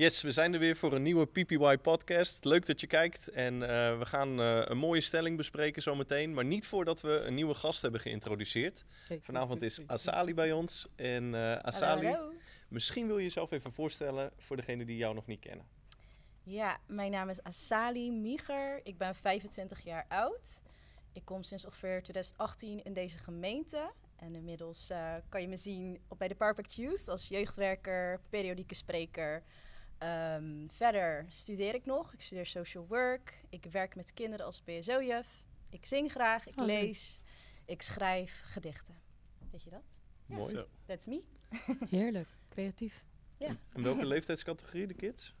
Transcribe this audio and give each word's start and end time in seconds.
Yes, 0.00 0.22
we 0.22 0.32
zijn 0.32 0.52
er 0.52 0.58
weer 0.58 0.76
voor 0.76 0.92
een 0.92 1.02
nieuwe 1.02 1.26
PPY 1.26 1.76
podcast. 1.76 2.44
Leuk 2.44 2.66
dat 2.66 2.80
je 2.80 2.86
kijkt 2.86 3.28
en 3.28 3.62
eh, 3.62 3.98
we 3.98 4.04
gaan 4.06 4.40
eh, 4.40 4.62
een 4.64 4.78
mooie 4.78 5.00
stelling 5.00 5.36
bespreken 5.36 5.82
zometeen. 5.82 6.34
Maar 6.34 6.44
niet 6.44 6.66
voordat 6.66 7.00
we 7.00 7.10
een 7.10 7.34
nieuwe 7.34 7.54
gast 7.54 7.82
hebben 7.82 8.00
geïntroduceerd. 8.00 8.84
Vanavond 9.20 9.62
is 9.62 9.80
Asali 9.86 10.34
bij 10.34 10.52
ons. 10.52 10.88
En 10.96 11.34
eh, 11.34 11.58
Asali, 11.58 12.06
Hallo, 12.06 12.18
hallo. 12.18 12.34
misschien 12.68 13.06
wil 13.06 13.16
je 13.16 13.22
jezelf 13.22 13.50
even 13.50 13.72
voorstellen 13.72 14.32
voor 14.38 14.56
degenen 14.56 14.86
die 14.86 14.96
jou 14.96 15.14
nog 15.14 15.26
niet 15.26 15.40
kennen. 15.40 15.66
Ja, 16.42 16.78
mijn 16.86 17.10
naam 17.10 17.28
is 17.28 17.42
Asali 17.42 18.10
Miger. 18.12 18.80
Ik 18.82 18.98
ben 18.98 19.14
25 19.14 19.84
jaar 19.84 20.04
oud. 20.08 20.62
Ik 21.12 21.24
kom 21.24 21.42
sinds 21.42 21.64
ongeveer 21.64 22.02
2018 22.02 22.82
in 22.82 22.92
deze 22.92 23.18
gemeente. 23.18 23.90
En 24.16 24.34
inmiddels 24.34 24.90
eh, 24.90 25.14
kan 25.28 25.40
je 25.40 25.48
me 25.48 25.56
zien 25.56 26.00
op 26.08 26.18
bij 26.18 26.28
de 26.28 26.34
Perfect 26.34 26.74
Youth 26.74 27.08
als 27.08 27.28
jeugdwerker, 27.28 28.20
periodieke 28.30 28.74
spreker. 28.74 29.42
Ehm, 30.00 30.68
verder 30.68 31.26
studeer 31.28 31.74
ik 31.74 31.86
nog. 31.86 32.12
Ik 32.12 32.20
studeer 32.20 32.46
social 32.46 32.86
work. 32.86 33.44
Ik 33.48 33.64
werk 33.70 33.96
met 33.96 34.12
kinderen 34.12 34.46
als 34.46 34.62
BSO-juf. 34.64 35.44
Ik 35.68 35.86
zing 35.86 36.10
graag, 36.10 36.46
ik 36.46 36.58
Oh, 36.58 36.64
lees. 36.64 37.20
Ik 37.64 37.82
schrijf 37.82 38.42
gedichten. 38.44 38.94
Weet 39.50 39.62
je 39.62 39.70
dat? 39.70 39.98
Ja. 40.26 40.36
Mooi. 40.36 40.54
Zo. 40.54 40.66
That's 40.86 41.06
me. 41.06 41.22
Heerlijk, 41.96 42.28
creatief. 42.48 43.04
Ja. 43.36 43.56
En 43.72 43.82
welke 43.82 44.06
leeftijdscategorie, 44.14 44.86
de 44.86 44.94
kids? 44.94 45.34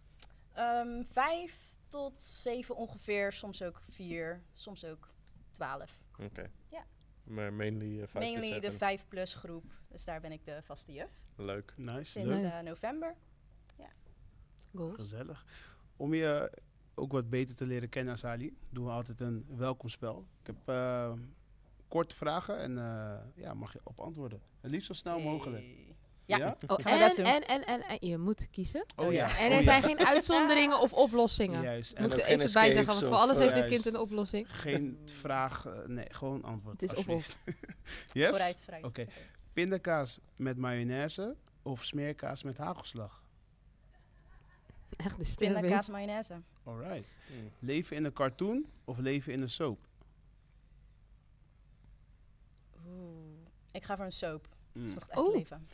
Ehm, 0.52 1.02
vijf 1.04 1.76
tot 1.88 2.22
zeven 2.22 2.76
ongeveer, 2.76 3.32
soms 3.32 3.62
ook 3.62 3.80
vier, 3.90 4.42
soms 4.52 4.84
ook 4.84 5.14
twaalf. 5.50 6.02
Oké. 6.18 6.50
Ja. 6.68 6.86
Maar 7.22 7.52
mainly 7.52 8.00
uh, 8.00 8.06
5 8.06 8.12
Mainly 8.12 8.60
de 8.60 8.72
5 8.72 9.08
plus 9.08 9.34
groep, 9.34 9.64
dus 9.88 10.04
daar 10.04 10.20
ben 10.20 10.32
ik 10.32 10.44
de 10.44 10.62
vaste 10.62 10.92
juf 10.92 11.10
Leuk. 11.36 11.72
Nice, 11.76 12.04
sinds 12.04 12.42
eh, 12.42 12.60
november. 12.60 13.16
Goals. 14.74 14.94
Gezellig. 14.94 15.44
Om 15.96 16.14
je 16.14 16.52
ook 16.94 17.12
wat 17.12 17.30
beter 17.30 17.56
te 17.56 17.66
leren 17.66 17.88
kennen, 17.88 18.18
Sali, 18.18 18.56
doen 18.70 18.84
we 18.84 18.90
altijd 18.90 19.20
een 19.20 19.46
welkomspel. 19.56 20.26
Ik 20.40 20.46
heb 20.46 20.56
eh, 20.64 21.12
korte 21.88 22.16
vragen 22.16 22.58
en 22.58 22.78
eh, 22.78 23.18
ja, 23.34 23.54
mag 23.54 23.72
je 23.72 23.80
op 23.82 24.00
antwoorden. 24.00 24.40
Het 24.60 24.70
liefst 24.70 24.86
zo 24.86 24.92
snel 24.92 25.20
mogelijk. 25.20 25.64
Hey. 25.64 25.90
Ja. 26.38 26.56
Oh, 26.66 26.78
en, 26.84 27.24
en, 27.24 27.46
en, 27.46 27.64
en, 27.64 27.82
en 27.82 28.08
je 28.08 28.18
moet 28.18 28.48
kiezen. 28.50 28.84
Oh 28.96 29.12
ja. 29.12 29.38
En 29.38 29.46
oh 29.46 29.52
er 29.52 29.56
ja. 29.56 29.62
zijn 29.62 29.82
geen 29.82 30.06
uitzonderingen 30.06 30.80
of 30.80 30.92
oplossingen. 30.92 31.62
Juist. 31.62 31.98
Moet 31.98 32.12
er 32.12 32.24
even 32.24 32.36
bij 32.38 32.46
zeggen, 32.46 32.68
escapes 32.68 32.86
want 32.86 33.04
voor 33.04 33.14
of, 33.14 33.20
alles 33.20 33.36
eh, 33.36 33.42
heeft 33.42 33.54
dit 33.54 33.66
kind 33.66 33.82
juist. 33.82 33.96
een 33.96 34.02
oplossing. 34.02 34.46
geen 34.60 34.98
vraag, 35.04 35.66
eh, 35.66 35.86
nee, 35.86 36.06
gewoon 36.10 36.42
antwoord. 36.42 36.80
Het 36.80 36.90
is 36.90 36.98
of 36.98 37.08
alsjeblieft. 37.08 37.38
yes? 38.12 38.28
Vooruit, 38.28 38.62
vooruit. 38.64 38.84
Oké. 38.84 39.06
Pindakaas 39.52 40.18
met 40.36 40.56
mayonaise 40.56 41.36
of 41.62 41.84
smeerkaas 41.84 42.42
met 42.42 42.56
hagelslag? 42.56 43.24
Echt 45.04 45.16
de 45.18 45.24
sterren. 45.24 45.60
Pindakaas, 45.60 45.88
mayonaise. 45.88 46.40
Alright. 46.64 47.06
Mm. 47.30 47.50
Leven 47.58 47.96
in 47.96 48.04
een 48.04 48.12
cartoon 48.12 48.66
of 48.84 48.98
leven 48.98 49.32
in 49.32 49.42
een 49.42 49.50
soap? 49.50 49.78
Oeh. 52.86 53.46
Ik 53.72 53.84
ga 53.84 53.96
voor 53.96 54.04
een 54.04 54.12
soap. 54.12 54.48
Dat 54.72 54.82
is 54.84 54.94
Mm. 54.94 55.00
echt 55.00 55.18
Oeh. 55.18 55.34
leven. 55.36 55.68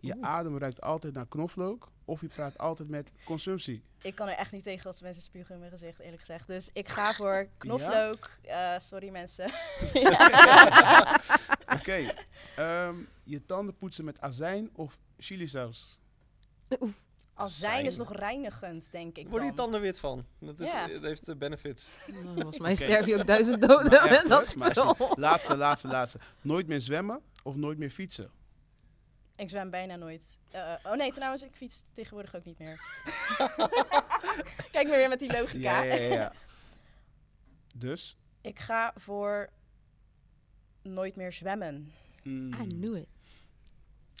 Je 0.00 0.14
Oeh. 0.16 0.26
adem 0.26 0.58
ruikt 0.58 0.80
altijd 0.80 1.14
naar 1.14 1.26
knoflook 1.26 1.92
of 2.04 2.20
je 2.20 2.28
praat 2.28 2.58
altijd 2.58 2.88
met 2.88 3.10
consumptie. 3.24 3.82
Ik 4.02 4.14
kan 4.14 4.28
er 4.28 4.34
echt 4.36 4.52
niet 4.52 4.62
tegen 4.62 4.86
als 4.86 5.00
mensen 5.00 5.22
spugen 5.22 5.52
in 5.54 5.58
mijn 5.60 5.70
gezicht, 5.72 5.98
eerlijk 5.98 6.20
gezegd. 6.20 6.46
Dus 6.46 6.70
ik 6.72 6.88
ga 6.88 7.12
voor 7.12 7.48
knoflook. 7.58 8.30
Eh, 8.42 8.78
sorry 8.78 9.08
mensen. 9.10 9.50
Oké. 11.78 12.14
ehm, 12.56 12.94
je 13.24 13.44
tanden 13.46 13.76
poetsen 13.76 14.04
met 14.04 14.20
azijn 14.20 14.70
of 14.72 14.98
chilisaus? 15.18 16.00
Azijn 17.34 17.84
is 17.84 17.96
nog 17.96 18.12
reinigend, 18.16 18.88
denk 18.90 19.16
ik 19.16 19.28
Word 19.28 19.44
je 19.44 19.54
tanden 19.54 19.80
wit 19.80 19.98
van? 19.98 20.26
Dat, 20.38 20.60
is, 20.60 20.70
Ja. 20.70 20.86
dat 20.88 21.02
heeft 21.02 21.26
de 21.26 21.36
benefits. 21.36 21.88
Nou, 22.24 22.34
Volgens 22.34 22.58
mij 22.58 22.74
sterf 22.74 23.06
je 23.06 23.18
ook 23.18 23.26
duizend 23.26 23.60
doden 23.60 23.90
Maar 23.90 24.06
echt, 24.10 24.22
met 24.22 24.28
dat 24.28 24.46
spul. 24.46 25.12
Laatste, 25.14 25.56
laatste, 25.56 25.88
laatste. 25.88 26.18
Nooit 26.40 26.66
meer 26.66 26.80
zwemmen 26.80 27.20
of 27.42 27.56
nooit 27.56 27.78
meer 27.78 27.90
fietsen? 27.90 28.30
Ik 29.36 29.48
zwem 29.50 29.70
bijna 29.70 29.96
nooit. 29.96 30.38
Eh, 30.50 30.74
oh 30.84 30.92
nee, 30.92 31.12
trouwens, 31.12 31.42
ik 31.42 31.50
fiets 31.52 31.82
tegenwoordig 31.92 32.36
ook 32.36 32.44
niet 32.44 32.58
meer. 32.58 32.80
Kijk 34.72 34.88
maar 34.88 34.96
weer 34.96 35.08
met 35.08 35.18
die 35.18 35.32
logica. 35.32 35.82
Ja, 35.82 35.94
ja, 35.94 36.14
ja. 36.14 36.32
Dus? 37.74 38.16
Ik 38.40 38.58
ga 38.58 38.92
voor 38.96 39.48
nooit 40.82 41.16
meer 41.16 41.32
zwemmen. 41.32 41.92
mm, 42.22 42.52
I 42.62 42.66
knew 42.66 42.96
it. 42.96 43.06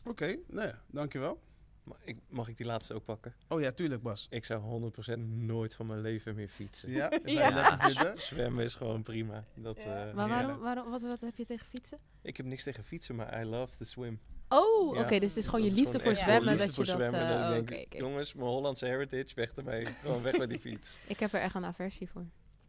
Oké, 0.04 0.36
nee, 0.46 0.70
dankjewel. 0.86 1.40
Maar 1.84 1.98
ik, 2.04 2.16
mag 2.28 2.48
ik 2.48 2.56
die 2.56 2.66
laatste 2.66 2.94
ook 2.94 3.04
pakken? 3.04 3.34
Oh 3.48 3.60
ja, 3.60 3.72
tuurlijk 3.72 4.02
Bas. 4.02 4.26
Ik 4.30 4.44
zou 4.44 4.92
100% 5.16 5.18
nooit 5.28 5.74
van 5.74 5.86
mijn 5.86 6.00
leven 6.00 6.34
meer 6.34 6.48
fietsen. 6.48 6.90
Ja, 6.90 7.12
Ja. 7.24 8.16
Zwemmen 8.16 8.64
is 8.64 8.74
gewoon 8.74 9.02
prima. 9.02 9.44
Dat, 9.54 9.76
Ja. 9.76 10.06
eh, 10.08 10.14
Maar 10.14 10.28
waarom, 10.28 10.58
waarom 10.58 10.90
wat, 10.90 11.02
wat 11.02 11.20
heb 11.20 11.36
je 11.36 11.44
tegen 11.44 11.66
fietsen? 11.66 11.98
Ik 12.22 12.36
heb 12.36 12.46
niks 12.46 12.62
tegen 12.62 12.84
fietsen, 12.84 13.14
maar 13.14 13.40
I 13.40 13.44
love 13.44 13.76
to 13.76 13.84
swim. 13.84 14.20
Oh, 14.48 14.94
Ja. 14.96 15.00
oké, 15.02 15.18
dus 15.18 15.28
het 15.28 15.36
is 15.38 15.44
gewoon 15.46 15.62
je 15.62 15.68
Dat 15.70 15.78
liefde 15.78 15.98
gewoon 15.98 16.02
voor 16.16 16.22
echt 16.24 16.30
zwemmen. 16.30 16.50
liefde 16.56 16.66
Dat 16.66 16.86
je 16.86 17.10
dat. 17.10 17.50
denk 17.52 17.70
ik, 17.70 17.84
oké. 17.86 17.96
Jongens, 17.98 18.34
mijn 18.34 18.48
Hollandse 18.48 18.86
heritage, 18.86 19.34
weg 19.34 19.52
ermee. 19.52 19.84
Gewoon 20.02 20.22
weg 20.22 20.38
met 20.38 20.48
die 20.50 20.60
fiets. 20.60 20.96
Ik 21.06 21.20
heb 21.20 21.32
er 21.32 21.40
echt 21.40 21.54
een 21.54 21.64
aversie 21.64 22.10
voor. 22.10 22.24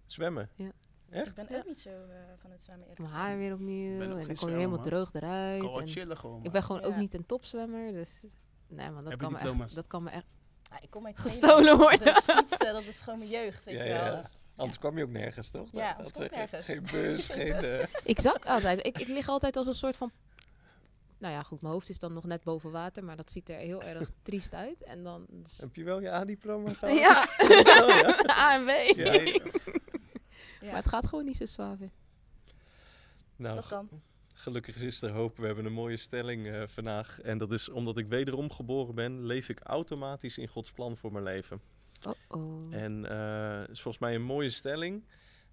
Zwemmen. 0.05 0.49
Ik 0.55 0.71
ben 1.35 1.45
Ja. 1.49 1.57
ook 1.57 1.65
niet 1.65 1.79
zo 1.79 1.89
eh, 1.89 2.17
van 2.37 2.51
het 2.51 2.63
zwemmen 2.63 2.87
Mijn 2.97 3.09
haar 3.11 3.37
weer 3.37 3.53
opnieuw. 3.53 3.95
Ik 3.95 4.01
En 4.01 4.09
dan 4.27 4.35
kom 4.35 4.49
je 4.49 4.55
helemaal 4.55 4.81
droog 4.81 5.13
eruit. 5.13 5.61
Kan 5.61 5.81
en 5.81 5.87
chillen 5.87 6.17
gewoon. 6.17 6.43
ik 6.43 6.51
ben 6.51 6.63
gewoon 6.63 6.81
ook 6.81 6.91
Ja. 6.93 6.99
niet 6.99 7.13
een 7.13 7.25
topzwemmer. 7.25 7.91
Dus 7.93 8.25
nee, 8.67 8.89
man, 8.91 9.03
dat, 9.03 9.15
kan 9.17 9.31
me, 9.31 9.37
echt, 9.37 9.75
dat 9.75 9.87
kan 9.87 10.03
me 10.03 10.09
echt 10.09 10.25
Ah, 10.71 10.77
ik 10.83 10.89
kom 10.89 11.05
uit 11.05 11.19
gestolen 11.19 11.77
worden. 11.77 11.99
Dus 11.99 12.17
fietsen, 12.23 12.73
dat 12.73 12.83
is 12.83 13.01
gewoon 13.01 13.19
mijn 13.19 13.31
jeugd, 13.31 13.65
weet 13.65 13.75
Ja, 13.77 13.83
je 13.83 13.89
ja, 13.89 14.03
wel. 14.03 14.13
ja. 14.13 14.21
Dus, 14.21 14.43
Anders 14.55 14.79
kwam 14.79 14.97
je 14.97 15.03
ook 15.03 15.09
nergens, 15.09 15.49
toch? 15.49 15.69
Ja, 15.71 15.87
Dat- 15.87 15.95
anders 15.97 16.13
dat 16.17 16.21
zeg 16.21 16.31
nergens. 16.31 16.65
Geen 16.65 16.83
bus, 16.91 17.25
Geen 17.29 17.35
geen... 17.35 17.61
bus. 17.61 17.67
eh, 17.79 17.87
Ik 18.03 18.19
zak 18.19 18.45
altijd. 18.45 18.85
Ik, 18.85 18.97
ik 18.97 19.07
lig 19.07 19.27
altijd 19.29 19.55
als 19.57 19.67
een 19.67 19.73
soort 19.73 19.97
van. 19.97 20.11
Nou 21.17 21.33
ja, 21.33 21.43
goed, 21.43 21.61
mijn 21.61 21.73
hoofd 21.73 21.89
is 21.89 21.99
dan 21.99 22.13
nog 22.13 22.23
net 22.25 22.43
boven 22.43 22.71
water, 22.71 23.03
maar 23.03 23.15
dat 23.15 23.31
ziet 23.31 23.49
er 23.49 23.57
heel 23.57 23.81
erg 23.83 24.09
triest 24.23 24.53
uit. 24.53 24.83
En 24.83 25.03
dan. 25.03 25.25
dus- 25.29 25.57
heb 25.57 25.75
je 25.75 25.83
wel 25.83 26.01
je 26.01 26.11
A-diploma 26.11 26.73
gehad? 26.79 26.97
ja, 26.97 27.27
Wel, 27.47 27.89
ja. 27.89 28.11
ANW. 28.27 28.69
Ja. 28.69 29.11
Nee, 29.11 29.33
ja, 30.61 30.71
Maar 30.71 30.75
het 30.75 30.87
gaat 30.87 31.07
gewoon 31.07 31.25
niet 31.25 31.37
zo 31.37 31.45
zwaar. 31.45 31.77
Nou, 33.35 33.55
dat 33.55 33.67
kan. 33.67 33.89
Gelukkig 34.37 34.81
is 34.81 35.01
er 35.01 35.11
hoop. 35.11 35.37
We 35.37 35.45
hebben 35.45 35.65
een 35.65 35.73
mooie 35.73 35.97
stelling 35.97 36.47
eh, 36.47 36.63
vandaag. 36.67 37.21
En 37.21 37.37
dat 37.37 37.51
is 37.51 37.69
omdat 37.69 37.97
ik 37.97 38.07
wederom 38.07 38.51
geboren 38.51 38.95
ben, 38.95 39.25
leef 39.25 39.49
ik 39.49 39.59
automatisch 39.63 40.37
in 40.37 40.47
Gods 40.47 40.71
plan 40.71 40.97
voor 40.97 41.11
mijn 41.11 41.23
leven. 41.23 41.61
Oh 42.07 42.13
oh. 42.27 42.73
En 42.75 43.05
eh 43.09 43.69
is 43.69 43.81
volgens 43.81 43.97
mij 44.03 44.15
een 44.15 44.23
mooie 44.23 44.49
stelling. 44.49 45.03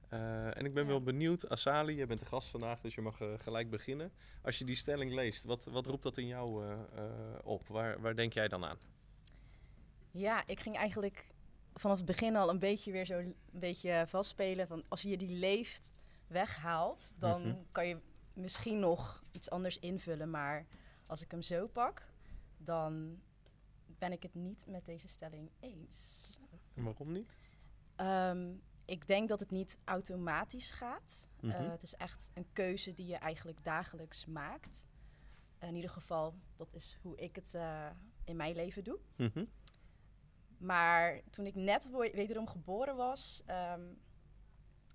Eh, 0.09 0.56
en 0.56 0.65
ik 0.65 0.72
ben 0.72 0.82
Ja. 0.82 0.88
wel 0.88 1.03
benieuwd, 1.03 1.48
Asali, 1.48 1.94
jij 1.94 2.06
bent 2.06 2.20
de 2.20 2.26
gast 2.26 2.48
vandaag, 2.48 2.81
dus 2.81 2.94
je 2.94 3.00
mag 3.00 3.20
gelijk 3.37 3.70
beginnen. 3.70 4.12
Als 4.43 4.59
je 4.59 4.65
die 4.65 4.76
stelling 4.76 5.12
leest, 5.14 5.44
wat, 5.44 5.64
wat 5.64 5.87
roept 5.87 6.03
dat 6.03 6.16
in 6.19 6.26
jou 6.26 6.64
eh, 6.66 6.72
eh, 6.72 7.10
op? 7.44 7.69
Waar, 7.69 8.00
waar 8.00 8.16
denk 8.16 8.32
jij 8.32 8.49
dan 8.49 8.64
aan? 8.64 8.78
Ja, 10.10 10.43
ik 10.47 10.60
ging 10.60 10.76
eigenlijk 10.76 11.26
vanaf 11.75 11.97
het 11.97 12.06
begin 12.06 12.37
al 12.37 12.49
een 12.50 12.59
beetje 12.59 12.93
weer 12.93 13.06
zo 13.06 13.19
een 13.19 13.34
beetje 13.50 14.04
vastspelen 14.06 14.66
van 14.66 14.82
als 14.88 15.03
je 15.03 15.16
die 15.16 15.38
leeft 15.38 15.93
weghaalt, 16.26 17.14
dan 17.19 17.43
Mhm. 17.43 17.56
kan 17.72 17.87
je 17.87 17.97
misschien 18.34 18.78
nog 18.78 19.25
iets 19.32 19.50
anders 19.50 19.78
invullen. 19.78 20.31
Maar 20.31 20.66
als 21.06 21.22
ik 21.22 21.31
hem 21.31 21.43
zo 21.43 21.66
pak, 21.66 22.03
dan 22.56 23.20
ben 23.87 24.12
ik 24.12 24.22
het 24.22 24.34
niet 24.34 24.66
met 24.66 24.84
deze 24.84 25.09
stelling 25.09 25.50
eens. 25.60 26.38
En 26.75 26.82
waarom 26.84 27.12
niet? 27.12 27.37
Ehm, 27.97 28.54
ik 28.84 29.06
denk 29.06 29.28
dat 29.28 29.41
het 29.41 29.50
niet 29.50 29.78
automatisch 29.84 30.70
gaat. 30.70 31.28
Eh, 31.41 31.48
Mhm. 31.48 31.70
het 31.70 31.82
is 31.82 31.94
echt 31.94 32.31
een 32.34 32.47
keuze 32.53 32.94
die 32.94 33.06
je 33.06 33.16
eigenlijk 33.16 33.65
dagelijks 33.65 34.26
maakt. 34.26 34.87
In 35.59 35.75
ieder 35.75 35.91
geval, 35.91 36.34
dat 36.56 36.75
is 36.75 36.99
hoe 37.03 37.16
ik 37.16 37.37
het 37.37 37.54
eh, 37.54 37.91
in 38.25 38.37
mijn 38.37 38.54
leven 38.54 38.84
doe. 38.84 38.99
Mhm. 39.16 39.44
Maar 40.59 41.20
toen 41.31 41.47
ik 41.47 41.54
net 41.54 41.90
wederom 41.90 42.46
geboren 42.49 42.96
was, 42.96 43.43
ehm, 43.46 43.93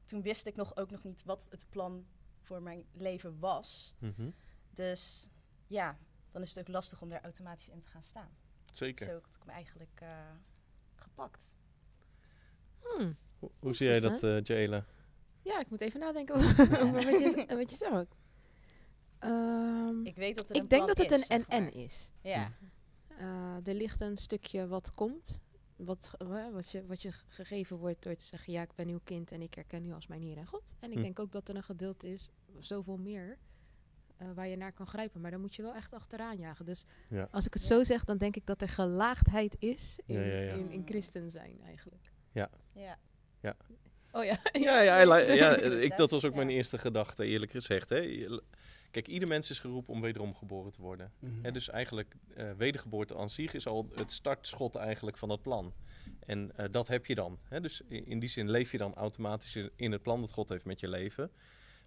toen 0.06 0.22
wist 0.22 0.46
ik 0.48 0.56
nog 0.56 0.76
ook 0.78 0.92
nog 0.92 1.04
niet 1.04 1.24
wat 1.24 1.48
het 1.50 1.66
plan 1.70 2.06
voor 2.48 2.62
mijn 2.62 2.86
leven 2.94 3.40
was. 3.40 3.96
Mhm. 4.00 4.30
Dus 4.74 5.28
ja, 5.68 5.98
dan 6.32 6.42
is 6.42 6.50
het 6.50 6.60
ook 6.60 6.68
lastig 6.74 7.02
om 7.02 7.10
daar 7.10 7.22
automatisch 7.24 7.70
in 7.70 7.80
te 7.80 7.88
gaan 7.88 8.02
staan. 8.04 8.30
Zeker. 8.72 9.06
Zo 9.06 9.14
had 9.14 9.36
ik 9.40 9.46
me 9.46 9.52
eigenlijk 9.52 10.00
eh, 10.02 10.10
gepakt. 10.96 11.56
Hmm. 12.82 13.16
Hoe, 13.40 13.52
hoe 13.60 13.74
zie 13.76 13.88
jij 13.88 14.00
dat, 14.00 14.24
eh 14.24 14.42
Jayla? 14.44 14.86
Ja, 15.42 15.60
ik 15.60 15.70
moet 15.70 15.82
even 15.82 16.00
nadenken 16.00 16.36
over 16.84 16.94
wat 16.94 17.20
je, 17.20 17.46
wat 17.48 17.72
je 17.72 17.78
zegt. 17.78 17.92
ook. 17.94 18.16
Ehm, 19.20 20.06
Ik 20.06 20.16
weet 20.16 20.38
dat 20.38 20.50
er 20.50 20.56
een 20.56 20.62
ik 20.64 20.70
denk 20.70 20.84
plan 20.86 20.96
dat 20.96 20.98
het 20.98 21.12
is, 21.20 21.30
een 21.30 21.40
maar. 21.48 21.58
en-en 21.58 21.74
is. 21.74 22.12
Ja, 22.22 22.52
Eh, 23.18 23.68
er 23.68 23.74
ligt 23.74 24.02
een 24.02 24.18
stukje 24.18 24.68
wat 24.68 24.92
komt. 24.92 25.40
Wat, 25.78 26.12
wat, 26.52 26.72
je, 26.72 26.86
wat 26.86 27.02
je 27.02 27.12
gegeven 27.28 27.78
wordt 27.78 28.04
door 28.04 28.16
te 28.16 28.24
zeggen: 28.24 28.54
Ja, 28.54 28.62
ik 28.62 28.76
ben 28.76 28.88
uw 28.88 29.00
kind 29.04 29.32
en 29.32 29.42
ik 29.42 29.54
herken 29.54 29.86
u 29.86 29.94
als 29.94 30.08
mijn 30.08 30.22
Heer 30.22 30.38
en 30.38 30.46
God. 30.48 30.74
En 30.80 30.90
ik 30.92 30.98
Hm. 30.98 31.02
denk 31.04 31.20
ook 31.20 31.32
dat 31.32 31.50
er 31.50 31.56
een 31.56 31.64
gedeelte 31.64 32.08
is, 32.08 32.30
zoveel 32.60 32.98
meer, 32.98 33.38
eh, 34.18 34.28
waar 34.36 34.48
je 34.48 34.56
naar 34.58 34.72
kan 34.74 34.88
grijpen. 34.88 35.22
Maar 35.22 35.32
dan 35.32 35.42
moet 35.42 35.56
je 35.56 35.62
wel 35.62 35.74
echt 35.76 35.94
achteraan 35.94 36.38
jagen. 36.38 36.66
Dus 36.66 36.86
Ja. 37.10 37.28
als 37.32 37.46
ik 37.46 37.54
het 37.54 37.64
zo 37.66 37.84
zeg, 37.84 38.04
dan 38.04 38.18
denk 38.18 38.36
ik 38.36 38.46
dat 38.46 38.62
er 38.62 38.70
gelaagdheid 38.70 39.56
is 39.60 40.00
in, 40.06 40.16
Ja, 40.20 40.26
ja, 40.26 40.40
ja. 40.40 40.54
in, 40.54 40.70
in 40.72 40.84
christen 40.86 41.32
zijn 41.32 41.62
eigenlijk. 41.66 42.12
Ja. 42.32 42.50
Oh 44.12 44.24
ja. 44.24 44.38
Ja, 44.52 44.80
ja, 44.82 44.94
hij 44.94 45.08
li- 45.14 45.34
ja, 45.42 45.56
Dus, 45.56 45.84
ik, 45.84 45.98
dat 45.98 46.12
was 46.12 46.26
ook 46.26 46.32
Ja. 46.32 46.38
mijn 46.38 46.50
eerste 46.50 46.78
gedachte, 46.78 47.26
eerlijk 47.26 47.52
gezegd. 47.52 47.90
Hè. 47.90 48.28
Kijk, 48.92 49.08
ieder 49.08 49.28
mens 49.28 49.50
is 49.50 49.60
geroepen 49.60 49.94
om 49.94 50.02
wederom 50.02 50.36
geboren 50.36 50.72
te 50.72 50.82
worden. 50.82 51.12
Mhm. 51.20 51.32
Hè, 51.42 51.52
dus 51.52 51.70
eigenlijk, 51.70 52.16
eh, 52.36 52.52
wedergeboorte 52.52 53.18
aan 53.18 53.30
zich 53.30 53.54
is 53.54 53.68
al 53.68 53.88
het 53.96 54.12
startschot 54.12 54.76
eigenlijk 54.76 55.18
van 55.18 55.30
het 55.30 55.42
plan. 55.42 55.74
En 56.20 56.52
eh, 56.58 56.66
dat 56.72 56.88
heb 56.88 57.06
je 57.06 57.16
dan. 57.16 57.40
Hè. 57.44 57.62
Dus 57.62 57.82
in, 57.88 58.06
in 58.06 58.20
die 58.20 58.30
zin 58.30 58.50
leef 58.50 58.72
je 58.72 58.78
dan 58.78 58.94
automatisch 58.96 59.56
in- 59.76 59.92
het 59.92 60.02
plan 60.02 60.22
dat 60.22 60.32
God 60.32 60.50
heeft 60.50 60.66
met 60.66 60.80
je 60.80 60.88
leven. 60.88 61.32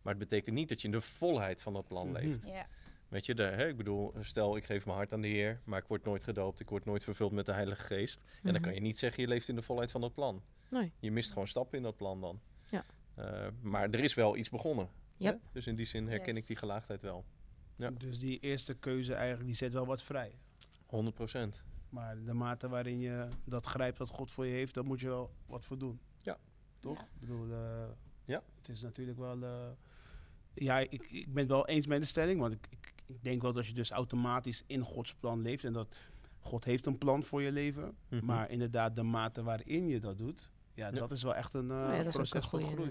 Maar 0.02 0.14
het 0.14 0.29
betekent 0.29 0.55
niet 0.55 0.69
dat 0.69 0.81
je 0.81 0.87
in 0.87 0.93
de 0.93 1.00
volheid 1.00 1.62
van 1.62 1.73
dat 1.73 1.87
plan 1.88 2.08
Mhm. 2.11 2.17
leeft. 2.26 2.44
Ja. 2.47 2.67
Weet 3.08 3.26
je, 3.26 3.35
de, 3.35 3.43
hè, 3.43 3.69
ik 3.69 3.76
bedoel, 3.76 4.14
stel 4.20 4.56
ik 4.56 4.64
geef 4.64 4.85
mijn 4.85 4.97
hart 4.97 5.12
aan 5.12 5.20
de 5.20 5.29
Heer, 5.29 5.61
maar 5.64 5.81
ik 5.81 5.87
word 5.87 6.05
nooit 6.05 6.25
gedoopt, 6.25 6.61
ik 6.61 6.69
word 6.69 6.85
nooit 6.85 7.05
vervuld 7.05 7.32
met 7.32 7.47
de 7.47 7.52
Heilige 7.52 7.82
Geest. 7.82 8.25
En 8.43 8.52
dan 8.52 8.62
kan 8.62 8.75
je 8.75 8.81
niet 8.81 8.99
zeggen, 8.99 9.23
je 9.23 9.29
leeft 9.29 9.49
in 9.49 9.55
de 9.55 9.62
volheid 9.62 9.91
van 9.91 10.00
dat 10.00 10.14
plan. 10.14 10.43
Nee. 10.70 10.93
Je 10.99 11.11
mist 11.11 11.32
gewoon 11.32 11.49
stappen 11.49 11.76
in 11.79 11.85
dat 11.85 11.97
plan 11.97 12.20
dan. 12.20 12.41
Ja. 12.70 12.85
Eh, 13.14 13.47
maar 13.61 13.91
er 13.91 14.00
is 14.00 14.14
wel 14.14 14.37
iets 14.37 14.49
begonnen. 14.50 14.88
Hè. 15.26 15.31
Yep. 15.31 15.40
Dus 15.52 15.67
in 15.67 15.76
die 15.76 15.87
zin 15.87 16.08
herken 16.08 16.32
Yes. 16.32 16.43
ik 16.43 16.46
die 16.46 16.56
gelaagdheid 16.56 17.02
wel. 17.02 17.25
Ja. 17.76 17.90
Dus 17.90 18.19
die 18.19 18.38
eerste 18.38 18.75
keuze 18.75 19.14
eigenlijk, 19.14 19.46
die 19.46 19.56
zet 19.56 19.72
wel 19.72 19.87
wat 19.87 20.02
vrij. 20.02 20.38
100 20.87 21.14
procent. 21.17 21.62
Maar 21.88 22.22
de 22.25 22.32
mate 22.34 22.69
waarin 22.69 22.99
je 23.00 23.28
dat 23.44 23.67
grijpt 23.67 23.99
wat 23.99 24.08
God 24.08 24.31
voor 24.31 24.46
je 24.46 24.52
heeft, 24.52 24.75
daar 24.75 24.84
moet 24.84 25.00
je 25.00 25.08
wel 25.08 25.31
wat 25.46 25.64
voor 25.64 25.78
doen. 25.78 26.00
Ja. 26.20 26.38
Toch? 26.78 26.96
Ja. 26.99 27.02
Ik 27.05 27.20
bedoel, 27.20 27.52
eh, 27.52 27.88
Ja. 28.25 28.43
het 28.58 28.69
is 28.69 28.82
natuurlijk 28.82 29.19
wel... 29.19 29.43
eh, 29.43 29.69
ja, 30.55 30.78
ik, 30.78 30.93
ik 31.11 31.26
ben 31.32 31.43
het 31.43 31.50
wel 31.52 31.66
eens 31.66 31.87
met 31.87 32.00
de 32.00 32.06
stelling, 32.06 32.40
want 32.40 32.52
ik, 32.52 32.66
ik, 32.70 32.94
ik 33.06 33.23
denk 33.23 33.43
wel 33.43 33.52
dat 33.52 33.66
je 33.66 33.73
dus 33.73 33.90
automatisch 33.90 34.62
in 34.66 34.81
Gods 34.81 35.14
plan 35.14 35.40
leeft. 35.40 35.64
En 35.64 35.73
dat 35.73 35.96
God 36.40 36.64
heeft 36.64 36.87
een 36.87 36.99
plan 36.99 37.23
voor 37.23 37.43
je 37.43 37.52
leven. 37.52 37.96
Mhm. 38.08 38.25
Maar 38.25 38.50
inderdaad, 38.50 38.94
de 38.96 39.02
mate 39.02 39.43
waarin 39.43 39.87
je 39.88 40.00
dat 40.00 40.19
doet, 40.19 40.50
ja, 40.75 40.87
Ja. 40.87 40.93
dat 40.93 41.11
is 41.12 41.23
wel 41.23 41.34
echt 41.34 41.55
een 41.55 41.70
eh, 41.70 41.76
Oh 41.76 41.82
ja, 41.82 41.88
dat 41.88 41.99
is 42.00 42.06
ook 42.06 42.12
proces 42.12 42.32
een 42.44 42.49
van 42.50 42.61
groei. 42.73 42.90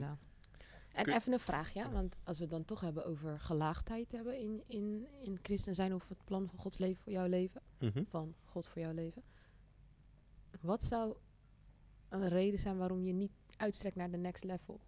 En 0.94 1.04
Kun- 1.04 1.14
even 1.16 1.34
een 1.34 1.40
vraag, 1.40 1.74
ja? 1.74 1.92
Want 1.92 2.16
als 2.24 2.38
we 2.38 2.44
het 2.44 2.52
dan 2.52 2.66
toch 2.66 2.82
hebben 2.82 3.06
over 3.06 3.40
gelaagdheid 3.40 4.12
hebben 4.12 4.40
in, 4.40 4.64
in, 4.68 5.08
in 5.22 5.40
christen 5.42 5.76
zijn 5.76 5.94
of 5.94 6.08
het 6.10 6.24
plan 6.26 6.48
van 6.48 6.60
Gods 6.60 6.78
leven 6.78 7.02
voor 7.04 7.12
jouw 7.12 7.28
leven, 7.28 7.62
Mhm. 7.80 8.04
van 8.08 8.36
God 8.46 8.68
voor 8.68 8.82
jouw 8.82 8.94
leven. 8.94 9.24
Wat 10.62 10.84
zou 10.84 11.16
een 12.10 12.28
reden 12.28 12.60
zijn 12.60 12.78
waarom 12.78 13.04
je 13.06 13.14
niet 13.14 13.32
uitstrekt 13.58 13.96
naar 13.96 14.12
de 14.12 14.18
next 14.18 14.44
level? 14.44 14.80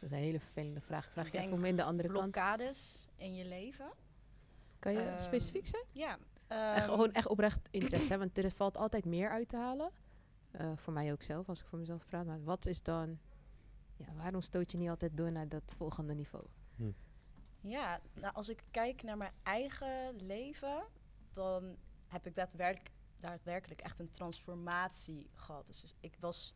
Dat 0.00 0.10
is 0.10 0.10
een 0.10 0.22
hele 0.24 0.40
vervelende 0.40 0.80
vraag. 0.80 1.10
Vraag 1.10 1.26
Ik 1.26 1.32
je 1.32 1.38
even 1.38 1.52
om 1.52 1.64
in 1.64 1.76
de 1.76 1.82
andere 1.82 2.08
kant. 2.08 2.20
Blokkades 2.20 3.08
in 3.16 3.34
je 3.34 3.44
leven. 3.44 3.90
Kan 4.78 4.92
je 4.92 4.98
ehm, 5.00 5.18
specifiek 5.20 5.66
zijn? 5.66 5.84
Ja. 5.92 6.18
Echt, 6.46 6.78
ehm, 6.78 6.84
gewoon 6.90 7.12
echt 7.12 7.26
oprecht 7.26 7.68
interesse, 7.70 8.12
hè? 8.12 8.18
want 8.18 8.38
er 8.38 8.50
valt 8.50 8.76
altijd 8.76 9.04
meer 9.04 9.30
uit 9.30 9.48
te 9.48 9.56
halen. 9.56 9.90
Eh, 10.50 10.72
voor 10.76 10.92
mij 10.92 11.12
ook 11.12 11.22
zelf, 11.22 11.48
als 11.48 11.60
ik 11.60 11.66
voor 11.66 11.78
mezelf 11.78 12.06
praat. 12.06 12.26
Maar 12.26 12.42
wat 12.44 12.66
is 12.66 12.82
dan... 12.82 13.18
Ja, 13.96 14.14
waarom 14.16 14.40
stoot 14.40 14.72
je 14.72 14.78
niet 14.78 14.88
altijd 14.88 15.16
door 15.16 15.32
naar 15.32 15.48
dat 15.48 15.74
volgende 15.76 16.14
niveau? 16.14 16.44
Ja, 17.66 18.00
nou, 18.14 18.34
als 18.34 18.48
ik 18.48 18.64
kijk 18.70 19.02
naar 19.02 19.16
mijn 19.16 19.32
eigen 19.42 20.16
leven, 20.16 20.84
dan 21.32 21.76
heb 22.06 22.26
ik 22.26 22.34
daadwerkelijk, 22.34 22.90
daadwerkelijk 23.20 23.80
echt 23.80 23.98
een 23.98 24.10
transformatie 24.10 25.30
gehad. 25.32 25.66
Dus 25.66 25.94
ik 26.00 26.16
was, 26.20 26.54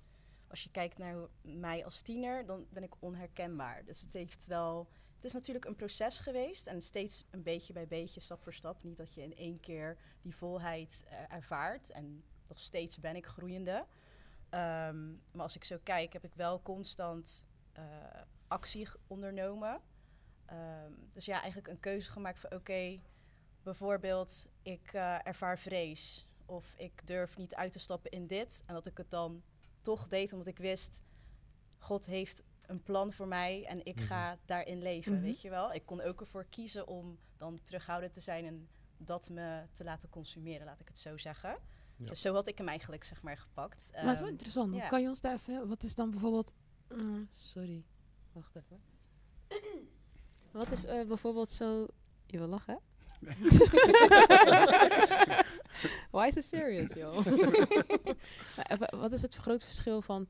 als 0.49 0.63
je 0.63 0.71
kijkt 0.71 0.99
naar 0.99 1.17
mij 1.41 1.85
als 1.85 2.03
tiener, 2.03 2.47
dan 2.47 2.67
ben 2.71 2.83
ik 2.83 2.95
onherkenbaar. 2.99 3.85
Dus 3.85 4.01
het 4.01 4.13
heeft 4.13 4.47
wel, 4.47 4.89
het 5.15 5.25
is 5.25 5.33
natuurlijk 5.33 5.65
een 5.65 5.77
proces 5.77 6.19
geweest 6.19 6.67
en 6.67 6.83
steeds 6.83 7.25
een 7.31 7.43
beetje 7.43 7.73
bij 7.73 7.87
beetje, 7.87 8.21
stap 8.21 8.43
voor 8.43 8.55
stap. 8.55 8.83
Niet 8.83 8.97
dat 8.97 9.15
je 9.15 9.23
in 9.23 9.37
één 9.37 9.61
keer 9.61 9.99
die 10.23 10.37
volheid 10.37 11.05
eh, 11.09 11.33
ervaart 11.33 11.91
en 11.91 12.25
nog 12.49 12.59
steeds 12.59 12.99
ben 12.99 13.17
ik 13.17 13.27
groeiende. 13.27 13.87
Ehm, 14.51 15.09
maar 15.11 15.43
als 15.43 15.57
ik 15.57 15.65
zo 15.65 15.79
kijk, 15.83 16.13
heb 16.13 16.25
ik 16.25 16.35
wel 16.35 16.63
constant 16.63 17.47
eh, 17.73 17.85
actie 18.49 18.89
ondernomen. 19.07 19.81
Ehm, 20.47 20.93
dus 21.13 21.25
ja, 21.25 21.35
eigenlijk 21.39 21.69
een 21.69 21.81
keuze 21.81 22.11
gemaakt 22.11 22.41
van 22.41 22.53
oké, 22.55 23.01
bijvoorbeeld 23.63 24.49
ik 24.63 24.93
eh, 24.93 25.27
ervaar 25.27 25.59
vrees 25.59 26.27
of 26.47 26.75
ik 26.79 27.07
durf 27.07 27.37
niet 27.37 27.55
uit 27.55 27.73
te 27.73 27.79
stappen 27.79 28.11
in 28.11 28.27
dit 28.27 28.63
en 28.67 28.75
dat 28.75 28.87
ik 28.87 28.97
het 28.97 29.11
dan 29.11 29.43
toch 29.81 30.09
deed 30.09 30.33
omdat 30.33 30.47
ik 30.47 30.59
wist 30.59 31.03
God 31.79 32.07
heeft 32.07 32.43
een 32.67 32.83
plan 32.83 33.13
voor 33.13 33.29
mij 33.29 33.65
en 33.67 33.85
ik 33.85 34.01
ga 34.01 34.39
daarin 34.45 34.83
leven, 34.83 35.13
Mhm. 35.13 35.23
weet 35.23 35.41
je 35.41 35.51
wel. 35.51 35.73
Ik 35.73 35.87
kon 35.87 36.01
ook 36.01 36.21
ervoor 36.21 36.45
kiezen 36.45 36.87
om 36.87 37.19
dan 37.37 37.63
terughoudend 37.63 38.13
te 38.13 38.21
zijn 38.21 38.45
en 38.45 38.69
dat 38.97 39.29
me 39.31 39.67
te 39.73 39.85
laten 39.85 40.09
consumeren, 40.09 40.67
laat 40.67 40.81
ik 40.81 40.89
het 40.89 40.99
zo 40.99 41.17
zeggen. 41.17 41.59
Ja. 42.01 42.07
Dus 42.07 42.21
zo 42.21 42.35
had 42.35 42.47
ik 42.47 42.59
hem 42.59 42.69
eigenlijk 42.69 43.05
zeg 43.05 43.23
maar 43.23 43.37
gepakt. 43.37 43.91
maar 43.93 44.03
is 44.13 44.19
wel 44.19 44.23
Ehm, 44.23 44.27
interessant. 44.27 44.75
ja. 44.75 44.89
Kan 44.89 45.03
je 45.03 45.09
ons 45.09 45.21
daar 45.21 45.35
even... 45.35 45.69
Wat 45.69 45.83
is 45.85 45.95
dan 45.95 46.11
bijvoorbeeld... 46.11 46.53
Mm, 46.89 47.29
sorry. 47.33 47.85
Wacht 48.33 48.57
even. 48.57 48.81
wat 50.53 50.73
is 50.73 50.85
eh, 50.85 51.07
bijvoorbeeld 51.07 51.51
zo... 51.51 51.87
Je 52.27 52.39
wil 52.39 52.49
lachen, 52.49 52.75
hè? 52.75 52.79
Why 56.11 56.27
is 56.29 56.37
it 56.37 56.45
serious, 56.45 56.93
joh? 56.93 57.27
Even, 58.73 58.99
wat 58.99 59.13
is 59.13 59.23
het 59.23 59.35
grote 59.35 59.65
verschil 59.65 60.03
van 60.03 60.29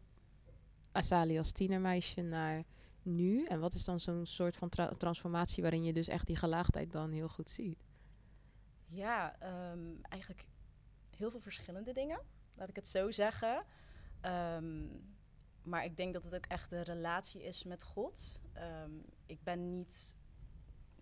Asali 0.93 1.39
als 1.39 1.53
tienermeisje 1.53 2.23
naar 2.23 2.63
nu? 3.03 3.45
En 3.45 3.61
wat 3.61 3.75
is 3.75 3.85
dan 3.85 4.01
zo'n 4.01 4.27
soort 4.27 4.57
van 4.57 4.69
tra- 4.69 4.93
transformatie 4.99 5.63
waarin 5.63 5.85
je 5.85 5.93
dus 5.93 6.09
echt 6.09 6.27
die 6.27 6.37
gelaagdheid 6.37 6.93
dan 6.93 7.11
heel 7.11 7.29
goed 7.29 7.51
ziet? 7.51 7.85
Ja, 8.87 9.37
ehm, 9.39 9.79
eigenlijk 10.03 10.47
heel 11.21 11.31
veel 11.31 11.41
verschillende 11.41 11.93
dingen, 11.93 12.21
laat 12.55 12.69
ik 12.69 12.77
het 12.77 12.89
zo 12.89 13.11
zeggen. 13.11 13.65
Ehm, 14.21 14.87
maar 15.63 15.85
ik 15.85 15.97
denk 15.97 16.13
dat 16.13 16.25
het 16.25 16.35
ook 16.35 16.47
echt 16.47 16.71
de 16.71 16.81
relatie 16.81 17.43
is 17.43 17.65
met 17.65 17.83
God. 17.83 18.43
Ehm, 18.53 18.91
ik 19.27 19.43
ben 19.43 19.77
niet 19.77 20.17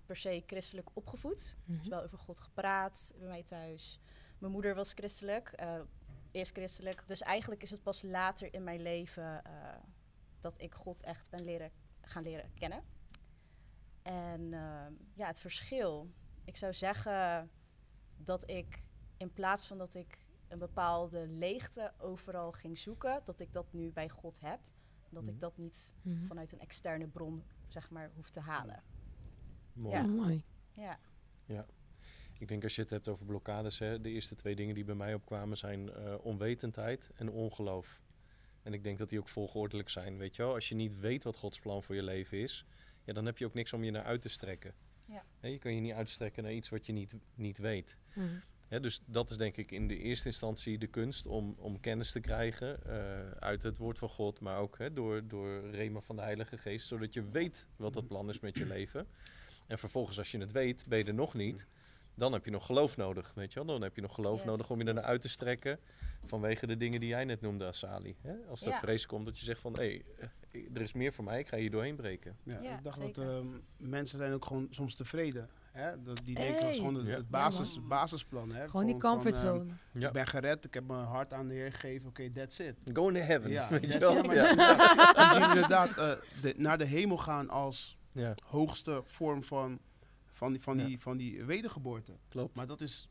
per 0.06 0.16
se 0.16 0.42
christelijk 0.46 0.90
opgevoed. 0.92 1.56
Is 1.82 1.88
wel 1.88 2.02
over 2.02 2.18
God 2.18 2.40
gepraat 2.40 3.14
bij 3.18 3.28
mij 3.28 3.42
thuis. 3.42 4.00
Mijn 4.38 4.52
moeder 4.52 4.74
was 4.74 4.92
christelijk, 4.92 5.48
eh 5.48 5.80
eerst 6.30 6.52
christelijk. 6.52 7.02
Dus 7.06 7.22
eigenlijk 7.22 7.62
is 7.62 7.70
het 7.70 7.82
pas 7.82 8.02
later 8.02 8.54
in 8.54 8.64
mijn 8.64 8.82
leven 8.82 9.44
eh, 9.44 9.52
dat 10.40 10.60
ik 10.60 10.74
God 10.74 11.02
echt 11.02 11.30
ben 11.30 11.44
leren, 11.44 11.70
gaan 12.00 12.22
leren 12.22 12.52
kennen. 12.54 12.82
En 14.02 14.52
ehm, 14.52 14.92
ja, 15.14 15.26
het 15.26 15.40
verschil. 15.40 16.10
Ik 16.44 16.56
zou 16.56 16.72
zeggen 16.72 17.50
dat 18.16 18.50
ik 18.50 18.82
in 19.18 19.32
plaats 19.32 19.66
van 19.66 19.78
dat 19.78 19.94
ik 19.94 20.26
een 20.48 20.58
bepaalde 20.58 21.28
leegte 21.28 21.92
overal 21.98 22.52
ging 22.52 22.78
zoeken, 22.78 23.20
dat 23.25 23.40
ik 23.40 23.52
dat 23.52 23.72
nu 23.72 23.90
bij 23.92 24.08
God 24.08 24.40
heb. 24.40 24.60
Dat 25.10 25.22
Mhm. 25.22 25.32
ik 25.32 25.40
dat 25.40 25.56
niet 25.56 25.94
Mhm. 26.02 26.22
vanuit 26.26 26.52
een 26.52 26.60
externe 26.60 27.06
bron, 27.06 27.42
zeg 27.68 27.90
maar, 27.90 28.10
hoef 28.14 28.30
te 28.30 28.40
halen. 28.40 28.82
Mooi. 29.72 29.96
Ja. 29.96 30.02
Mooi. 30.02 30.44
Ja. 30.72 30.98
Ik 32.38 32.48
denk 32.48 32.62
als 32.62 32.75
je 32.75 32.80
het 32.82 32.90
hebt 32.90 33.08
over 33.08 33.26
blokkades, 33.26 33.78
hè, 33.78 34.00
de 34.00 34.10
eerste 34.10 34.34
twee 34.34 34.54
dingen 34.56 34.75
die 34.75 34.84
bij 34.84 34.94
mij 34.94 35.14
opkwamen 35.14 35.56
zijn 35.56 35.92
eh, 35.92 36.14
onwetendheid 36.22 37.10
en 37.14 37.30
ongeloof. 37.30 38.02
En 38.62 38.72
ik 38.72 38.82
denk 38.82 38.98
dat 38.98 39.08
die 39.08 39.18
ook 39.18 39.28
volgordelijk 39.28 39.88
zijn, 39.88 40.16
weet 40.18 40.37
je 40.37 40.42
wel. 40.42 40.54
Als 40.54 40.68
je 40.68 40.75
niet 40.75 40.98
weet 40.98 41.25
wat 41.25 41.37
Gods 41.37 41.58
plan 41.58 41.82
voor 41.82 41.94
je 41.94 42.02
leven 42.02 42.38
is, 42.38 42.66
ja, 43.04 43.12
dan 43.12 43.26
heb 43.26 43.38
je 43.38 43.46
ook 43.46 43.54
niks 43.54 43.72
om 43.72 43.84
je 43.84 43.90
naar 43.90 44.04
uit 44.04 44.20
te 44.20 44.28
strekken. 44.28 44.75
Ja. 45.04 45.25
Hè, 45.40 45.48
je 45.48 45.58
kan 45.58 45.75
je 45.75 45.80
niet 45.80 45.92
uitstrekken 45.92 46.42
naar 46.42 46.52
iets 46.52 46.68
wat 46.68 46.87
je 46.87 46.92
niet, 46.92 47.14
niet 47.34 47.58
weet. 47.58 47.96
Mhm. 48.14 48.38
Hè, 48.68 48.80
dus 48.80 49.02
dat 49.06 49.30
is 49.30 49.37
denk 49.37 49.56
ik 49.56 49.70
in 49.70 49.88
de 49.88 49.98
eerste 49.98 50.28
instantie 50.28 50.78
de 50.78 50.87
kunst 50.87 51.26
om, 51.26 51.54
om 51.58 51.80
kennis 51.80 52.12
te 52.12 52.20
krijgen 52.20 52.84
eh, 52.87 53.30
uit 53.30 53.62
het 53.62 53.76
woord 53.76 53.98
van 53.98 54.08
God, 54.08 54.40
maar 54.40 54.58
ook 54.58 54.78
hè, 54.78 54.92
door, 54.92 55.26
door 55.28 55.70
rema 55.70 56.00
van 56.00 56.16
de 56.16 56.22
Heilige 56.22 56.58
Geest, 56.58 56.87
zodat 56.87 57.14
je 57.14 57.28
weet 57.30 57.66
wat 57.76 57.92
dat 57.92 58.06
plan 58.06 58.28
is 58.30 58.40
met 58.40 58.56
je 58.56 58.66
leven. 58.66 59.06
En 59.66 59.78
vervolgens, 59.78 60.18
als 60.18 60.30
je 60.30 60.38
het 60.38 60.52
weet, 60.52 60.84
ben 60.88 60.98
je 60.98 61.04
er 61.04 61.14
nog 61.14 61.34
niet. 61.34 61.66
Dan 62.14 62.32
heb 62.32 62.44
je 62.44 62.50
nog 62.50 62.66
geloof 62.66 62.96
nodig, 62.96 63.32
weet 63.34 63.52
je 63.52 63.58
wel. 63.64 63.68
Dan 63.68 63.82
heb 63.82 63.94
je 63.96 64.00
nog 64.02 64.14
geloof 64.14 64.37
Yes. 64.38 64.46
nodig 64.46 64.70
om 64.70 64.78
je 64.78 64.84
er 64.84 64.94
naar 64.94 65.04
uit 65.04 65.20
te 65.20 65.28
strekken 65.28 65.78
vanwege 66.25 66.66
de 66.66 66.76
dingen 66.76 67.00
die 67.00 67.08
jij 67.08 67.25
net 67.25 67.40
noemde, 67.40 67.64
Asali. 67.66 68.16
Hè? 68.22 68.34
Als 68.48 68.60
er 68.62 68.68
Ja. 68.72 68.78
vrees 68.78 69.06
komt 69.06 69.25
dat 69.26 69.38
je 69.38 69.44
zegt 69.44 69.60
van, 69.60 69.72
hé, 69.78 70.02
hey, 70.50 70.68
er 70.75 70.80
is 70.80 70.92
meer 70.92 71.12
voor 71.12 71.25
mij, 71.25 71.38
ik 71.38 71.48
ga 71.48 71.56
hier 71.56 71.70
doorheen 71.70 71.96
breken. 71.96 72.37
Ja, 72.42 72.60
Ja, 72.62 72.76
ik 72.76 72.84
dacht 72.84 72.98
zeker. 72.98 73.25
dat 73.25 73.32
ehm, 73.34 73.46
mensen 73.76 74.18
zijn 74.18 74.32
ook 74.32 74.44
gewoon 74.44 74.66
soms 74.70 74.94
tevreden. 74.94 75.48
Hè? 75.78 76.02
Dat, 76.02 76.20
die 76.25 76.37
Hey. 76.38 76.68
is 76.70 76.76
gewoon 76.76 76.94
het, 76.94 77.06
Ja. 77.06 77.14
het 77.14 77.28
basis, 77.30 77.75
Ja, 77.75 77.80
basisplan. 77.80 78.52
Hè? 78.54 78.68
Gewoon 78.68 78.87
die 78.87 78.97
van, 79.00 79.11
comfortzone. 79.11 79.61
ehm, 79.64 79.99
Ja. 80.00 80.06
Ik 80.06 80.12
ben 80.12 80.26
gered, 80.26 80.64
ik 80.64 80.75
heb 80.75 80.87
mijn 80.87 81.04
hart 81.04 81.32
aan 81.32 81.49
de 81.49 81.54
Heer 81.54 81.73
gegeven, 81.73 82.08
oké, 82.08 82.30
that's 82.30 82.58
it. 82.58 82.75
Go 82.92 83.08
into 83.08 83.20
heaven, 83.20 83.50
Ja, 83.50 83.68
weet 83.70 83.92
je 83.92 83.99
wel. 83.99 84.32
Ja. 84.32 85.49
Inderdaad 85.49 85.88
eh, 85.97 86.11
de, 86.40 86.54
naar 86.56 86.78
de 86.78 86.85
hemel 86.85 87.16
gaan 87.18 87.49
als 87.50 87.99
ja, 88.12 88.32
hoogste 88.44 89.02
vorm 89.04 89.44
van, 89.44 89.78
van, 90.26 90.52
die, 90.52 90.62
van, 90.62 90.78
Ja. 90.78 90.85
die, 90.87 91.00
van 91.00 91.16
die 91.16 91.44
wedergeboorte. 91.44 92.12
klopt. 92.28 92.56
Maar 92.56 92.66
dat 92.66 92.80
is, 92.80 93.08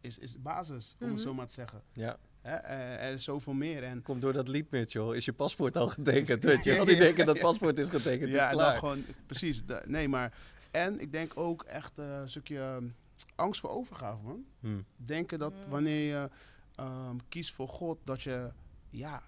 is, 0.00 0.18
is 0.18 0.42
basis, 0.42 0.96
om 1.00 1.04
Mhm. 1.06 1.14
het 1.14 1.22
zo 1.22 1.34
maar 1.34 1.46
te 1.46 1.54
zeggen. 1.54 1.82
Ja, 1.92 2.16
Hè? 2.42 2.54
Eh, 2.56 3.06
er 3.06 3.12
is 3.12 3.24
zoveel 3.24 3.52
meer. 3.52 3.84
En 3.84 4.02
Komt 4.02 4.22
door 4.22 4.32
dat 4.32 4.48
lied, 4.48 4.70
Mitchell. 4.70 5.14
Is 5.16 5.24
je 5.24 5.32
paspoort 5.32 5.76
al 5.76 5.86
getekend, 5.96 6.44
weet 6.44 6.64
je? 6.64 6.78
Al 6.78 6.84
die 6.84 6.96
denken 6.96 7.26
dat 7.26 7.38
paspoort 7.40 7.78
is 7.78 7.88
getekend, 7.88 8.30
ja, 8.30 8.44
is 8.44 8.50
en 8.50 8.52
klaar. 8.52 8.70
dan 8.70 8.78
gewoon, 8.78 9.04
precies. 9.26 9.62
nee, 9.86 10.08
maar. 10.08 10.32
En 10.72 11.00
ik 11.00 11.12
denk 11.12 11.32
ook 11.36 11.62
echt 11.62 11.98
eh, 11.98 12.18
een 12.20 12.28
stukje 12.28 12.58
ehm, 12.58 12.86
angst 13.34 13.60
voor 13.60 13.70
overgave, 13.70 14.22
man. 14.22 14.44
Hm. 14.60 14.80
Denken 14.96 15.38
dat 15.38 15.52
Mm. 15.64 15.70
wanneer 15.70 16.06
je 16.08 16.30
ehm, 16.74 17.16
kiest 17.28 17.52
voor 17.52 17.68
God, 17.68 17.98
dat 18.04 18.22
je, 18.22 18.52
ja, 18.90 19.22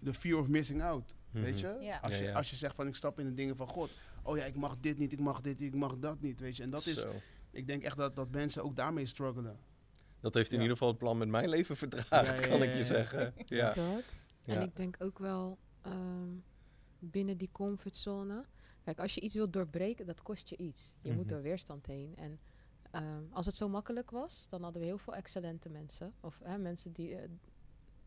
de 0.00 0.14
fear 0.14 0.38
of 0.38 0.48
missing 0.48 0.82
out. 0.82 1.14
Weet 1.30 1.62
Mhm. 1.62 1.66
je? 1.80 1.84
Ja. 1.84 1.98
Als, 2.02 2.18
je 2.18 2.24
ja. 2.24 2.32
als 2.32 2.50
je 2.50 2.56
zegt 2.56 2.74
van 2.74 2.86
ik 2.86 2.94
stap 2.94 3.18
in 3.18 3.24
de 3.24 3.34
dingen 3.34 3.56
van 3.56 3.68
God. 3.68 3.90
Oh 4.22 4.36
ja, 4.36 4.44
ik 4.44 4.54
mag 4.56 4.76
dit 4.80 4.98
niet, 4.98 5.12
ik 5.12 5.20
mag 5.20 5.40
dit 5.40 5.58
niet, 5.58 5.68
ik 5.74 5.78
mag 5.78 5.98
dat 5.98 6.20
niet, 6.20 6.40
weet 6.40 6.56
je. 6.56 6.62
En 6.62 6.70
dat 6.70 6.86
is, 6.86 7.00
Zo. 7.00 7.12
ik 7.50 7.66
denk 7.66 7.82
echt 7.82 7.96
dat, 7.96 8.16
dat 8.16 8.30
mensen 8.30 8.64
ook 8.64 8.76
daarmee 8.76 9.06
struggelen. 9.06 9.58
Dat 10.20 10.34
heeft 10.34 10.50
in 10.50 10.56
Ja. 10.56 10.62
ieder 10.62 10.76
geval 10.76 10.88
het 10.92 10.98
plan 10.98 11.18
met 11.18 11.28
mijn 11.28 11.48
leven 11.48 11.76
verdraagd, 11.76 12.10
Ja, 12.10 12.34
ja, 12.34 12.40
kan 12.48 12.58
ja, 12.58 12.64
ik 12.64 12.74
je 12.74 12.84
zeggen. 12.84 13.34
Ja. 13.46 13.72
Dat. 13.72 14.04
Ja. 14.42 14.54
En 14.54 14.62
ik 14.62 14.76
denk 14.76 14.96
ook 14.98 15.18
wel 15.18 15.58
ehm, 15.82 16.28
binnen 16.98 17.36
die 17.38 17.48
comfortzone. 17.52 18.44
Kijk, 18.84 18.98
als 19.00 19.14
je 19.14 19.20
iets 19.20 19.34
wilt 19.34 19.52
doorbreken, 19.52 20.06
dat 20.06 20.22
kost 20.22 20.48
je 20.48 20.56
iets. 20.56 20.96
Je 21.00 21.12
moet 21.12 21.24
Mhm. 21.24 21.28
door 21.28 21.42
weerstand 21.42 21.86
heen. 21.86 22.16
En 22.16 22.40
ehm, 22.90 23.22
als 23.30 23.46
het 23.46 23.56
zo 23.56 23.68
makkelijk 23.68 24.10
was, 24.10 24.48
dan 24.48 24.62
hadden 24.62 24.80
we 24.80 24.86
heel 24.86 24.98
veel 24.98 25.14
excellente 25.14 25.68
mensen. 25.68 26.14
Of 26.20 26.40
hè, 26.42 26.58
mensen 26.58 26.92
die 26.92 27.14
eh, 27.16 27.28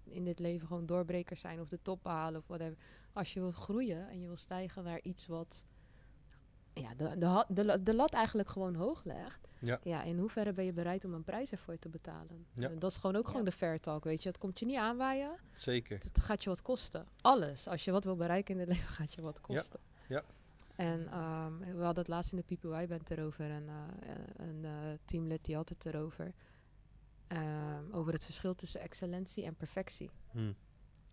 in 0.04 0.24
dit 0.24 0.40
leven 0.40 0.68
gewoon 0.68 0.86
doorbrekers 0.86 1.40
zijn 1.42 1.60
of 1.62 1.68
de 1.68 1.82
top 1.82 2.04
behalen 2.04 2.40
of 2.40 2.48
whatever. 2.48 2.78
Als 3.14 3.34
je 3.34 3.40
wilt 3.40 3.54
groeien 3.56 4.10
en 4.10 4.20
je 4.20 4.28
wil 4.28 4.36
stijgen 4.38 4.84
naar 4.84 5.00
iets 5.04 5.28
wat 5.28 5.64
ja, 6.74 6.96
de, 6.96 7.18
de, 7.18 7.46
de, 7.48 7.66
la- 7.66 7.78
de 7.78 7.94
lat 7.94 8.14
eigenlijk 8.14 8.50
gewoon 8.50 8.76
hoog 8.76 9.04
legt. 9.04 9.48
Ja. 9.84 10.04
in 10.04 10.18
hoeverre 10.20 10.54
ben 10.54 10.66
je 10.66 10.74
bereid 10.74 11.06
om 11.06 11.14
een 11.14 11.24
prijs 11.24 11.52
ervoor 11.52 11.80
te 11.80 11.90
betalen? 11.90 12.46
Ja. 12.54 12.70
En 12.70 12.80
dat 12.80 12.92
is 12.92 12.98
gewoon 12.98 13.16
ook 13.16 13.24
Ja. 13.26 13.30
gewoon 13.30 13.46
de 13.46 13.52
fair 13.52 13.80
talk, 13.80 14.04
weet 14.04 14.24
je. 14.24 14.30
Het 14.30 14.38
komt 14.38 14.60
je 14.60 14.66
niet 14.66 14.78
aanwaaien. 14.78 15.36
Zeker. 15.54 15.98
Het 16.04 16.20
gaat 16.20 16.44
je 16.44 16.50
wat 16.50 16.62
kosten. 16.62 17.08
Alles. 17.22 17.68
Als 17.68 17.84
je 17.86 17.92
wat 17.92 18.04
wil 18.04 18.16
bereiken 18.16 18.54
in 18.54 18.60
het 18.60 18.70
leven, 18.78 18.88
gaat 18.88 19.14
je 19.14 19.22
wat 19.22 19.42
kosten. 19.42 19.80
Ja. 20.08 20.24
En 20.76 21.08
ehm, 21.08 21.58
we 21.60 21.84
hadden 21.84 21.96
het 22.04 22.08
laatst 22.08 22.32
in 22.34 22.44
de 22.48 22.56
PPY-band 22.56 23.10
erover. 23.12 23.50
En 23.50 23.68
eh, 23.70 23.88
een 24.48 24.66
eh, 24.66 24.94
teamlid 25.06 25.46
die 25.46 25.56
had 25.56 25.70
het 25.70 25.86
erover. 25.86 26.34
Ehm, 27.28 27.92
over 27.92 28.14
het 28.14 28.26
verschil 28.26 28.56
tussen 28.56 28.82
excellentie 28.82 29.46
en 29.46 29.56
perfectie. 29.56 30.10
Hm. 30.32 30.52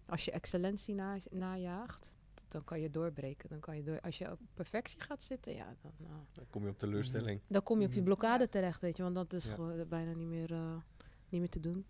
Als 0.07 0.25
je 0.25 0.31
excellentie 0.31 0.95
na, 0.95 1.17
najaagt, 1.31 2.13
dan 2.49 2.65
kan 2.65 2.81
je 2.81 2.91
doorbreken. 2.91 3.49
Dan 3.49 3.61
kan 3.61 3.77
je 3.77 3.83
door, 3.83 4.01
als 4.01 4.19
je 4.19 4.31
op 4.31 4.39
perfectie 4.55 5.01
gaat 5.01 5.23
zitten, 5.23 5.55
ja, 5.55 5.75
dan, 5.83 5.93
eh, 6.01 6.11
Dan 6.33 6.45
kom 6.51 6.63
je 6.65 6.69
op 6.71 6.79
teleurstelling. 6.79 7.41
dan 7.47 7.63
kom 7.63 7.79
je 7.81 7.87
op 7.87 7.91
je 7.93 7.97
Mhm. 8.01 8.07
blokkade 8.07 8.49
terecht, 8.49 8.81
weet 8.81 8.97
je. 8.97 9.03
Want 9.03 9.15
dat 9.15 9.33
is 9.33 9.47
Ja. 9.47 9.55
gewoon 9.55 9.89
bijna 9.89 10.13
niet 10.13 10.27
meer, 10.29 10.53
eh, 10.53 10.77
niet 11.29 11.41
meer 11.41 11.51
te 11.51 11.61
doen. 11.61 11.85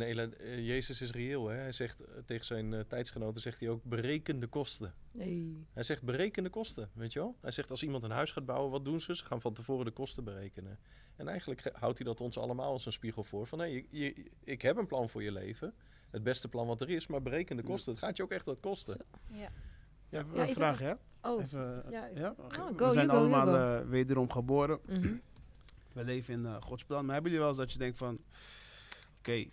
En 0.00 0.08
Ela, 0.08 0.28
eh, 0.28 0.66
Jezus 0.66 1.00
is 1.00 1.10
reëel, 1.10 1.48
hè? 1.48 1.56
Hij 1.56 1.72
zegt 1.72 2.00
eh, 2.00 2.06
tegen 2.26 2.44
zijn 2.44 2.74
eh, 2.74 2.80
tijdsgenoten, 2.88 3.42
zegt 3.42 3.60
hij 3.60 3.68
ook, 3.68 3.84
bereken 3.84 4.40
de 4.40 4.46
kosten. 4.46 4.94
Nee. 5.12 5.64
Hij 5.72 5.82
zegt, 5.82 6.02
bereken 6.02 6.42
de 6.42 6.50
kosten, 6.50 6.90
weet 6.92 7.12
je 7.12 7.18
wel? 7.18 7.36
Hij 7.40 7.50
zegt, 7.50 7.70
als 7.70 7.82
iemand 7.82 8.02
een 8.02 8.10
huis 8.10 8.32
gaat 8.32 8.44
bouwen, 8.46 8.70
wat 8.70 8.84
doen 8.84 9.00
ze? 9.00 9.16
Ze 9.16 9.24
gaan 9.24 9.40
van 9.40 9.52
tevoren 9.52 9.84
de 9.84 9.90
kosten 9.90 10.24
berekenen. 10.24 10.78
En 11.16 11.28
eigenlijk 11.28 11.60
ge- 11.60 11.72
houdt 11.74 11.98
hij 11.98 12.06
dat 12.06 12.20
ons 12.20 12.38
allemaal 12.38 12.72
als 12.72 12.86
een 12.86 12.92
spiegel 12.92 13.24
voor. 13.24 13.46
Van, 13.46 13.58
hé, 13.58 13.64
je, 13.64 13.84
je- 13.90 14.30
ik 14.44 14.62
heb 14.62 14.76
een 14.76 14.86
plan 14.86 15.08
voor 15.10 15.22
je 15.22 15.32
leven. 15.32 15.74
Het 16.10 16.22
beste 16.22 16.48
plan 16.48 16.66
wat 16.66 16.80
er 16.80 16.90
is, 16.90 17.06
maar 17.06 17.22
bereken 17.22 17.56
de 17.56 17.62
kosten. 17.62 17.92
Het 17.92 18.02
gaat 18.02 18.16
je 18.16 18.22
ook 18.22 18.30
echt 18.32 18.46
wat 18.46 18.60
kosten. 18.60 19.00
Ja. 19.26 19.48
Ja, 20.08 20.18
even 20.20 20.34
Ja, 20.34 20.48
een 20.48 20.54
vraag, 20.54 20.78
hè? 20.78 20.92
Oh, 21.22 21.42
Even, 21.42 21.84
ja. 21.90 22.34
Oh, 22.38 22.46
go, 22.76 22.86
We 22.86 22.90
zijn 22.92 23.08
go, 23.10 23.16
allemaal 23.16 23.46
go. 23.80 23.88
wederom 23.88 24.30
geboren. 24.30 24.78
mhm. 24.86 25.14
We 25.92 26.04
leven 26.04 26.34
in 26.34 26.62
Gods 26.62 26.84
plan. 26.84 27.04
Maar 27.04 27.14
hebben 27.14 27.32
jullie 27.32 27.46
wel 27.46 27.48
eens 27.56 27.64
dat 27.66 27.72
je 27.72 27.78
denkt 27.78 27.96
van... 27.98 28.18
Oké, 29.18 29.46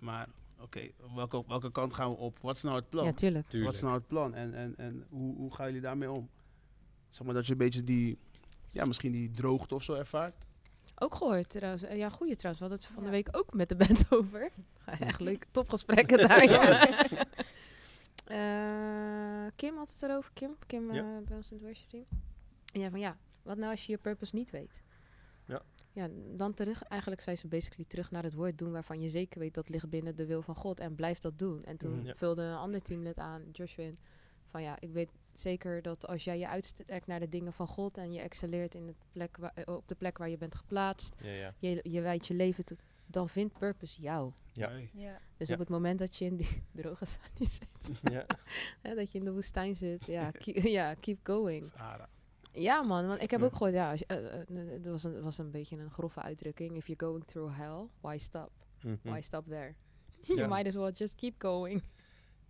maar... 0.00 0.26
Oké, 0.60 0.88
welke, 1.14 1.44
welke 1.46 1.70
kant 1.72 1.94
gaan 1.94 2.10
we 2.10 2.16
op? 2.16 2.38
Wat 2.40 2.56
is 2.56 2.62
nou 2.62 2.76
het 2.76 2.88
plan? 2.88 3.04
ja, 3.04 3.12
tuurlijk. 3.12 3.52
Wat 3.52 3.74
is 3.74 3.80
nou 3.82 3.94
het 3.94 4.06
plan? 4.06 4.34
En, 4.34 4.54
en, 4.54 4.74
en 4.76 5.04
hoe, 5.10 5.34
hoe 5.36 5.54
gaan 5.54 5.66
jullie 5.66 5.80
daarmee 5.80 6.10
om? 6.10 6.28
Zeg 7.08 7.26
maar 7.26 7.34
dat 7.34 7.46
je 7.46 7.52
een 7.52 7.58
beetje 7.58 7.84
die... 7.84 8.18
Ja, 8.68 8.84
misschien 8.84 9.12
die 9.12 9.30
droogte 9.30 9.74
of 9.74 9.82
zo 9.82 9.94
ervaart. 9.94 10.34
Ook 10.98 11.14
gehoord 11.14 11.48
trouwens. 11.50 11.82
Eh, 11.82 11.96
Ja, 11.96 12.08
goeie 12.08 12.36
trouwens. 12.36 12.64
We 12.64 12.68
hadden 12.70 12.86
het 12.86 12.94
van 12.94 13.02
de 13.02 13.08
Ja. 13.10 13.14
week 13.14 13.36
ook 13.36 13.52
met 13.54 13.68
de 13.68 13.76
band 13.76 14.04
over. 14.18 14.50
Echt 14.84 15.20
leuk, 15.20 15.46
topgesprekken 15.50 16.18
daar. 16.28 16.44
ja. 16.50 16.86
Eh, 18.24 19.50
Kim 19.56 19.76
had 19.76 19.90
het 19.90 20.02
erover. 20.02 20.30
Kim, 20.32 20.56
Kim 20.66 20.92
Ja. 20.92 21.00
eh, 21.16 21.26
bij 21.26 21.36
ons 21.36 21.50
in 21.50 21.56
het 21.56 21.64
worship 21.66 21.88
team. 21.90 22.04
En 22.72 22.80
ja, 22.80 22.90
van 22.90 23.00
ja, 23.00 23.16
wat 23.42 23.56
nou 23.56 23.70
als 23.70 23.86
je 23.86 23.92
je 23.92 23.98
purpose 23.98 24.34
niet 24.34 24.50
weet? 24.50 24.82
Ja. 25.44 25.62
Ja, 25.98 26.08
dan 26.36 26.54
terug, 26.54 26.82
eigenlijk 26.82 27.20
zei 27.22 27.36
ze 27.36 27.48
basically 27.48 27.84
terug 27.88 28.10
naar 28.10 28.22
het 28.22 28.34
woord 28.34 28.58
doen 28.58 28.72
waarvan 28.72 29.00
je 29.00 29.08
zeker 29.08 29.38
weet 29.40 29.54
dat 29.54 29.68
ligt 29.68 29.88
binnen 29.88 30.16
de 30.16 30.26
wil 30.26 30.42
van 30.42 30.54
God 30.56 30.80
en 30.80 30.94
blijf 30.94 31.18
dat 31.18 31.38
doen. 31.38 31.64
En 31.64 31.76
toen. 31.76 32.04
Ja. 32.04 32.14
vulde 32.14 32.42
een 32.42 32.54
ander 32.56 32.82
teamlid 32.82 33.18
aan, 33.18 33.42
Joshua, 33.52 33.90
van 34.46 34.62
ja, 34.62 34.76
ik 34.80 34.92
weet 34.92 35.08
zeker 35.34 35.82
dat 35.82 36.06
als 36.06 36.24
jij 36.24 36.38
je 36.38 36.48
uitstrekt 36.48 37.06
naar 37.06 37.20
de 37.20 37.28
dingen 37.28 37.52
van 37.52 37.66
God 37.66 37.98
en 37.98 38.12
je 38.12 38.20
excelleert 38.20 38.74
in 38.74 38.86
het 38.86 38.96
plek 39.12 39.36
wa- 39.36 39.52
eh, 39.54 39.74
op 39.74 39.88
de 39.88 39.94
plek 39.94 40.18
waar 40.18 40.28
je 40.28 40.36
bent 40.38 40.54
geplaatst, 40.54 41.14
Ja, 41.22 41.30
ja. 41.30 41.54
je, 41.58 41.80
je 41.90 42.00
wijdt 42.00 42.26
je 42.26 42.34
leven 42.34 42.64
toe, 42.64 42.76
dan 43.06 43.28
vindt 43.28 43.58
purpose 43.58 44.00
jou. 44.02 44.32
Ja. 44.52 44.70
Ja. 44.92 45.18
Dus 45.36 45.48
Ja. 45.48 45.54
op 45.54 45.60
het 45.60 45.68
moment 45.68 45.98
dat 45.98 46.16
je 46.16 46.24
in 46.24 46.36
die 46.36 46.62
droge 46.82 47.06
zand 47.06 47.52
zit, 47.52 48.00
ja. 48.12 48.26
hè, 48.82 48.94
dat 48.94 49.12
je 49.12 49.18
in 49.18 49.24
de 49.24 49.32
woestijn 49.32 49.76
zit, 49.76 50.06
ja, 50.06 50.30
keep, 50.30 50.56
ja, 50.78 50.94
keep 50.94 51.18
going. 51.22 51.64
Sahara. 51.64 52.08
Ja 52.52 52.82
man, 52.82 53.06
want 53.06 53.22
ik 53.22 53.30
heb 53.30 53.40
Ja. 53.40 53.46
ook 53.46 53.52
gehoord, 53.52 53.72
ja, 53.74 53.90
als 53.90 53.98
je- 53.98 54.06
eh, 54.06 54.40
eh, 54.40 54.70
het 54.70 54.86
was 54.86 55.04
een, 55.04 55.22
was 55.22 55.38
een 55.38 55.50
beetje 55.50 55.76
een 55.76 55.90
grove 55.90 56.20
uitdrukking. 56.22 56.76
If 56.76 56.86
you're 56.86 57.04
going 57.04 57.24
through 57.24 57.56
hell, 57.56 57.86
why 58.00 58.18
stop? 58.18 58.50
Mhm. 58.82 58.96
Why 59.02 59.20
stop 59.20 59.46
there? 59.48 59.74
Ja. 60.20 60.34
you 60.34 60.48
might 60.48 60.66
as 60.66 60.74
well 60.74 60.90
just 60.90 61.14
keep 61.14 61.34
going. 61.42 61.82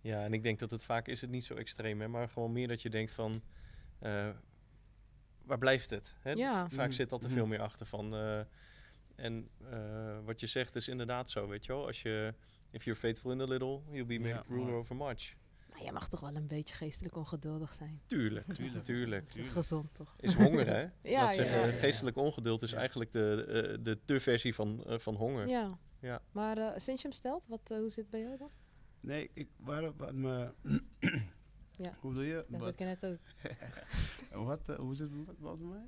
Ja, 0.01 0.23
en 0.23 0.33
ik 0.33 0.43
denk 0.43 0.59
dat 0.59 0.71
het 0.71 0.83
vaak 0.83 1.07
is 1.07 1.21
het 1.21 1.29
niet 1.29 1.43
zo 1.43 1.53
extreem, 1.55 2.01
hè, 2.01 2.07
maar 2.07 2.29
gewoon 2.29 2.51
meer 2.51 2.67
dat 2.67 2.81
je 2.81 2.89
denkt 2.89 3.11
van, 3.11 3.41
eh, 3.99 4.29
waar 5.43 5.57
blijft 5.57 5.89
het? 5.89 6.13
Hè? 6.19 6.31
Ja. 6.31 6.69
Vaak 6.69 6.87
Mhm. 6.87 6.95
zit 6.95 7.09
dat 7.09 7.19
er 7.23 7.29
Mhm. 7.29 7.37
veel 7.37 7.47
meer 7.47 7.61
achter 7.61 7.85
van. 7.85 8.13
eh, 8.15 8.39
en 9.15 9.49
eh, 9.69 10.17
wat 10.25 10.39
je 10.39 10.47
zegt 10.47 10.75
is 10.75 10.87
inderdaad 10.87 11.29
zo, 11.29 11.47
weet 11.47 11.65
je 11.65 11.71
wel. 11.73 11.85
Als 11.85 12.01
je, 12.01 12.33
if 12.71 12.83
you're 12.83 12.99
faithful 12.99 13.31
in 13.31 13.41
a 13.41 13.45
little, 13.45 13.79
you'll 13.91 14.05
be 14.05 14.17
made 14.19 14.29
Ja, 14.33 14.43
ruler 14.47 14.73
over 14.73 14.95
much. 14.95 15.33
Nou, 15.69 15.83
je 15.83 15.91
mag 15.91 16.09
toch 16.09 16.19
wel 16.19 16.35
een 16.35 16.47
beetje 16.47 16.75
geestelijk 16.75 17.15
ongeduldig 17.15 17.73
zijn. 17.73 18.01
Tuurlijk, 18.05 18.53
Tuurlijk. 18.53 18.83
tuurlijk. 18.83 19.27
Dat 19.27 19.35
is 19.45 19.49
gezond 19.51 19.89
toch? 19.93 20.15
Is 20.19 20.33
honger, 20.33 20.67
hè? 20.67 20.81
Ja, 21.11 21.23
Laat 21.23 21.33
zeggen, 21.33 21.57
ja, 21.59 21.65
ja. 21.65 21.71
geestelijk 21.71 22.17
ongeduld 22.17 22.63
is 22.63 22.71
Ja. 22.71 22.77
eigenlijk 22.77 23.11
de, 23.11 23.45
eh, 23.77 23.83
de 23.83 23.99
te 24.05 24.19
versie 24.19 24.55
van, 24.55 24.83
eh, 24.85 24.99
van 24.99 25.15
honger. 25.15 25.47
Ja. 25.47 25.77
Ja. 25.99 26.21
Maar 26.31 26.57
eh, 26.57 26.67
sinds 26.77 27.01
je 27.01 27.07
hem 27.07 27.17
stelt, 27.17 27.43
wat, 27.47 27.59
hoe 27.67 27.89
zit 27.89 27.95
het 27.95 28.09
bij 28.09 28.19
jou 28.21 28.37
dan? 28.37 28.49
Nee, 28.99 29.29
ik... 29.33 29.47
Waar, 29.57 29.95
waar, 29.97 30.15
me, 30.15 30.51
Ja. 31.71 31.93
Hoe 32.01 32.13
doe 32.13 32.25
je? 32.25 32.33
Dat 32.33 32.59
Wat, 32.59 32.59
weet 32.59 32.79
ik 32.79 33.01
net 33.01 33.05
ook. 33.05 33.19
wat, 34.47 34.77
hoe 34.77 34.95
zit 34.95 35.09
het 35.09 35.25
met- 35.27 35.35
wat 35.39 35.57
bij 35.57 35.67
mij? 35.67 35.85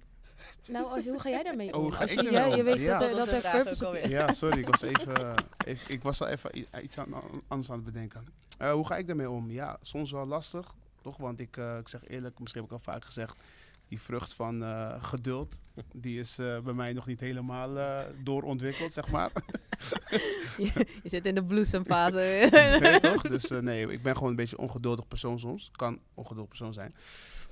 Nou, 0.67 0.85
als, 0.85 1.05
hoe 1.05 1.19
ga 1.19 1.29
jij 1.29 1.43
daarmee 1.43 1.67
Oh, 1.73 1.75
om? 1.77 1.81
hoe 1.83 1.91
ga 1.91 2.01
als 2.01 2.11
ik 2.11 2.21
je, 2.21 2.27
ermee 2.27 2.49
ja, 2.49 2.55
je 2.55 2.63
weet 2.63 2.77
Ja. 2.79 2.97
dat 2.99 3.09
er, 3.09 3.15
Dat 3.15 3.29
dat 3.29 3.43
er 3.43 3.51
purpose 3.51 3.87
op. 3.87 3.95
Ja, 3.95 4.33
sorry, 4.33 4.59
ik 4.59 4.67
was 4.67 4.81
even... 4.91 5.35
ik, 5.65 5.81
ik 5.87 6.03
was 6.03 6.21
al 6.21 6.27
even 6.27 6.51
iets 6.83 6.97
aan, 6.97 7.13
anders 7.47 7.69
aan 7.69 7.75
het 7.75 7.85
bedenken. 7.85 8.25
Eh, 8.61 8.71
hoe 8.71 8.85
ga 8.85 8.97
ik 8.97 9.07
daarmee 9.07 9.29
om? 9.29 9.51
Ja, 9.51 9.77
soms 9.81 10.11
wel 10.11 10.25
lastig, 10.25 10.73
toch? 11.01 11.17
Want 11.17 11.39
ik, 11.39 11.57
eh, 11.57 11.77
ik 11.77 11.87
zeg 11.87 12.07
eerlijk, 12.07 12.39
misschien 12.39 12.61
heb 12.61 12.71
ik 12.71 12.77
al 12.77 12.93
vaak 12.93 13.05
gezegd... 13.05 13.43
Die 13.85 14.01
vrucht 14.01 14.33
van 14.33 14.63
eh, 14.63 15.03
geduld, 15.03 15.59
die 15.93 16.19
is 16.19 16.35
bij 16.35 16.73
mij 16.73 16.93
nog 16.93 17.05
niet 17.05 17.19
helemaal 17.19 18.03
doorontwikkeld, 18.23 18.93
zeg 18.93 19.11
maar. 19.11 19.31
je, 20.57 20.87
je 21.03 21.09
zit 21.09 21.25
in 21.25 21.35
de 21.35 21.43
bloesemfase. 21.43 22.47
nee, 22.81 22.99
toch? 22.99 23.21
Dus 23.21 23.49
nee, 23.49 23.87
ik 23.87 24.01
ben 24.01 24.13
gewoon 24.15 24.29
een 24.29 24.35
beetje 24.35 24.57
ongeduldig 24.57 25.07
persoon 25.07 25.39
soms. 25.39 25.69
Kan 25.71 25.99
ongeduldig 26.13 26.49
persoon 26.49 26.73
zijn. 26.73 26.95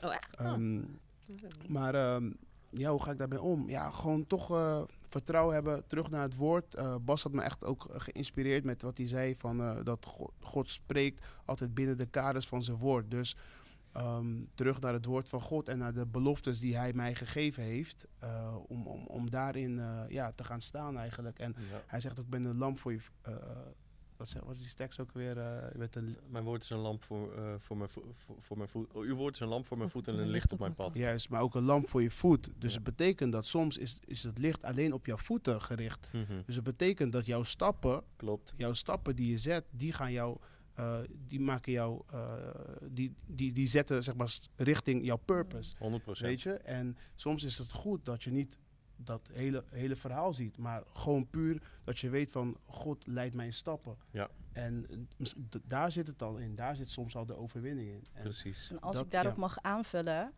oh, 0.04 0.14
echt? 0.14 0.40
Oh. 0.42 0.46
Ehm, 0.46 0.82
Maar 1.68 1.96
ehm, 1.96 2.32
ja, 2.70 2.92
hoe 2.92 3.04
ga 3.04 3.12
ik 3.12 3.18
daarbij 3.18 3.38
om? 3.38 3.70
Ja, 3.70 3.92
gewoon 3.92 4.28
toch 4.28 4.48
vertrouwen 5.10 5.54
hebben, 5.54 5.88
terug 5.88 6.10
naar 6.10 6.22
het 6.22 6.36
woord. 6.36 6.76
Eh, 6.76 6.96
Bas 7.02 7.24
had 7.24 7.32
me 7.32 7.42
echt 7.42 7.64
ook 7.66 7.88
geïnspireerd 7.92 8.64
met 8.64 8.82
wat 8.82 8.98
hij 8.98 9.08
zei 9.08 9.36
van 9.36 9.62
eh, 9.62 9.78
dat 9.84 10.06
God, 10.06 10.32
God 10.40 10.70
spreekt 10.70 11.26
altijd 11.46 11.74
binnen 11.74 11.98
de 11.98 12.06
kaders 12.06 12.48
van 12.48 12.64
zijn 12.64 12.78
woord. 12.78 13.12
Dus 13.12 13.36
ehm, 13.92 14.44
terug 14.54 14.80
naar 14.80 14.94
het 14.94 15.06
woord 15.06 15.30
van 15.30 15.42
God 15.42 15.70
en 15.70 15.78
naar 15.78 15.94
de 15.94 16.06
beloftes 16.06 16.60
die 16.60 16.78
hij 16.78 16.94
mij 16.94 17.16
gegeven 17.16 17.64
heeft. 17.64 18.08
eh, 18.20 18.56
om, 18.68 18.88
om, 18.88 19.06
om 19.08 19.30
daarin 19.30 19.82
ja, 20.08 20.32
te 20.32 20.44
gaan 20.44 20.62
staan 20.62 20.98
eigenlijk. 20.98 21.40
En 21.40 21.56
Ja. 21.72 21.82
hij 21.88 22.00
zegt 22.00 22.20
ook, 22.20 22.26
ik 22.26 22.32
ben 22.32 22.44
een 22.44 22.58
lamp 22.58 22.80
voor 22.80 22.92
je... 22.92 23.00
eh, 24.20 24.26
wat, 24.26 24.30
zeg, 24.30 24.44
wat 24.44 24.56
is 24.56 24.62
die 24.66 24.76
tekst 24.76 25.00
ook 25.00 25.12
weer? 25.12 25.38
eh, 25.38 25.76
met 25.76 25.96
een, 25.96 26.18
Mijn 26.30 26.44
woord 26.44 26.62
is 26.64 26.70
een 26.70 26.78
lamp 26.78 27.04
voor, 27.04 27.34
eh, 27.34 27.54
voor, 27.60 27.78
mijn, 27.78 27.90
vo- 27.90 28.14
voor, 28.16 28.36
voor 28.40 28.58
mijn 28.58 28.70
voet. 28.70 28.94
Oh, 28.94 29.04
uw 29.04 29.16
woord 29.16 29.34
is 29.36 29.40
een 29.40 29.48
lamp 29.48 29.66
voor 29.66 29.78
mijn 29.78 29.90
voet 29.90 30.08
en 30.08 30.18
een 30.20 30.30
licht 30.30 30.52
op 30.52 30.60
mijn 30.60 30.76
pad. 30.76 30.96
Juist, 30.96 31.30
maar 31.30 31.42
ook 31.42 31.56
een 31.56 31.64
lamp 31.64 31.90
voor 31.90 32.02
je 32.02 32.12
voet. 32.12 32.52
Dus 32.58 32.70
Ja. 32.72 32.76
het 32.76 32.84
betekent 32.96 33.32
dat 33.32 33.46
soms 33.46 33.78
is, 33.78 33.96
is 34.06 34.24
het 34.24 34.38
licht 34.38 34.64
alleen 34.64 34.94
op 34.94 35.06
jouw 35.06 35.18
voeten 35.18 35.62
gericht. 35.62 36.10
Mhm, 36.14 36.42
Dus 36.46 36.56
het 36.56 36.64
betekent 36.64 37.12
dat 37.12 37.26
jouw 37.26 37.44
stappen, 37.44 38.04
Klopt. 38.16 38.54
jouw 38.56 38.74
stappen 38.74 39.16
die 39.16 39.30
je 39.32 39.38
zet, 39.38 39.66
die 39.72 39.94
gaan 39.94 40.12
jou, 40.12 40.38
eh, 40.74 41.00
die 41.28 41.40
maken 41.40 41.72
jou, 41.72 42.02
eh, 42.12 42.34
die, 42.90 43.16
die, 43.26 43.54
die 43.54 43.68
zetten 43.68 44.04
zeg 44.04 44.16
maar 44.16 44.38
richting 44.56 45.06
jouw 45.06 45.18
purpose. 45.26 45.76
100 45.80 46.20
Weet 46.20 46.42
je? 46.42 46.54
En 46.54 46.98
soms 47.16 47.44
is 47.44 47.58
het 47.58 47.72
goed 47.72 48.06
dat 48.06 48.24
je 48.24 48.32
niet 48.32 48.60
dat 49.04 49.30
hele, 49.34 49.64
hele 49.70 49.96
verhaal 49.96 50.34
ziet. 50.34 50.58
Maar 50.58 50.84
gewoon 50.94 51.30
puur 51.30 51.62
dat 51.84 52.00
je 52.00 52.10
weet 52.10 52.32
van 52.32 52.58
God 52.66 53.08
leidt 53.08 53.36
mijn 53.36 53.54
stappen. 53.54 53.98
Ja. 54.12 54.30
En 54.54 54.86
eh, 55.18 55.28
daar 55.64 55.92
zit 55.92 56.08
het 56.08 56.22
al 56.22 56.38
in. 56.38 56.56
Daar 56.56 56.76
zit 56.76 56.90
soms 56.90 57.16
al 57.16 57.26
de 57.26 57.36
overwinning 57.38 57.90
in. 57.90 58.04
En 58.14 58.22
Precies. 58.22 58.70
En 58.70 58.80
als 58.82 58.96
Dat- 58.96 59.06
ik 59.06 59.12
daarop 59.12 59.34
ja. 59.34 59.40
mag 59.40 59.58
aanvullen, 59.62 60.34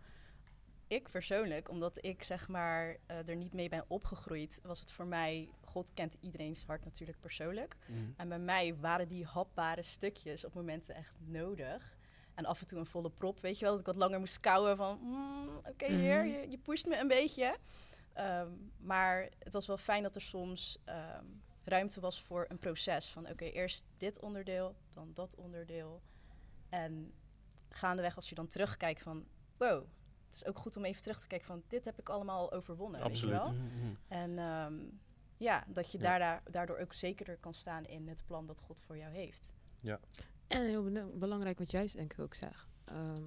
ik 0.88 1.10
persoonlijk, 1.12 1.70
omdat 1.70 2.06
ik 2.06 2.24
zeg 2.24 2.48
maar 2.48 2.98
eh, 3.06 3.28
er 3.30 3.36
niet 3.36 3.54
mee 3.54 3.70
ben 3.70 3.84
opgegroeid, 3.88 4.60
was 4.64 4.80
het 4.80 4.92
voor 4.92 5.06
mij, 5.06 5.50
God 5.66 5.94
kent 5.94 6.16
iedereen's 6.20 6.64
hart 6.68 6.84
natuurlijk 6.84 7.20
persoonlijk. 7.20 7.76
Mhm. 7.88 8.00
En 8.18 8.30
bij 8.30 8.40
mij 8.40 8.76
waren 8.76 9.08
die 9.08 9.26
hapbare 9.26 9.82
stukjes 9.84 10.46
op 10.46 10.54
momenten 10.54 10.96
echt 10.96 11.14
nodig. 11.26 11.98
En 12.36 12.46
af 12.46 12.62
en 12.62 12.68
toe 12.68 12.80
een 12.80 12.86
volle 12.86 13.10
prop, 13.10 13.40
weet 13.40 13.60
je 13.60 13.64
wel, 13.66 13.72
dat 13.72 13.80
ik 13.80 13.86
wat 13.86 13.96
langer 13.96 14.20
moest 14.20 14.40
kouwen 14.40 14.78
van, 14.78 15.00
mm, 15.02 15.50
oké 15.70 15.86
heer, 15.86 16.24
Mhm. 16.26 16.28
je, 16.36 16.50
je 16.50 16.58
pusht 16.58 16.86
me 16.88 16.98
een 17.00 17.08
beetje. 17.08 17.56
Ehm, 18.14 18.52
maar 18.78 19.30
het 19.40 19.54
was 19.54 19.68
wel 19.68 19.78
fijn 19.78 20.04
dat 20.04 20.16
er 20.16 20.22
soms 20.22 20.78
ehm, 20.86 21.26
ruimte 21.64 22.00
was 22.00 22.22
voor 22.22 22.46
een 22.50 22.60
proces 22.60 23.10
van, 23.12 23.30
oké, 23.30 23.46
eerst 23.46 23.86
dit 23.98 24.20
onderdeel, 24.20 24.76
dan 24.94 25.12
dat 25.14 25.36
onderdeel. 25.36 26.02
En 26.70 27.14
gaandeweg 27.70 28.16
als 28.16 28.30
je 28.30 28.36
dan 28.36 28.48
terugkijkt 28.48 29.02
van, 29.02 29.26
wow, 29.58 29.86
het 30.26 30.36
is 30.36 30.46
ook 30.46 30.58
goed 30.58 30.78
om 30.78 30.86
even 30.86 31.02
terug 31.02 31.20
te 31.20 31.28
kijken 31.28 31.48
van, 31.48 31.64
dit 31.68 31.86
heb 31.86 32.00
ik 32.00 32.10
allemaal 32.10 32.52
overwonnen, 32.52 33.02
Absoluut. 33.02 33.38
weet 33.38 33.46
je 33.48 33.54
wel. 33.54 33.64
Mhm. 33.64 33.94
En 34.08 34.38
ehm, 34.40 34.80
ja, 35.38 35.64
dat 35.68 35.92
je 35.92 36.00
Ja. 36.00 36.42
daardoor 36.52 36.78
ook 36.78 36.94
zekerder 36.94 37.38
kan 37.38 37.54
staan 37.54 37.86
in 37.86 38.08
het 38.08 38.24
plan 38.26 38.46
dat 38.48 38.62
God 38.62 38.82
voor 38.82 38.98
jou 38.98 39.14
heeft. 39.14 39.54
En 40.48 40.64
heel 40.68 41.10
belangrijk 41.14 41.58
wat 41.60 41.72
jij 41.72 41.90
denk 41.94 42.14
ik 42.14 42.20
ook 42.20 42.34
zegt. 42.34 42.68
ehm, 42.84 43.24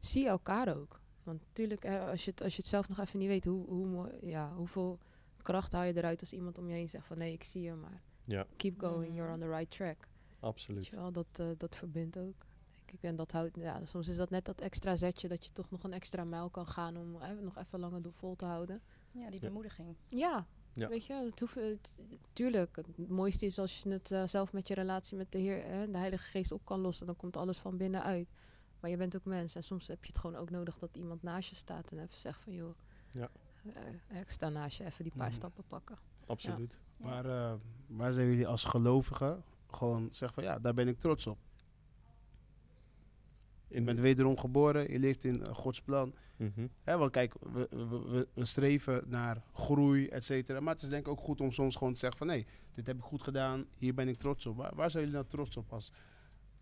zie 0.00 0.26
elkaar 0.28 0.76
ook. 0.76 1.00
Want 1.26 1.40
natuurlijk, 1.46 1.84
als, 1.86 2.24
je 2.24 2.30
het, 2.30 2.42
als 2.42 2.56
je 2.56 2.60
het 2.62 2.70
zelf 2.70 2.88
nog 2.88 2.98
even 2.98 3.18
niet 3.18 3.28
weet, 3.28 3.44
hoe, 3.44 3.66
hoe, 3.66 3.86
mooi- 3.86 4.12
ja, 4.20 4.54
hoeveel 4.54 4.98
kracht 5.42 5.72
haal 5.72 5.82
je 5.84 5.96
eruit 5.96 6.20
als 6.20 6.32
iemand 6.32 6.58
om 6.58 6.68
je 6.68 6.74
heen 6.74 6.88
zegt 6.88 7.06
van 7.06 7.18
nee, 7.18 7.32
ik 7.32 7.44
zie 7.44 7.62
je, 7.62 7.74
maar 7.74 8.02
Ja. 8.24 8.46
keep 8.56 8.80
going, 8.80 9.06
Mhm. 9.06 9.16
you're 9.16 9.32
on 9.32 9.38
the 9.40 9.48
right 9.48 9.70
track. 9.70 9.96
Absoluut. 10.40 10.94
wel, 10.94 11.12
dat, 11.12 11.26
eh, 11.32 11.46
dat 11.56 11.76
verbindt 11.76 12.16
ook. 12.18 12.34
Denk 12.74 12.90
ik. 12.92 13.02
En 13.02 13.16
dat 13.16 13.32
houdt, 13.32 13.56
ja, 13.56 13.84
soms 13.86 14.08
is 14.08 14.16
dat 14.16 14.30
net 14.30 14.44
dat 14.44 14.60
extra 14.60 14.96
zetje 14.96 15.28
dat 15.28 15.44
je 15.44 15.52
toch 15.52 15.70
nog 15.70 15.82
een 15.84 15.92
extra 15.92 16.24
mijl 16.24 16.50
kan 16.50 16.66
gaan 16.66 16.96
om 16.96 17.16
eh, 17.20 17.30
nog 17.40 17.56
even 17.58 17.80
langer 17.80 18.00
vol 18.12 18.36
te 18.36 18.44
houden. 18.44 18.80
Ja, 19.10 19.30
die 19.30 19.40
bemoediging. 19.40 19.96
Ja, 20.08 20.46
Ja. 20.72 20.88
weet 20.88 21.04
je, 21.06 21.12
het 21.12 21.40
hoeft, 21.40 21.54
het, 21.54 21.96
tuurlijk. 22.32 22.76
Het 22.76 23.08
mooiste 23.08 23.46
is 23.46 23.58
als 23.58 23.78
je 23.78 23.88
het 23.90 24.10
eh, 24.10 24.26
zelf 24.26 24.52
met 24.52 24.68
je 24.68 24.74
relatie 24.74 25.16
met 25.16 25.32
de 25.32 25.38
Heer 25.38 25.64
en 25.64 25.92
de 25.92 25.98
Heilige 25.98 26.30
Geest 26.30 26.52
op 26.52 26.64
kan 26.64 26.80
lossen. 26.80 27.06
Dan 27.06 27.16
komt 27.16 27.36
alles 27.36 27.58
van 27.58 27.76
binnenuit. 27.76 28.28
Maar 28.80 28.90
je 28.90 28.96
bent 28.96 29.16
ook 29.16 29.24
mens 29.24 29.54
en 29.54 29.64
soms 29.64 29.86
heb 29.86 30.04
je 30.04 30.12
het 30.12 30.18
gewoon 30.20 30.36
ook 30.36 30.50
nodig 30.50 30.78
dat 30.78 30.96
iemand 30.96 31.22
naast 31.22 31.48
je 31.48 31.54
staat 31.54 31.90
en 31.92 31.98
even 31.98 32.18
zegt 32.18 32.40
van 32.40 32.52
joh, 32.52 32.74
Ja. 33.10 33.28
eh, 34.08 34.20
ik 34.20 34.30
sta 34.30 34.48
naast 34.48 34.76
je, 34.78 34.84
even 34.84 35.04
die 35.04 35.12
paar 35.16 35.26
Mhm. 35.26 35.36
stappen 35.36 35.64
pakken. 35.68 35.98
Absoluut. 36.26 36.78
Ja. 36.96 37.04
Maar 37.06 37.24
eh, 37.24 37.54
waar 37.86 38.12
zijn 38.12 38.26
jullie 38.26 38.46
als 38.46 38.64
gelovigen 38.64 39.44
gewoon 39.70 40.08
zeggen 40.10 40.34
van 40.42 40.52
ja, 40.52 40.58
daar 40.58 40.74
ben 40.74 40.88
ik 40.88 40.98
trots 40.98 41.26
op. 41.26 41.38
Je 43.68 43.82
bent 43.82 44.00
wederom 44.00 44.38
geboren, 44.38 44.90
je 44.92 44.98
leeft 44.98 45.24
in 45.24 45.42
eh, 45.44 45.54
Gods 45.54 45.80
plan. 45.82 46.14
Hè, 46.82 46.96
want 46.98 47.10
kijk, 47.10 47.34
we, 47.52 47.66
we, 47.70 47.86
we, 48.10 48.28
we 48.34 48.44
streven 48.44 49.04
naar 49.08 49.42
groei, 49.52 50.06
et 50.08 50.24
cetera. 50.24 50.60
Maar 50.60 50.74
het 50.74 50.82
is 50.82 50.88
denk 50.88 51.06
ik 51.06 51.12
ook 51.12 51.20
goed 51.20 51.40
om 51.40 51.52
soms 51.52 51.76
gewoon 51.76 51.92
te 51.92 51.98
zeggen 51.98 52.18
van... 52.18 52.26
nee, 52.26 52.46
dit 52.74 52.86
heb 52.86 52.96
ik 52.96 53.02
goed 53.02 53.22
gedaan, 53.22 53.66
hier 53.76 53.94
ben 53.94 54.08
ik 54.08 54.16
trots 54.16 54.46
op. 54.46 54.56
Waar, 54.56 54.74
waar 54.74 54.90
zijn 54.90 55.02
jullie 55.04 55.18
nou 55.18 55.30
trots 55.30 55.56
op 55.56 55.72
als 55.72 55.92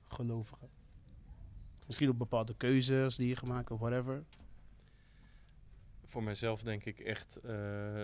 gelovigen? 0.02 0.68
Misschien 1.86 2.08
op 2.08 2.18
bepaalde 2.18 2.54
keuzes 2.56 3.16
die 3.16 3.28
je 3.28 3.36
gemaakt 3.36 3.68
hebt, 3.68 3.70
of 3.70 3.88
whatever. 3.88 4.24
Voor 6.04 6.22
mezelf 6.22 6.62
denk 6.62 6.84
ik 6.84 6.98
echt 6.98 7.36
eh, 7.36 8.00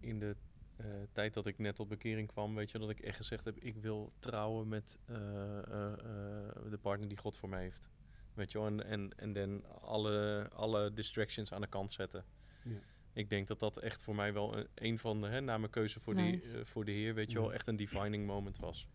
in 0.00 0.18
de 0.18 0.36
eh, 0.76 0.86
tijd 1.12 1.34
dat 1.34 1.46
ik 1.46 1.58
net 1.58 1.74
tot 1.74 1.88
bekering 1.88 2.28
kwam, 2.28 2.54
weet 2.54 2.70
je, 2.70 2.78
dat 2.78 2.90
ik 2.90 3.00
echt 3.00 3.16
gezegd 3.16 3.44
heb, 3.44 3.58
ik 3.58 3.76
wil 3.76 4.12
trouwen 4.18 4.68
met 4.68 4.98
eh, 5.04 5.16
eh, 5.58 5.92
eh, 5.92 6.70
de 6.70 6.78
partner 6.80 7.08
die 7.08 7.18
God 7.18 7.36
voor 7.36 7.48
mij 7.48 7.62
heeft. 7.62 7.88
Weet 8.34 8.52
je 8.52 8.58
wel, 8.58 8.66
en, 8.66 8.84
en, 8.84 9.10
en 9.16 9.32
dan 9.32 9.64
alle, 9.80 10.48
alle 10.52 10.92
distractions 10.92 11.52
aan 11.52 11.60
de 11.60 11.66
kant 11.66 11.92
zetten. 11.92 12.24
Ja. 12.64 12.78
Ik 13.12 13.30
denk 13.30 13.48
dat 13.48 13.58
dat 13.60 13.76
echt 13.76 14.02
voor 14.02 14.14
mij 14.14 14.32
wel 14.32 14.56
een, 14.56 14.68
een 14.74 14.98
van 14.98 15.20
de, 15.20 15.26
hè, 15.28 15.40
na 15.40 15.58
mijn 15.58 15.70
keuze 15.70 16.00
voor, 16.00 16.14
die, 16.14 16.30
Nice. 16.30 16.66
voor 16.66 16.84
de 16.84 16.92
Heer, 16.92 17.14
weet 17.14 17.30
je 17.30 17.38
wel, 17.38 17.48
Ja. 17.48 17.54
echt 17.54 17.66
een 17.66 17.76
defining 17.76 18.26
moment 18.26 18.58
was. 18.58 18.88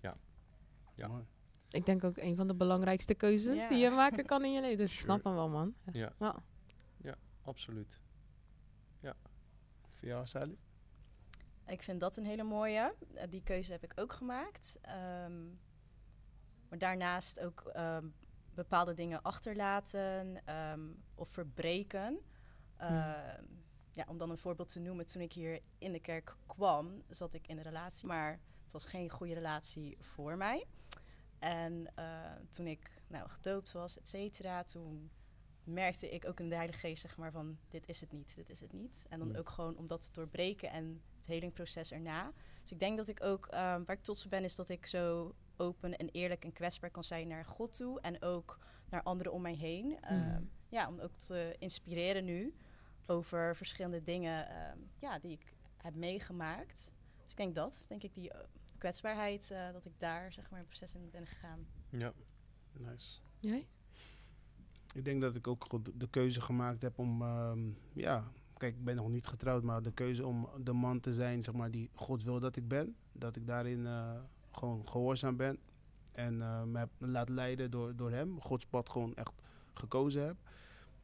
Ja. 0.00 0.16
Mooi. 1.08 1.24
Ik 1.70 1.86
denk 1.86 2.04
ook 2.04 2.16
een 2.16 2.36
van 2.36 2.46
de 2.46 2.54
belangrijkste 2.54 3.14
keuzes 3.14 3.54
Ja. 3.60 3.68
die 3.68 3.78
je 3.78 3.90
maken 3.90 4.24
kan 4.26 4.44
in 4.44 4.52
je 4.52 4.60
leven. 4.60 4.76
Dus 4.76 4.92
ik 4.92 4.98
Sure. 4.98 5.12
snap 5.12 5.24
hem 5.24 5.34
wel 5.34 5.48
man. 5.48 5.74
Ja, 5.92 6.12
Ja. 6.18 7.14
absoluut. 7.42 8.00
Voor 9.92 10.08
jou, 10.08 10.26
Sally? 10.26 10.56
Ik 11.66 11.82
vind 11.82 12.00
dat 12.00 12.16
een 12.16 12.24
hele 12.24 12.42
mooie. 12.42 12.94
Eh, 13.14 13.30
die 13.30 13.42
keuze 13.42 13.72
heb 13.72 13.82
ik 13.84 13.92
ook 14.00 14.12
gemaakt. 14.12 14.78
Ehm, 14.82 15.44
maar 16.68 16.78
daarnaast 16.78 17.40
ook 17.40 17.60
ehm, 17.72 18.08
bepaalde 18.54 18.94
dingen 18.94 19.22
achterlaten 19.22 20.44
ehm, 20.44 20.80
of 21.14 21.28
verbreken. 21.28 22.18
Ehm, 22.76 23.44
ja, 23.92 24.04
om 24.08 24.18
dan 24.18 24.30
een 24.30 24.38
voorbeeld 24.38 24.68
te 24.72 24.80
noemen, 24.80 25.06
toen 25.06 25.22
ik 25.22 25.32
hier 25.32 25.60
in 25.78 25.92
de 25.92 26.00
kerk 26.00 26.36
kwam, 26.46 27.02
zat 27.08 27.34
ik 27.34 27.46
in 27.46 27.56
een 27.56 27.62
relatie, 27.62 28.06
maar 28.06 28.40
het 28.62 28.72
was 28.72 28.84
geen 28.84 29.10
goede 29.10 29.34
relatie 29.34 29.96
voor 30.00 30.36
mij. 30.36 30.64
En 31.38 31.86
eh, 31.94 32.32
toen 32.50 32.66
ik 32.66 32.90
nou, 33.06 33.28
gedoopt 33.28 33.72
was, 33.72 33.98
et 33.98 34.08
cetera, 34.08 34.64
toen 34.64 35.10
merkte 35.64 36.10
ik 36.10 36.26
ook 36.26 36.40
in 36.40 36.48
de 36.48 36.54
Heilige 36.54 36.78
Geest, 36.78 37.02
zeg 37.02 37.16
maar, 37.16 37.32
van 37.32 37.58
dit 37.68 37.88
is 37.88 38.00
het 38.00 38.12
niet, 38.12 38.34
dit 38.34 38.50
is 38.50 38.60
het 38.60 38.72
niet. 38.72 39.06
En 39.08 39.18
dan 39.18 39.36
ook 39.36 39.48
gewoon 39.48 39.76
om 39.76 39.86
dat 39.86 40.02
te 40.02 40.12
doorbreken 40.12 40.70
en 40.70 41.02
het 41.16 41.26
helingproces 41.26 41.92
erna. 41.92 42.32
Dus 42.62 42.72
ik 42.72 42.78
denk 42.78 42.96
dat 42.96 43.08
ik 43.08 43.22
ook, 43.22 43.46
ehm, 43.46 43.84
waar 43.84 43.96
ik 43.96 44.02
trots 44.02 44.24
op 44.24 44.30
ben, 44.30 44.44
is 44.44 44.54
dat 44.54 44.68
ik 44.68 44.86
zo 44.86 45.34
open 45.56 45.96
en 45.96 46.08
eerlijk 46.08 46.44
en 46.44 46.52
kwetsbaar 46.52 46.90
kan 46.90 47.04
zijn 47.04 47.28
naar 47.28 47.44
God 47.44 47.76
toe 47.76 48.00
en 48.00 48.22
ook 48.22 48.58
naar 48.88 49.02
anderen 49.02 49.32
om 49.32 49.42
mij 49.42 49.54
heen. 49.54 50.00
Ehm, 50.00 50.42
ja, 50.68 50.88
om 50.88 51.00
ook 51.00 51.16
te 51.16 51.56
inspireren 51.58 52.24
nu 52.24 52.54
over 53.06 53.56
verschillende 53.56 54.02
dingen 54.02 54.48
ehm, 54.48 54.78
ja, 54.98 55.18
die 55.18 55.32
ik 55.32 55.54
heb 55.76 55.94
meegemaakt. 55.94 56.90
Dus 57.22 57.30
ik 57.30 57.36
denk 57.36 57.54
dat, 57.54 57.84
denk 57.88 58.02
ik 58.02 58.14
die 58.14 58.30
eh, 58.30 58.40
kwetsbaarheid, 58.90 59.50
eh, 59.50 59.72
dat 59.72 59.84
ik 59.84 59.92
daar 59.98 60.32
zeg 60.32 60.50
maar 60.50 60.60
een 60.60 60.66
proces 60.66 60.94
in 60.94 61.10
ben 61.10 61.26
gegaan. 61.26 61.66
Ja, 61.88 62.12
Nice. 62.72 63.18
Jij? 63.40 63.66
Ik 64.94 65.04
denk 65.04 65.20
dat 65.20 65.36
ik 65.36 65.46
ook 65.46 65.64
goed 65.68 66.00
de- 66.00 66.08
keuze 66.10 66.40
gemaakt 66.40 66.82
heb 66.82 66.98
om, 66.98 67.22
ehm, 67.22 67.58
ja, 67.92 68.24
kijk, 68.56 68.74
ik 68.74 68.84
ben 68.84 68.96
nog 68.96 69.08
niet 69.08 69.26
getrouwd, 69.26 69.62
maar 69.62 69.82
de 69.82 69.92
keuze 69.92 70.26
om 70.26 70.48
de 70.64 70.72
man 70.72 71.00
te 71.00 71.14
zijn, 71.14 71.42
zeg 71.42 71.54
maar, 71.54 71.70
die 71.70 71.90
God 71.94 72.22
wil 72.22 72.40
dat 72.40 72.56
ik 72.56 72.68
ben. 72.68 72.96
Dat 73.12 73.36
ik 73.36 73.46
daarin 73.46 73.86
eh, 73.86 74.20
gewoon 74.50 74.88
gehoorzaam 74.88 75.36
ben 75.36 75.58
en 76.12 76.42
eh, 76.42 76.62
me 76.62 76.78
heb 76.78 76.90
laten 76.98 77.34
leiden 77.34 77.70
door, 77.70 77.96
door 77.96 78.10
hem. 78.10 78.40
Gods 78.40 78.66
pad 78.66 78.88
gewoon 78.90 79.14
echt 79.14 79.32
gekozen 79.74 80.24
heb. 80.26 80.36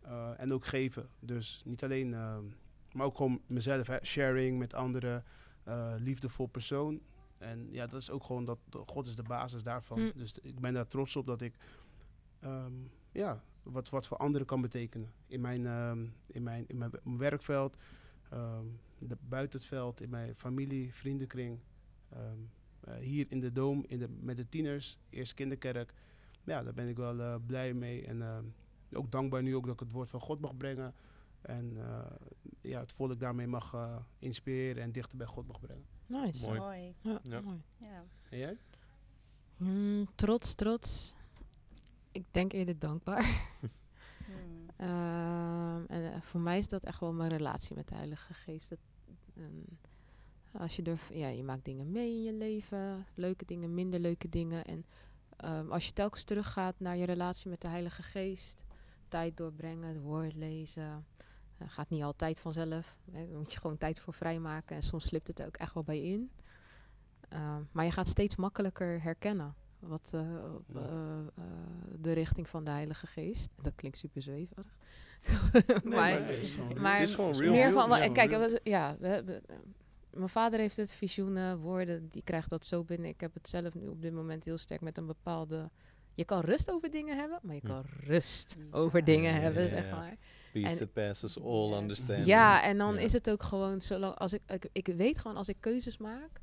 Eh, 0.01 0.41
en 0.41 0.53
ook 0.53 0.67
geven. 0.67 1.09
Dus 1.21 1.63
niet 1.65 1.85
alleen, 1.85 2.15
ehm, 2.15 2.45
maar 2.93 3.07
ook 3.07 3.17
gewoon 3.17 3.41
mezelf, 3.47 3.87
hè, 3.87 3.99
sharing 4.05 4.59
met 4.59 4.75
anderen, 4.75 5.25
eh, 5.65 5.95
liefdevol 5.99 6.47
persoon. 6.47 7.01
En 7.43 7.69
ja, 7.71 7.87
dat 7.87 8.01
is 8.01 8.11
ook 8.11 8.25
gewoon 8.25 8.45
dat 8.45 8.59
God 8.87 9.07
is 9.07 9.17
de 9.17 9.23
basis 9.23 9.63
daarvan. 9.63 10.01
Mm. 10.01 10.13
Dus 10.15 10.39
ik 10.39 10.61
ben 10.61 10.75
daar 10.75 10.87
trots 10.87 11.17
op 11.17 11.27
dat 11.27 11.41
ik 11.41 11.55
ehm, 12.41 12.73
ja, 13.13 13.43
wat, 13.63 13.89
wat 13.89 14.07
voor 14.07 14.17
anderen 14.17 14.47
kan 14.47 14.61
betekenen. 14.61 15.13
In 15.27 15.41
mijn, 15.41 15.67
ehm, 15.67 16.07
in 16.27 16.43
mijn, 16.43 16.65
in 16.67 16.79
mijn 16.79 16.93
werkveld, 17.03 17.77
ehm, 18.31 18.67
de, 18.99 19.17
buiten 19.29 19.59
het 19.59 19.69
veld, 19.69 20.01
in 20.01 20.11
mijn 20.11 20.35
familie, 20.37 20.95
vriendenkring. 20.95 21.59
eh, 22.81 22.95
hier 22.95 23.27
in 23.29 23.41
de 23.41 23.53
Doom, 23.53 23.85
in 23.87 23.99
de, 23.99 24.09
met 24.09 24.37
de 24.37 24.49
tieners, 24.49 24.99
eerst 25.11 25.35
kinderkerk. 25.35 25.95
Ja, 26.45 26.63
daar 26.63 26.75
ben 26.75 26.89
ik 26.89 26.97
wel 26.97 27.21
eh, 27.21 27.35
blij 27.47 27.75
mee. 27.75 28.07
En 28.07 28.53
ook 28.93 29.11
dankbaar 29.11 29.43
nu 29.43 29.57
ook 29.57 29.65
dat 29.65 29.75
ik 29.75 29.81
het 29.81 29.93
woord 29.93 30.11
van 30.11 30.21
God 30.21 30.41
mag 30.41 30.57
brengen. 30.57 30.95
En 31.41 31.77
eh, 31.77 32.11
ja, 32.61 32.81
het 32.81 32.93
volk 32.93 33.21
daarmee 33.21 33.47
mag 33.47 33.77
inspireren 34.19 34.83
en 34.83 34.93
dichter 34.93 35.19
bij 35.19 35.27
God 35.27 35.47
mag 35.47 35.61
brengen. 35.61 35.87
Nice. 36.21 36.47
Mooi. 36.47 36.59
Mooi. 36.59 36.95
Ja, 37.01 37.21
Ja. 37.23 37.41
mooi. 37.41 37.63
Ja. 37.77 38.05
En 38.31 38.39
jij? 38.39 38.59
Hmm, 39.57 40.07
trots, 40.15 40.55
trots. 40.55 41.15
Ik 42.13 42.25
denk 42.31 42.53
eerder 42.53 42.79
dankbaar. 42.79 43.25
Hmm. 44.27 44.67
Ehm, 44.77 45.85
en 45.87 46.13
eh, 46.13 46.21
voor 46.23 46.41
mij 46.41 46.59
is 46.59 46.69
dat 46.69 46.85
echt 46.85 47.01
wel 47.01 47.13
mijn 47.13 47.31
relatie 47.31 47.77
met 47.77 47.89
de 47.89 47.95
Heilige 47.95 48.35
Geest. 48.35 48.69
Dat, 48.69 48.79
ehm, 49.37 50.63
als 50.63 50.77
je 50.77 50.83
er, 50.83 51.01
ja, 51.13 51.29
je 51.29 51.43
maakt 51.43 51.65
dingen 51.65 51.91
mee 51.91 52.11
in 52.13 52.23
je 52.23 52.33
leven, 52.33 53.07
leuke 53.15 53.45
dingen, 53.45 53.75
minder 53.75 54.01
leuke 54.01 54.29
dingen. 54.29 54.65
En 54.65 54.85
ehm, 55.37 55.71
als 55.71 55.87
je 55.87 55.93
telkens 55.93 56.25
teruggaat 56.25 56.81
naar 56.81 56.97
je 56.97 57.05
relatie 57.05 57.51
met 57.51 57.61
de 57.61 57.69
Heilige 57.69 58.03
Geest, 58.03 58.65
tijd 59.09 59.37
doorbrengen, 59.37 59.89
het 59.89 60.01
woord 60.01 60.35
lezen, 60.35 61.07
gaat 61.69 61.89
niet 61.91 62.03
altijd 62.03 62.41
vanzelf. 62.41 62.99
Hè, 63.13 63.27
daar 63.29 63.39
moet 63.39 63.53
je 63.53 63.61
gewoon 63.61 63.79
tijd 63.79 64.01
voor 64.01 64.13
vrijmaken 64.15 64.77
en 64.77 64.83
soms 64.83 65.07
slipt 65.07 65.27
het 65.27 65.39
er 65.41 65.47
ook 65.47 65.57
echt 65.57 65.75
wel 65.75 65.83
bij 65.85 66.03
in. 66.03 66.31
Ehm, 67.29 67.63
maar 67.73 67.85
je 67.85 67.91
gaat 67.91 68.09
steeds 68.09 68.37
makkelijker 68.37 69.03
herkennen 69.03 69.55
wat 69.79 70.11
eh, 70.15 70.21
eh, 70.75 71.19
eh, 71.37 71.45
de 72.01 72.13
richting 72.13 72.49
van 72.49 72.65
de 72.65 72.71
Heilige 72.71 73.07
Geest. 73.07 73.49
Dat 73.63 73.75
klinkt 73.75 73.99
super 73.99 74.23
zweverig. 74.23 74.67
maar 75.85 76.11
het 76.27 76.39
is 76.39 76.53
gewoon- 76.53 76.81
maar 76.81 76.99
het 76.99 77.09
is 77.09 77.15
gewoon 77.15 77.33
real. 77.37 77.53
meer 77.53 77.71
real, 77.71 77.89
van, 77.89 78.13
kijk, 78.13 78.31
we- 78.31 78.61
ja, 78.63 78.97
we 79.01 79.07
hebben, 79.07 79.43
mijn 80.11 80.29
vader 80.29 80.59
heeft 80.61 80.77
het 80.77 80.95
visioenen, 80.95 81.59
woorden, 81.59 82.09
die 82.11 82.23
krijgt 82.23 82.51
dat 82.51 82.67
zo 82.67 82.85
binnen. 82.85 83.09
Ik 83.09 83.21
heb 83.21 83.35
het 83.35 83.49
zelf 83.49 83.75
nu 83.75 83.87
op 83.89 84.03
dit 84.03 84.13
moment 84.13 84.45
heel 84.45 84.59
sterk 84.59 84.81
met 84.81 84.99
een 84.99 85.07
bepaalde. 85.07 85.71
Je 86.15 86.25
kan 86.25 86.41
rust 86.41 86.71
over 86.71 86.91
dingen 86.91 87.17
hebben, 87.17 87.39
maar 87.43 87.55
je 87.55 87.61
Hm. 87.61 87.67
kan 87.67 87.85
rust 88.01 88.57
over 88.71 89.05
dingen 89.05 89.33
Ja, 89.35 89.39
hebben, 89.41 89.63
ja, 89.63 89.69
zeg 89.69 89.87
ja. 89.89 89.97
maar. 89.97 90.17
Peace 90.53 90.77
that 90.79 90.93
passes 90.93 91.41
all 91.41 91.69
Yes. 91.71 91.81
understanding. 91.81 92.27
Ja, 92.27 92.63
en 92.63 92.79
dan 92.79 92.95
Ja. 92.95 93.01
is 93.01 93.13
het 93.13 93.31
ook 93.31 93.43
gewoon 93.43 93.81
zolang 93.81 94.15
als 94.15 94.33
ik, 94.33 94.41
ik, 94.47 94.69
ik 94.73 94.87
weet 94.87 95.19
gewoon 95.19 95.37
als 95.37 95.49
ik 95.49 95.57
keuzes 95.61 95.97
maak 95.99 96.41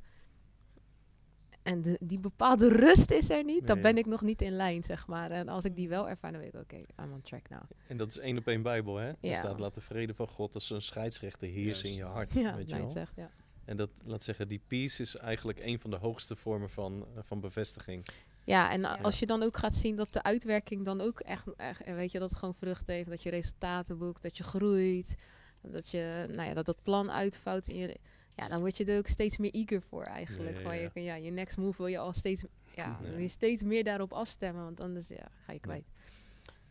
en 1.63 1.81
de, 1.81 1.97
die 2.01 2.19
bepaalde 2.19 2.69
rust 2.69 3.11
is 3.11 3.29
er 3.29 3.43
niet, 3.43 3.67
dan 3.67 3.81
ben 3.81 3.97
ik 3.97 4.05
nog 4.05 4.21
niet 4.21 4.41
in 4.41 4.51
lijn, 4.51 4.83
zeg 4.83 5.07
maar. 5.07 5.31
En 5.31 5.47
als 5.47 5.65
ik 5.65 5.75
die 5.75 5.89
wel 5.89 6.09
ervaar, 6.09 6.31
dan 6.31 6.41
weet 6.41 6.53
ik, 6.53 6.59
oké, 6.59 6.75
I'm 6.75 7.13
on 7.13 7.21
track 7.21 7.49
now. 7.49 7.61
En 7.87 7.97
dat 7.97 8.09
is 8.09 8.17
één 8.17 8.37
op 8.37 8.47
één 8.47 8.61
Bijbel, 8.61 8.95
hè? 8.95 9.07
Er 9.07 9.15
Ja. 9.21 9.33
staat, 9.37 9.59
laat 9.59 9.75
de 9.75 9.81
vrede 9.81 10.13
van 10.13 10.27
God 10.27 10.53
als 10.53 10.69
een 10.69 10.81
scheidsrechter 10.81 11.47
heersen 11.47 11.89
in 11.89 11.95
je 11.95 12.03
hart. 12.03 12.33
Ja, 12.33 12.55
weet 12.55 12.69
je 12.69 12.77
wel? 12.77 12.89
zegt, 12.89 13.15
ja. 13.15 13.29
En 13.65 13.77
dat, 13.77 13.89
laat 14.03 14.23
zeggen, 14.23 14.47
die 14.47 14.61
peace 14.67 15.01
is 15.01 15.15
eigenlijk 15.15 15.59
een 15.63 15.79
van 15.79 15.89
de 15.89 15.95
hoogste 15.97 16.35
vormen 16.35 16.69
van, 16.69 17.05
eh, 17.15 17.21
van 17.23 17.39
bevestiging. 17.39 18.05
Ja, 18.43 18.71
en 18.71 18.85
als 19.01 19.19
je 19.19 19.25
dan 19.25 19.43
ook 19.43 19.57
gaat 19.57 19.75
zien 19.75 19.95
dat 19.95 20.13
de 20.13 20.23
uitwerking 20.23 20.85
dan 20.85 21.01
ook 21.01 21.19
echt, 21.19 21.55
echt 21.55 21.85
weet 21.85 22.11
je, 22.11 22.19
dat 22.19 22.29
het 22.29 22.39
gewoon 22.39 22.55
vrucht 22.55 22.87
heeft, 22.87 23.09
dat 23.09 23.23
je 23.23 23.29
resultaten 23.29 23.97
boekt, 23.97 24.21
dat 24.21 24.37
je 24.37 24.43
groeit, 24.43 25.15
dat 25.61 25.89
je, 25.89 26.25
nou 26.29 26.47
ja, 26.47 26.53
dat 26.53 26.65
dat 26.65 26.83
plan 26.83 27.11
uitvouwt 27.11 27.67
in 27.67 27.77
je, 27.77 27.97
ja, 28.35 28.47
dan 28.47 28.59
word 28.59 28.77
je 28.77 28.85
er 28.85 28.97
ook 28.97 29.07
steeds 29.07 29.37
meer 29.37 29.51
eager 29.53 29.81
voor 29.81 30.03
eigenlijk. 30.03 30.61
Ja, 30.61 30.71
je, 30.73 30.89
ja, 30.93 31.15
je 31.15 31.31
next 31.31 31.57
move 31.57 31.77
wil 31.77 31.87
je 31.87 31.97
al 31.97 32.13
steeds, 32.13 32.43
ja, 32.75 32.97
Ja. 33.01 33.09
wil 33.09 33.17
je 33.19 33.27
steeds 33.27 33.63
meer 33.63 33.83
daarop 33.83 34.13
afstemmen, 34.13 34.63
want 34.63 34.81
anders 34.81 35.07
ja, 35.07 35.27
ga 35.45 35.51
je 35.53 35.59
kwijt. 35.59 35.85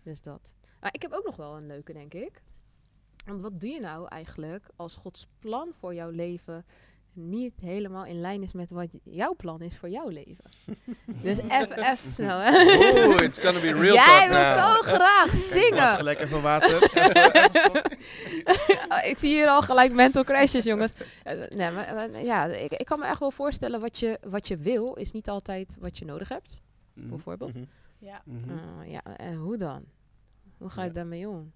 Dus 0.03 0.21
dat. 0.21 0.55
Maar 0.81 0.95
ik 0.95 1.03
heb 1.03 1.13
ook 1.13 1.25
nog 1.25 1.37
wel 1.37 1.57
een 1.57 1.67
leuke, 1.67 1.93
denk 1.93 2.15
ik. 2.15 2.43
Want 3.27 3.41
wat 3.41 3.61
doe 3.61 3.71
je 3.71 3.81
nou 3.81 4.09
eigenlijk 4.09 4.65
als 4.77 4.97
Gods 4.97 5.27
plan 5.39 5.73
voor 5.79 5.95
jouw 5.95 6.11
leven 6.11 6.65
niet 7.19 7.55
helemaal 7.61 8.05
in 8.05 8.21
lijn 8.21 8.43
is 8.43 8.53
met 8.53 8.71
wat 8.71 8.89
jouw 9.05 9.35
plan 9.37 9.61
is 9.63 9.77
voor 9.77 9.89
jouw 9.89 10.09
leven? 10.09 10.45
dus 11.23 11.39
even, 11.49 11.97
snel, 12.13 12.39
hè? 12.39 12.51
Oeh, 13.07 13.17
it's 13.23 13.39
gonna 13.39 13.61
be 13.61 13.73
real 13.73 13.95
Jij 13.95 14.29
wil 14.29 14.65
zo 14.65 14.81
graag 14.97 15.31
Was 15.31 15.51
zingen. 15.51 15.89
gelijk 15.89 16.21
even 16.21 16.43
water. 16.43 16.83
Even- 16.83 17.33
even 17.33 17.51
stop. 17.61 17.87
Oh, 18.89 19.05
ik 19.05 19.19
zie 19.19 19.31
hier 19.31 19.47
al 19.49 19.63
gelijk 19.63 19.93
mental 19.93 20.25
crashes, 20.25 20.65
jongens. 20.65 20.93
Eh, 21.23 21.33
nee, 21.49 21.71
maar, 21.71 21.95
maar, 21.95 22.23
ja, 22.23 22.45
ik, 22.47 22.73
ik 22.73 22.87
kan 22.87 22.99
me 22.99 23.05
echt 23.07 23.19
wel 23.21 23.31
voorstellen 23.31 23.81
wat 23.81 23.99
je, 23.99 24.19
wat 24.29 24.49
je 24.49 24.57
wil, 24.57 24.95
is 24.95 25.13
niet 25.13 25.29
altijd 25.29 25.77
wat 25.81 25.99
je 25.99 26.05
nodig 26.05 26.29
hebt, 26.29 26.61
Mhm, 26.95 27.09
bijvoorbeeld. 27.09 27.55
Mhm. 27.55 27.65
Ja. 27.99 28.23
Uh, 28.27 28.91
ja, 28.93 29.03
en 29.17 29.35
hoe 29.35 29.57
dan? 29.57 29.85
Hoe 30.59 30.69
ga 30.69 30.83
je 30.83 30.89
Ja. 30.89 30.95
daarmee 30.95 31.29
om? 31.29 31.53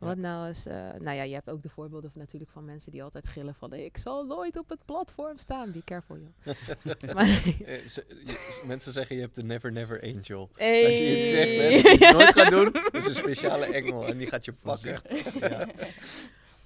Ja. 0.00 0.06
Wat 0.06 0.16
nou 0.16 0.48
is, 0.48 0.66
eh, 0.66 0.74
nou 0.74 1.16
ja, 1.16 1.22
je 1.22 1.34
hebt 1.34 1.50
ook 1.50 1.62
de 1.62 1.68
voorbeelden 1.68 2.10
van, 2.10 2.20
natuurlijk 2.20 2.50
van 2.50 2.64
mensen 2.64 2.92
die 2.92 3.02
altijd 3.02 3.26
gillen 3.26 3.54
van, 3.54 3.72
ik 3.72 3.96
zal 3.96 4.24
nooit 4.26 4.56
op 4.56 4.68
het 4.68 4.84
platform 4.84 5.38
staan. 5.38 5.72
Be 5.72 5.84
careful, 5.84 6.18
joh. 6.18 6.54
maar, 7.14 7.42
Eh, 7.64 8.66
mensen 8.66 8.92
zeggen 8.92 9.16
je 9.16 9.22
hebt 9.22 9.34
de 9.34 9.42
never 9.44 9.72
never 9.72 10.02
angel. 10.02 10.50
hey. 10.54 10.86
Als 10.86 10.96
je 10.96 11.18
iets 11.18 11.28
zegt 11.28 11.50
hè, 11.50 11.70
dat 11.70 11.98
je 11.98 12.04
het 12.06 12.16
nooit 12.16 12.32
gaat 12.32 12.50
doen, 12.50 12.72
dat 12.72 12.94
is 13.02 13.06
een 13.06 13.14
speciale 13.14 13.66
engel 13.66 14.06
en 14.06 14.16
die 14.18 14.26
gaat 14.26 14.44
je 14.44 14.52
pakken. 14.62 15.00
Ja. 15.40 15.66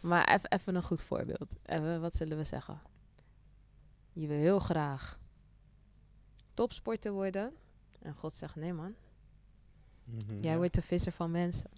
Maar 0.00 0.40
even 0.48 0.74
een 0.74 0.82
goed 0.82 1.02
voorbeeld. 1.02 1.54
Even, 1.66 2.00
wat 2.00 2.16
zullen 2.16 2.36
we 2.36 2.44
zeggen? 2.44 2.80
Je 4.12 4.26
wil 4.26 4.36
heel 4.38 4.58
graag 4.58 5.18
topsporter 6.54 7.12
worden. 7.12 7.52
En 8.02 8.14
God 8.14 8.32
zegt, 8.32 8.56
nee 8.56 8.72
man, 8.72 8.94
Mhm. 10.04 10.40
jij 10.40 10.50
Ja. 10.52 10.56
wordt 10.56 10.74
de 10.74 10.82
visser 10.82 11.12
van 11.12 11.30
mensen. 11.30 11.70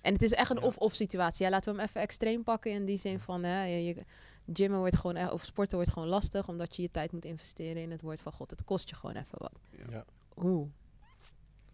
En 0.00 0.12
het 0.12 0.22
is 0.22 0.32
echt 0.32 0.50
een 0.50 0.56
Ja. 0.60 0.66
of-of 0.66 0.94
situatie. 0.94 1.44
Ja, 1.44 1.50
laten 1.50 1.72
we 1.72 1.78
hem 1.78 1.88
even 1.88 2.00
extreem 2.00 2.42
pakken 2.44 2.72
in 2.72 2.84
die 2.84 2.96
zin 2.98 3.20
van... 3.20 3.42
Hè, 3.42 3.64
je, 3.64 3.84
je- 3.84 4.04
gymmen 4.52 4.78
wordt 4.78 4.96
gewoon, 4.96 5.16
e- 5.16 5.26
of 5.28 5.44
sporten 5.44 5.76
wordt 5.76 5.92
gewoon 5.92 6.08
lastig... 6.08 6.48
omdat 6.48 6.76
je 6.76 6.82
je 6.82 6.90
tijd 6.90 7.12
moet 7.12 7.24
investeren 7.24 7.82
in 7.82 7.90
het 7.90 8.02
woord 8.02 8.20
van 8.20 8.32
God. 8.32 8.50
Het 8.50 8.64
kost 8.64 8.88
je 8.88 8.94
gewoon 8.96 9.16
even 9.16 9.38
wat. 9.38 9.52
Ja. 9.90 10.04
Hoe? 10.34 10.68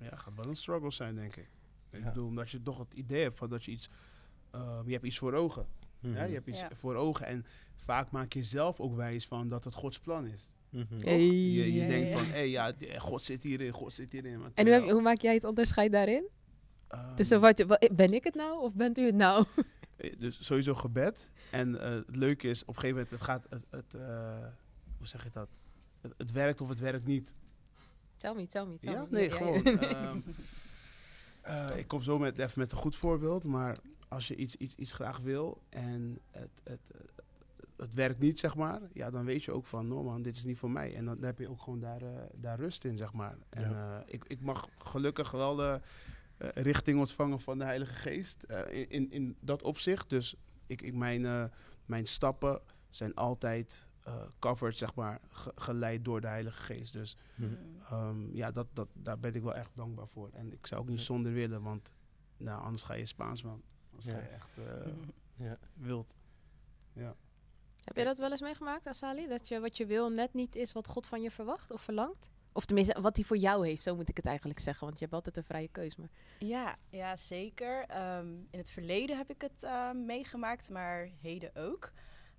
Ja, 0.00 0.16
gaat 0.16 0.34
wel 0.36 0.46
een 0.46 0.56
struggle 0.56 0.90
zijn, 0.90 1.14
denk 1.14 1.36
ik. 1.36 1.48
Ik 1.90 2.00
Ja. 2.02 2.08
bedoel, 2.08 2.26
omdat 2.26 2.50
je 2.50 2.62
toch 2.62 2.78
het 2.78 2.94
idee 2.94 3.22
hebt 3.22 3.36
van 3.38 3.48
dat 3.50 3.64
je 3.64 3.70
iets... 3.70 3.88
eh, 4.50 4.78
je 4.86 4.92
hebt 4.92 5.04
iets 5.04 5.18
voor 5.18 5.32
ogen. 5.34 5.66
Mhm. 6.00 6.14
Ja, 6.14 6.24
je 6.24 6.34
hebt 6.34 6.46
iets 6.46 6.60
Ja. 6.60 6.70
voor 6.74 6.94
ogen. 6.94 7.26
En 7.26 7.46
vaak 7.76 8.10
maak 8.10 8.32
je 8.32 8.42
zelf 8.42 8.80
ook 8.80 8.94
wijs 8.96 9.26
van 9.26 9.48
dat 9.48 9.64
het 9.64 9.74
Gods 9.74 9.98
plan 9.98 10.26
is. 10.26 10.50
Mhm. 10.70 10.84
Hey, 11.00 11.20
Je, 11.26 11.72
je 11.72 11.72
ja, 11.80 11.86
denkt 11.88 12.08
ja. 12.10 12.16
van, 12.18 12.24
hé, 12.26 12.38
ja, 12.40 12.72
d- 12.72 12.96
God 12.98 13.22
zit 13.22 13.42
hierin, 13.42 13.70
God 13.72 13.92
zit 13.92 14.12
hierin. 14.12 14.38
Maar 14.38 14.50
En 14.54 14.64
hoe, 14.64 14.64
heb- 14.64 14.64
terwijl, 14.66 14.92
hoe 14.92 15.02
maak 15.02 15.20
jij 15.20 15.34
het 15.34 15.44
onderscheid 15.44 15.92
daarin? 15.92 16.28
Tussen 17.16 17.40
wat 17.40 17.58
je, 17.58 17.66
wa- 17.66 17.80
ben 17.92 18.12
ik 18.12 18.24
het 18.24 18.34
nou 18.34 18.60
of 18.60 18.74
bent 18.74 18.98
u 18.98 19.04
het 19.06 19.14
nou? 19.14 19.44
eh, 19.96 20.12
Dus 20.18 20.44
sowieso 20.46 20.74
gebed. 20.74 21.30
En 21.50 21.80
eh, 21.80 21.90
het 21.90 22.16
leuke 22.16 22.48
is, 22.48 22.62
op 22.62 22.68
een 22.68 22.74
gegeven 22.74 22.94
moment, 22.94 23.10
het 23.10 23.20
gaat, 23.22 23.46
het, 23.48 23.66
het, 23.70 23.94
eh, 23.94 24.46
hoe 24.98 25.06
zeg 25.06 25.24
je 25.24 25.30
dat? 25.32 25.48
Het, 26.00 26.14
het 26.16 26.32
werkt 26.32 26.60
of 26.60 26.68
het 26.68 26.80
werkt 26.80 27.06
niet. 27.06 27.34
Tell 28.16 28.34
me, 28.34 28.46
tell 28.46 28.64
me, 28.66 28.78
tell 28.78 28.92
Ja, 28.92 29.00
me. 29.00 29.06
nee, 29.10 29.28
Ja, 29.28 29.34
gewoon. 29.36 29.62
ja. 29.62 29.78
ehm, 30.10 30.18
eh, 31.42 31.78
ik 31.78 31.88
kom 31.88 32.02
zo 32.02 32.18
met, 32.18 32.38
even 32.38 32.58
met 32.60 32.72
een 32.72 32.78
goed 32.78 32.96
voorbeeld, 32.96 33.44
maar 33.44 33.76
als 34.08 34.28
je 34.28 34.36
iets, 34.36 34.56
iets, 34.56 34.74
iets 34.74 34.92
graag 34.92 35.18
wil 35.18 35.62
en 35.68 36.18
het, 36.30 36.60
het, 36.64 36.90
het 37.76 37.94
werkt 37.94 38.18
niet, 38.18 38.38
zeg 38.38 38.54
maar, 38.56 38.80
ja, 38.92 39.10
dan 39.10 39.24
weet 39.24 39.44
je 39.44 39.52
ook 39.52 39.66
van, 39.66 39.88
no 39.88 40.02
man, 40.02 40.22
dit 40.22 40.36
is 40.36 40.44
niet 40.44 40.58
voor 40.58 40.70
mij. 40.70 40.94
En 40.94 41.04
dan 41.04 41.22
heb 41.22 41.38
je 41.38 41.48
ook 41.50 41.60
gewoon 41.62 41.80
daar, 41.80 42.00
daar 42.34 42.58
rust 42.58 42.84
in, 42.84 42.96
zeg 42.96 43.12
maar. 43.12 43.36
En 43.48 43.74
eh, 43.74 43.96
ik, 44.06 44.24
ik 44.24 44.40
mag 44.40 44.68
gelukkig 44.78 45.30
wel 45.30 45.54
de 45.54 45.80
richting 46.38 46.98
ontvangen 46.98 47.40
van 47.40 47.58
de 47.58 47.64
Heilige 47.64 47.92
Geest 47.94 48.42
eh, 48.42 48.80
in, 48.80 48.88
in, 48.90 49.10
in 49.10 49.36
dat 49.40 49.62
opzicht. 49.62 50.10
Dus 50.10 50.34
ik, 50.66 50.82
ik, 50.82 50.94
mijn, 50.94 51.24
eh, 51.26 51.44
mijn 51.86 52.06
stappen 52.06 52.60
zijn 52.90 53.14
altijd 53.14 53.88
eh, 54.02 54.22
covered, 54.38 54.76
zeg 54.78 54.94
maar, 54.94 55.20
ge- 55.30 55.52
geleid 55.54 56.04
door 56.04 56.20
de 56.20 56.26
Heilige 56.26 56.62
Geest. 56.62 56.92
Dus 56.92 57.16
Mhm. 57.34 57.54
Ehm, 57.90 58.34
ja, 58.36 58.50
dat, 58.50 58.66
dat, 58.72 58.88
daar 58.92 59.18
ben 59.18 59.34
ik 59.34 59.42
wel 59.42 59.54
echt 59.54 59.70
dankbaar 59.74 60.08
voor. 60.08 60.30
En 60.32 60.52
ik 60.52 60.66
zou 60.66 60.80
ook 60.80 60.88
niet 60.88 60.98
Ja. 60.98 61.04
zonder 61.04 61.32
willen, 61.32 61.62
want 61.62 61.92
nou, 62.36 62.62
anders 62.62 62.82
ga 62.82 62.94
je 62.94 63.06
Spaans, 63.06 63.42
man. 63.42 63.62
Anders 63.90 64.06
Ja. 64.06 64.12
ga 64.12 64.20
je 64.20 64.26
echt 64.28 64.58
eh, 64.58 64.92
Ja. 65.46 65.58
wild. 65.74 66.14
Heb 67.84 67.96
je 67.96 68.04
dat 68.04 68.18
wel 68.18 68.30
eens 68.30 68.40
meegemaakt, 68.40 68.86
Asali? 68.86 69.28
Dat 69.28 69.48
je 69.48 69.60
wat 69.60 69.76
je 69.76 69.86
wil 69.86 70.10
net 70.10 70.34
niet 70.34 70.56
is 70.56 70.72
wat 70.72 70.88
God 70.88 71.06
van 71.06 71.22
je 71.22 71.30
verwacht 71.30 71.70
of 71.70 71.80
verlangt? 71.82 72.28
Of 72.56 72.64
tenminste, 72.64 73.00
wat 73.00 73.16
hij 73.16 73.24
voor 73.24 73.36
jou 73.36 73.66
heeft, 73.66 73.82
zo 73.82 73.96
moet 73.96 74.08
ik 74.08 74.16
het 74.16 74.26
eigenlijk 74.26 74.58
zeggen. 74.58 74.86
Want 74.86 74.98
je 74.98 75.04
hebt 75.04 75.16
altijd 75.16 75.36
een 75.36 75.44
vrije 75.44 75.68
keus. 75.72 75.96
Maar 75.96 76.08
Ja, 76.38 76.76
ja 76.90 77.16
zeker. 77.16 77.84
Ehm, 77.88 78.26
in 78.50 78.58
het 78.58 78.70
verleden 78.70 79.16
heb 79.16 79.30
ik 79.30 79.40
het 79.40 79.62
eh, 79.62 79.90
meegemaakt, 79.90 80.70
maar 80.70 81.10
heden 81.20 81.50
ook. 81.56 81.92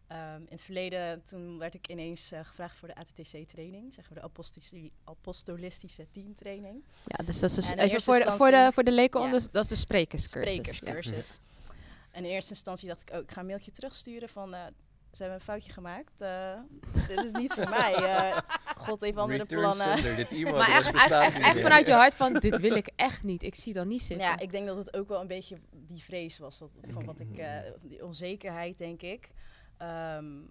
Ehm, 0.08 0.41
in 0.41 0.47
het 0.49 0.62
verleden 0.62 1.23
toen 1.23 1.58
werd 1.58 1.73
ik 1.73 1.88
ineens 1.88 2.32
eh, 2.32 2.39
gevraagd 2.45 2.75
voor 2.77 2.88
de 2.88 2.95
ATTC-training, 2.95 3.93
zeggen 3.93 4.13
we 4.13 4.19
de 4.19 4.89
apostolistische, 5.03 6.08
teamtraining. 6.12 6.84
ja, 7.03 7.25
dus 7.25 7.39
dat 7.39 7.49
is 7.49 7.56
dus 7.56 7.73
even 7.73 8.01
voor 8.01 8.15
de, 8.17 8.32
voor 8.38 8.51
de, 8.51 8.69
voor 8.73 8.84
de 8.84 8.91
leken 8.91 9.21
Ja. 9.21 9.32
dat 9.32 9.63
is 9.63 9.67
de 9.67 9.75
sprekerscursus. 9.75 10.56
Ja. 10.56 10.73
Sprekerscursus. 10.73 11.39
En 12.12 12.25
in 12.25 12.30
eerste 12.32 12.49
instantie 12.53 12.88
dacht 12.88 13.01
ik 13.01 13.13
ook, 13.13 13.23
ik 13.23 13.32
ga 13.32 13.39
een 13.39 13.45
mailtje 13.45 13.71
terugsturen 13.71 14.30
van, 14.30 14.53
eh, 14.53 14.65
ze 15.17 15.23
hebben 15.23 15.39
een 15.39 15.45
foutje 15.45 15.71
gemaakt. 15.71 16.21
eh, 16.21 16.60
dit 17.08 17.23
is 17.23 17.32
niet 17.32 17.53
voor 17.53 17.69
mij. 17.69 17.93
eh, 17.93 18.38
God 18.77 19.01
heeft 19.01 19.17
andere 19.17 19.38
Return 19.39 19.62
plannen. 19.62 19.97
sender, 19.97 20.15
dit 20.30 20.51
Maar 20.51 20.69
echt, 20.69 20.93
echt, 20.93 21.36
echt, 21.39 21.60
vanuit 21.60 21.88
je 21.88 21.93
hart 21.93 22.15
van, 22.15 22.34
dit 22.34 22.58
wil 22.60 22.75
ik 22.75 22.89
echt 22.95 23.23
niet. 23.23 23.43
Ik 23.43 23.56
zie 23.56 23.73
dat 23.73 23.86
niet 23.86 24.01
zitten. 24.01 24.27
Ja, 24.27 24.39
ik 24.39 24.51
denk 24.51 24.67
dat 24.67 24.77
het 24.77 24.95
ook 24.97 25.08
wel 25.08 25.21
een 25.21 25.27
beetje 25.27 25.58
die 25.71 26.03
vrees 26.03 26.38
was 26.38 26.58
dat, 26.58 26.71
van 26.88 27.06
wat 27.06 27.19
ik, 27.19 27.38
eh, 27.38 27.58
die 27.82 28.06
onzekerheid 28.06 28.77
denk 28.77 29.01
ik. 29.01 29.30
Ehm, 29.77 30.41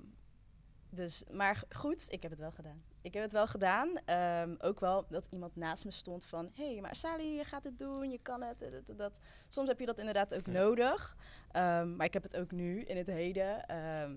dus, 0.91 1.25
maar 1.33 1.63
goed, 1.77 2.05
ik 2.09 2.23
heb 2.23 2.31
het 2.31 2.41
wel 2.41 2.53
gedaan. 2.53 2.83
Ik 3.03 3.15
heb 3.15 3.23
het 3.23 3.33
wel 3.33 3.47
gedaan. 3.47 3.89
Ehm, 4.05 4.55
ook 4.59 4.81
wel 4.81 5.07
dat 5.09 5.27
iemand 5.31 5.57
naast 5.57 5.85
me 5.85 5.91
stond 5.91 6.25
van, 6.27 6.51
hé, 6.55 6.73
hey, 6.73 6.81
maar 6.81 6.97
Sally, 6.97 7.37
je 7.37 7.45
gaat 7.45 7.65
het 7.65 7.79
doen, 7.79 8.11
je 8.11 8.19
kan 8.23 8.43
het, 8.43 8.57
dat. 8.97 9.19
Soms 9.49 9.69
heb 9.69 9.81
je 9.81 9.87
dat 9.87 9.99
inderdaad 9.99 10.35
ook 10.35 10.47
Ja. 10.47 10.53
nodig. 10.53 11.17
Ehm, 11.51 11.97
maar 11.97 12.07
ik 12.07 12.13
heb 12.13 12.23
het 12.23 12.37
ook 12.37 12.51
nu, 12.51 12.83
in 12.83 12.97
het 12.97 13.07
heden, 13.07 13.67
ehm, 13.67 14.15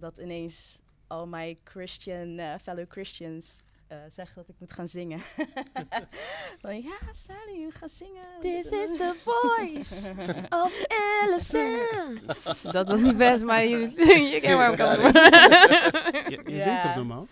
dat 0.00 0.18
ineens 0.18 0.80
al 1.06 1.26
mijn 1.26 1.58
Christian, 1.64 2.38
eh, 2.38 2.54
fellow 2.62 2.84
Christians 2.88 3.60
eh, 3.86 3.98
zeggen 4.08 4.34
dat 4.36 4.48
ik 4.48 4.54
moet 4.58 4.72
gaan 4.72 4.88
zingen. 4.88 5.20
Van, 6.60 6.82
ja, 6.82 6.96
Sally, 7.12 7.60
je 7.60 7.68
gaat 7.70 7.90
zingen. 7.90 8.24
This 8.40 8.70
is 8.70 8.88
the 8.90 9.14
voice 9.24 10.10
of 10.48 10.72
LSM. 11.34 12.18
Dat 12.72 12.88
was 12.88 13.00
niet 13.00 13.16
best, 13.16 13.44
maar 13.44 13.64
je, 13.64 13.78
je 14.32 14.38
kent 14.40 14.56
waar 14.56 14.72
ik 14.72 14.80
aan 14.80 15.00
Je, 16.30 16.40
je 16.46 16.54
Ja. 16.54 16.60
zingt 16.60 16.82
toch 16.82 16.94
normaal? 16.94 17.26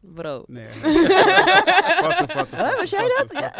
Bro. 0.00 0.44
Nee. 0.46 0.66
Huh, 0.68 2.78
was 2.78 2.90
jij 2.90 3.08
dat? 3.16 3.26
Ja. 3.32 3.54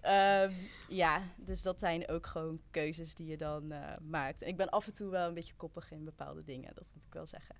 Ehm, 0.00 0.52
ja, 0.88 1.22
dus 1.36 1.62
dat 1.62 1.78
zijn 1.78 2.08
ook 2.08 2.26
gewoon 2.26 2.60
keuzes 2.70 3.14
die 3.14 3.26
je 3.26 3.36
dan 3.36 3.72
eh, 3.72 3.96
maakt. 4.02 4.42
En 4.42 4.48
ik 4.48 4.56
ben 4.56 4.68
af 4.70 4.86
en 4.86 4.94
toe 4.94 5.10
wel 5.10 5.28
een 5.28 5.34
beetje 5.34 5.54
koppig 5.56 5.90
in 5.90 6.04
bepaalde 6.04 6.44
dingen, 6.44 6.74
dat 6.74 6.92
moet 6.94 7.04
ik 7.06 7.12
wel 7.12 7.26
zeggen. 7.26 7.54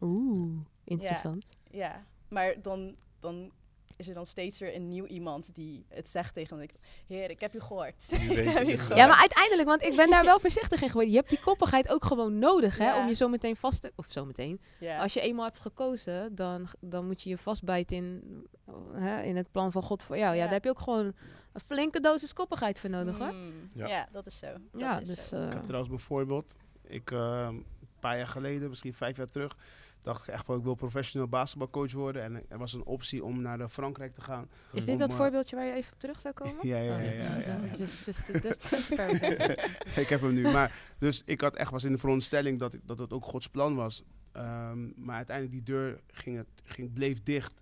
Oeh, 0.00 0.60
interessant. 0.84 1.46
Ja, 1.70 2.04
maar 2.28 2.62
dan, 2.62 2.96
dan 3.20 3.52
is 3.96 4.08
er 4.08 4.14
dan 4.14 4.26
steeds 4.26 4.58
weer 4.58 4.74
een 4.74 4.88
nieuw 4.88 5.06
iemand 5.06 5.54
die 5.54 5.86
het 5.88 6.10
zegt 6.10 6.34
tegen 6.34 6.56
me. 6.56 6.62
Ik, 6.62 6.74
Heer, 7.06 7.30
ik 7.30 7.40
heb 7.40 7.54
u 7.54 7.60
gehoord. 7.60 8.18
Nu 8.20 8.28
weet 8.34 8.38
ik 8.38 8.44
je 8.44 8.50
heb 8.50 8.68
u 8.68 8.78
gehoord. 8.78 8.98
Ja, 8.98 9.06
maar 9.06 9.20
uiteindelijk, 9.20 9.68
want 9.68 9.82
ik 9.82 9.96
ben 9.96 10.10
daar 10.10 10.24
wel 10.32 10.40
voorzichtig 10.40 10.82
in 10.82 10.86
geworden. 10.88 11.10
Je 11.10 11.18
hebt 11.18 11.28
die 11.28 11.40
koppigheid 11.40 11.88
ook 11.88 12.04
gewoon 12.04 12.38
nodig, 12.38 12.78
hè? 12.78 12.84
Ja. 12.84 13.00
Om 13.00 13.08
je 13.08 13.14
zo 13.14 13.28
meteen 13.28 13.56
vast 13.56 13.80
te... 13.80 13.92
Of 13.96 14.06
zo 14.08 14.24
meteen. 14.24 14.60
Ja. 14.80 14.98
Als 14.98 15.12
je 15.14 15.20
eenmaal 15.20 15.44
hebt 15.44 15.60
gekozen, 15.60 16.34
dan, 16.34 16.68
dan 16.80 17.06
moet 17.06 17.22
je 17.22 17.28
je 17.30 17.38
vastbijten 17.38 17.96
in, 17.96 18.46
hè, 18.92 19.22
in 19.22 19.36
het 19.36 19.50
plan 19.50 19.72
van 19.72 19.82
God 19.82 20.02
voor 20.02 20.16
jou. 20.18 20.28
Ja, 20.30 20.36
Ja. 20.36 20.44
daar 20.44 20.52
heb 20.52 20.64
je 20.64 20.70
ook 20.70 20.80
gewoon 20.80 21.14
een 21.54 21.60
flinke 21.66 22.00
dosis 22.00 22.32
koppigheid 22.32 22.78
voor 22.80 22.90
nodig, 22.90 23.18
hoor. 23.18 23.32
Mm, 23.32 23.70
Ja. 23.74 23.86
ja. 23.86 24.08
dat 24.12 24.26
is 24.26 24.38
zo. 24.38 24.46
Dat 24.46 24.80
Ja, 24.80 25.00
is 25.00 25.08
dus... 25.08 25.28
zo. 25.28 25.36
eh, 25.36 25.46
Ik 25.46 25.52
heb 25.52 25.62
trouwens 25.62 25.88
mijn 25.88 26.00
voorbeeld. 26.04 26.56
Ik, 26.86 27.10
eh, 27.10 27.46
een 27.50 27.64
paar 28.00 28.16
jaar 28.16 28.26
geleden, 28.28 28.68
misschien 28.68 28.94
vijf 28.94 29.16
jaar 29.16 29.26
terug, 29.26 29.56
dacht 30.02 30.28
ik 30.28 30.34
echt 30.34 30.44
van 30.44 30.56
ik 30.58 30.62
wil 30.64 30.74
professional 30.74 31.28
basketbalcoach 31.28 31.92
worden. 31.92 32.22
En 32.22 32.42
er 32.48 32.58
was 32.58 32.72
een 32.72 32.84
optie 32.84 33.24
om 33.24 33.40
naar 33.40 33.58
de 33.58 33.68
Frankrijk 33.68 34.14
te 34.14 34.20
gaan. 34.20 34.48
is 34.72 34.84
dit 34.84 34.94
om, 34.94 35.00
dat 35.00 35.10
eh, 35.10 35.16
voorbeeldje 35.16 35.56
waar 35.56 35.64
je 35.66 35.72
even 35.72 35.92
op 35.92 36.00
terug 36.00 36.20
zou 36.20 36.34
komen? 36.34 36.68
Ja, 36.68 36.76
ja, 36.78 36.96
Oh, 36.96 37.04
ja. 37.04 37.10
ja, 37.10 37.36
ja, 37.36 37.58
ja. 37.64 37.76
Just, 37.76 38.04
just, 38.04 38.26
just, 38.26 38.70
just 38.70 38.86
to 38.88 38.94
clarify. 38.96 39.54
ik 40.00 40.08
heb 40.08 40.20
hem 40.20 40.34
nu. 40.34 40.42
Maar, 40.42 40.94
dus 40.98 41.22
ik 41.24 41.40
had 41.40 41.54
echt 41.56 41.70
was 41.70 41.84
in 41.84 41.92
de 41.92 41.98
veronderstelling 41.98 42.58
dat, 42.58 42.76
dat 42.84 42.98
het 42.98 43.12
ook 43.12 43.24
Gods 43.24 43.48
plan 43.48 43.74
was. 43.74 44.02
Ehm, 44.32 45.04
maar 45.04 45.16
uiteindelijk 45.16 45.56
die 45.56 45.74
deur 45.74 46.00
ging 46.10 46.36
het, 46.36 46.46
ging, 46.64 46.92
bleef 46.92 47.22
dicht. 47.22 47.60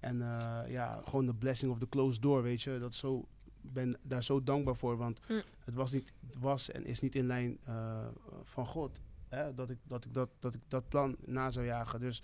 En 0.00 0.22
eh, 0.22 0.60
ja, 0.72 1.00
gewoon 1.04 1.26
de 1.26 1.34
blessing 1.34 1.72
of 1.72 1.78
the 1.78 1.88
closed 1.88 2.22
door, 2.22 2.42
weet 2.42 2.62
je. 2.62 2.78
Dat 2.78 2.92
is 2.92 2.98
zo, 2.98 3.28
ben 3.72 3.96
daar 4.02 4.22
zo 4.24 4.42
dankbaar 4.42 4.76
voor. 4.76 4.96
Want 4.96 5.20
Mm. 5.28 5.42
het, 5.64 5.74
was 5.74 5.92
niet, 5.92 6.12
het 6.26 6.38
was 6.38 6.70
en 6.70 6.84
is 6.84 7.00
niet 7.00 7.14
in 7.14 7.26
lijn 7.26 7.58
eh, 7.64 8.06
van 8.42 8.66
God. 8.66 9.00
Hè, 9.28 9.54
dat, 9.54 9.70
ik, 9.70 9.78
dat, 9.86 10.04
ik 10.04 10.14
dat, 10.14 10.28
dat 10.38 10.54
ik 10.54 10.60
dat 10.68 10.88
plan 10.88 11.16
na 11.26 11.50
zou 11.50 11.66
jagen. 11.66 12.00
Dus 12.00 12.22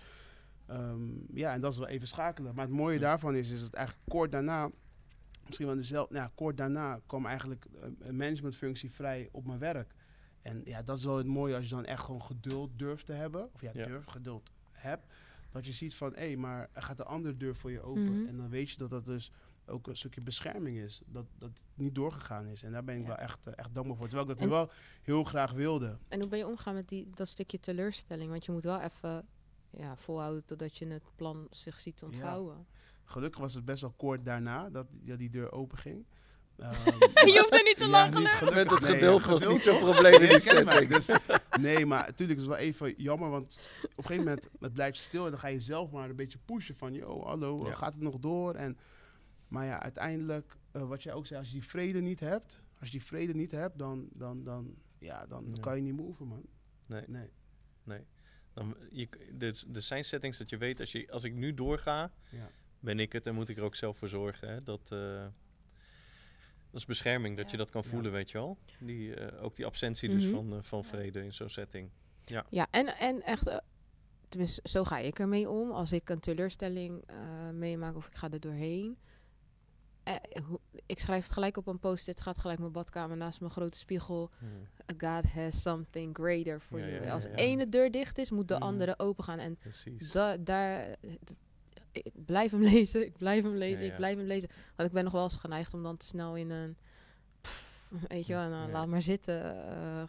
ehm, 0.66 1.08
ja, 1.36 1.52
en 1.52 1.60
dat 1.60 1.72
is 1.72 1.78
wel 1.78 1.88
even 1.88 2.08
schakelen. 2.08 2.54
Maar 2.54 2.64
het 2.66 2.74
mooie 2.74 2.94
Ja. 2.94 3.00
daarvan 3.00 3.34
is, 3.34 3.50
is 3.50 3.60
dat 3.60 3.72
eigenlijk 3.74 4.08
kort 4.08 4.32
daarna, 4.32 4.70
misschien 5.46 5.66
wel 5.66 5.76
dezelfde, 5.76 6.14
nou, 6.14 6.26
ja, 6.26 6.32
kort 6.34 6.56
daarna 6.56 7.00
kwam 7.06 7.26
eigenlijk 7.26 7.66
een- 7.80 7.96
een 8.00 8.16
managementfunctie 8.16 8.90
vrij 8.90 9.28
op 9.32 9.46
mijn 9.46 9.58
werk. 9.58 9.94
En 10.40 10.60
ja, 10.64 10.82
dat 10.82 10.98
is 10.98 11.04
wel 11.04 11.16
het 11.16 11.26
mooie 11.26 11.54
als 11.54 11.64
je 11.64 11.74
dan 11.74 11.84
echt 11.84 12.04
gewoon 12.04 12.22
geduld 12.22 12.70
durft 12.78 13.06
te 13.06 13.12
hebben. 13.12 13.50
Of 13.54 13.60
ja, 13.60 13.70
Ja. 13.74 13.86
durf, 13.86 14.04
geduld 14.04 14.50
hebt. 14.72 15.12
Dat 15.50 15.66
je 15.66 15.72
ziet 15.72 15.94
van, 15.94 16.12
hé, 16.14 16.36
maar 16.36 16.68
er 16.72 16.82
gaat 16.82 16.98
een 16.98 17.04
andere 17.06 17.36
deur 17.36 17.56
voor 17.56 17.70
je 17.70 17.80
open. 17.82 18.18
Mhm. 18.20 18.28
En 18.28 18.36
dan 18.36 18.48
weet 18.48 18.70
je 18.70 18.76
dat 18.78 18.90
dat 18.90 19.04
dus 19.06 19.30
ook 19.70 19.86
een 19.86 19.96
stukje 19.96 20.20
bescherming 20.20 20.76
is. 20.78 21.00
Dat 21.06 21.26
dat 21.38 21.48
het 21.48 21.60
niet 21.74 21.94
doorgegaan 21.94 22.46
is. 22.46 22.62
En 22.62 22.72
daar 22.72 22.84
ben 22.84 22.94
ik 22.94 23.00
Ja. 23.00 23.06
wel 23.06 23.16
echt, 23.16 23.46
eh, 23.46 23.52
echt 23.56 23.74
dankbaar 23.74 23.96
voor. 23.96 24.08
Terwijl 24.08 24.28
ik 24.30 24.34
dat 24.38 24.42
En- 24.44 24.52
wel 24.52 24.70
heel 25.02 25.24
graag 25.24 25.52
wilde. 25.52 25.98
En 26.08 26.20
hoe 26.20 26.28
ben 26.28 26.38
je 26.38 26.46
omgaan 26.46 26.74
met 26.74 26.88
die, 26.88 27.10
dat 27.14 27.28
stukje 27.28 27.60
teleurstelling? 27.60 28.30
Want 28.30 28.44
je 28.44 28.52
moet 28.52 28.64
wel 28.64 28.80
even 28.80 29.26
ja, 29.70 29.96
volhouden 29.96 30.46
totdat 30.46 30.78
je 30.78 30.86
het 30.86 31.02
plan 31.16 31.46
zich 31.50 31.80
ziet 31.80 32.02
ontvouwen. 32.02 32.66
Gelukkig 33.04 33.40
was 33.40 33.54
het 33.54 33.64
best 33.64 33.80
wel 33.82 33.94
kort 33.96 34.24
daarna 34.24 34.68
dat, 34.70 34.86
dat 34.90 35.18
die 35.18 35.30
deur 35.30 35.52
open 35.52 35.78
ging. 35.78 36.06
Ehm, 36.60 37.26
Je 37.28 37.38
hoeft 37.38 37.52
er 37.52 37.62
niet 37.62 37.76
te 37.76 37.86
ja, 37.86 38.04
niet 38.08 38.14
hè? 38.30 38.36
gelukkig. 38.36 38.54
Met 38.54 38.70
het 38.70 38.80
Nee, 38.80 38.90
geduld 38.98 39.22
ja, 39.24 39.30
was 39.30 39.38
geduld 39.38 39.52
niet 39.54 39.62
zo'n 39.62 39.78
probleem 39.78 40.12
in 40.14 40.20
Nee, 40.20 40.28
die 40.28 40.40
setting. 40.40 40.88
Dus, 40.96 41.10
nee, 41.60 41.86
maar 41.86 42.06
natuurlijk 42.06 42.38
is 42.40 42.46
het 42.46 42.54
wel 42.54 42.64
even 42.64 42.94
jammer, 42.96 43.30
want 43.30 43.58
op 43.82 43.88
een 43.98 44.04
gegeven 44.04 44.24
moment 44.24 44.48
het 44.60 44.72
blijft 44.72 44.98
stil 44.98 45.24
en 45.24 45.30
dan 45.30 45.40
ga 45.40 45.48
je 45.48 45.60
zelf 45.60 45.90
maar 45.90 46.10
een 46.10 46.16
beetje 46.16 46.38
pushen 46.44 46.76
van, 46.76 46.92
yo, 46.94 47.24
hallo, 47.24 47.66
Ja. 47.66 47.74
gaat 47.74 47.92
het 47.94 48.02
nog 48.02 48.18
door? 48.18 48.54
En, 48.54 48.78
maar 49.50 49.64
ja, 49.66 49.82
uiteindelijk, 49.82 50.56
eh, 50.70 50.88
wat 50.88 51.02
jij 51.02 51.12
ook 51.12 51.26
zei, 51.26 51.38
als 51.40 51.48
je 51.48 51.54
die 51.54 51.68
vrede 51.68 52.00
niet 52.00 52.20
hebt, 52.20 52.62
als 52.78 52.88
je 52.88 52.98
die 52.98 53.06
vrede 53.06 53.34
niet 53.34 53.50
hebt, 53.50 53.78
dan, 53.78 54.08
dan, 54.12 54.44
dan, 54.44 54.74
ja, 54.98 55.26
dan 55.26 55.50
Ja. 55.54 55.60
kan 55.60 55.76
je 55.76 55.82
niet 55.82 55.96
move, 55.96 56.24
man. 56.24 56.42
Nee. 56.86 57.04
Nee. 57.08 58.04
Dan, 58.52 58.76
je, 58.90 59.08
dus, 59.32 59.66
er 59.74 59.82
zijn 59.82 60.04
settings 60.04 60.38
dat 60.38 60.50
je 60.50 60.56
weet, 60.56 60.80
als, 60.80 60.92
je, 60.92 61.10
als 61.10 61.24
ik 61.24 61.34
nu 61.34 61.54
doorga, 61.54 62.12
Ja. 62.30 62.50
ben 62.80 62.98
ik 63.00 63.12
het 63.12 63.26
en 63.26 63.34
moet 63.34 63.48
ik 63.48 63.56
er 63.56 63.62
ook 63.62 63.74
zelf 63.74 63.98
voor 63.98 64.08
zorgen. 64.08 64.48
Hè? 64.48 64.62
Dat, 64.62 64.80
eh, 64.92 65.26
dat 66.70 66.80
is 66.80 66.84
bescherming, 66.86 67.36
dat 67.36 67.44
Ja. 67.44 67.50
je 67.50 67.56
dat 67.56 67.70
kan 67.70 67.82
Ja. 67.84 67.88
voelen, 67.88 68.12
weet 68.12 68.30
je 68.30 68.38
wel. 68.38 68.58
Die, 68.80 69.14
eh, 69.14 69.42
ook 69.44 69.56
die 69.56 69.66
absentie 69.66 70.08
dus 70.08 70.24
Mhm. 70.24 70.34
van, 70.34 70.64
van 70.64 70.84
vrede 70.84 71.24
in 71.24 71.32
zo'n 71.32 71.48
setting. 71.48 71.90
Ja, 72.50 72.66
en, 72.70 72.86
en 72.98 73.22
echt, 73.22 73.60
tenminste, 74.28 74.60
zo 74.68 74.84
ga 74.84 74.98
ik 74.98 75.18
ermee 75.18 75.48
om. 75.48 75.70
Als 75.70 75.92
ik 75.92 76.08
een 76.08 76.20
teleurstelling 76.20 77.02
eh, 77.06 77.50
meemaak 77.50 77.96
of 77.96 78.06
ik 78.06 78.14
ga 78.14 78.30
er 78.30 78.40
doorheen. 78.40 78.98
Eh, 80.02 80.14
ik 80.86 80.98
schrijf 80.98 81.22
het 81.24 81.32
gelijk 81.32 81.56
op 81.56 81.66
een 81.66 81.78
post-it, 81.78 82.20
gaat 82.20 82.38
gelijk 82.38 82.58
mijn 82.58 82.72
badkamer 82.72 83.16
naast 83.16 83.40
mijn 83.40 83.52
grote 83.52 83.78
spiegel. 83.78 84.30
God 84.98 85.24
has 85.32 85.62
something 85.62 86.16
greater 86.16 86.60
for 86.60 86.78
Ja, 86.80 86.86
you. 86.86 87.04
ja, 87.04 87.12
Als 87.12 87.24
ja. 87.24 87.30
ene 87.34 87.68
deur 87.68 87.90
dicht 87.90 88.18
is, 88.18 88.30
moet 88.30 88.48
de 88.48 88.54
Mhm. 88.54 88.62
andere 88.62 88.98
open 88.98 89.24
gaan. 89.24 89.38
En 89.38 89.58
da, 90.12 90.36
daar, 90.36 90.96
ik 91.92 92.12
blijf 92.26 92.50
hem 92.50 92.62
lezen, 92.74 93.04
ik 93.06 93.16
blijf 93.18 93.42
hem 93.42 93.54
lezen, 93.56 93.86
ik 93.86 93.96
blijf 93.96 94.16
hem 94.16 94.26
lezen. 94.26 94.48
Want 94.76 94.88
ik 94.88 94.94
ben 94.94 95.04
nog 95.04 95.12
wel 95.12 95.22
eens 95.22 95.36
geneigd 95.36 95.74
om 95.74 95.82
dan 95.82 95.96
te 95.96 96.06
snel 96.06 96.36
in 96.36 96.50
een... 96.50 96.76
pff, 97.40 97.84
weet 98.08 98.26
je 98.26 98.32
wel, 98.32 98.48
nou, 98.48 98.70
laat 98.70 98.86
maar 98.86 99.02
zitten 99.02 99.66
eh, 99.68 100.02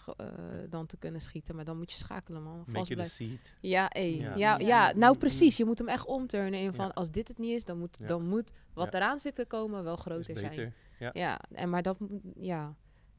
dan 0.81 0.89
te 0.89 0.97
kunnen 0.97 1.21
schieten. 1.21 1.55
Maar 1.55 1.65
dan 1.65 1.77
moet 1.77 1.91
je 1.91 1.97
schakelen, 1.97 2.43
man. 2.43 2.57
Make 2.57 2.71
Vast 2.71 2.85
it 2.85 2.91
a 2.91 2.93
blijven. 2.95 3.15
seed. 3.15 3.55
Ja, 3.61 3.89
ey. 3.89 4.15
Ja. 4.17 4.35
Ja. 4.35 4.57
Ja, 4.57 4.57
Ja. 4.59 4.93
nou 4.95 5.17
precies. 5.17 5.57
Je 5.57 5.65
moet 5.65 5.77
hem 5.77 5.87
echt 5.87 6.05
omturnen 6.05 6.59
in 6.59 6.73
van 6.73 6.85
Ja. 6.85 6.91
als 6.91 7.11
dit 7.11 7.27
het 7.27 7.37
niet 7.37 7.51
is, 7.55 7.65
dan 7.65 7.77
moet, 7.77 7.97
Ja. 7.99 8.07
dan 8.07 8.27
moet 8.27 8.51
wat 8.73 8.91
Ja. 8.91 8.97
eraan 8.99 9.19
zit 9.19 9.35
te 9.35 9.45
komen 9.45 9.83
wel 9.83 9.95
groter 9.95 10.37
zijn. 10.37 10.73
Ja. 10.99 11.09
Ja, 11.13 11.39
en 11.51 11.69
maar 11.69 11.81
dat, 11.81 11.99
moet- 11.99 12.21
ja, 12.35 12.69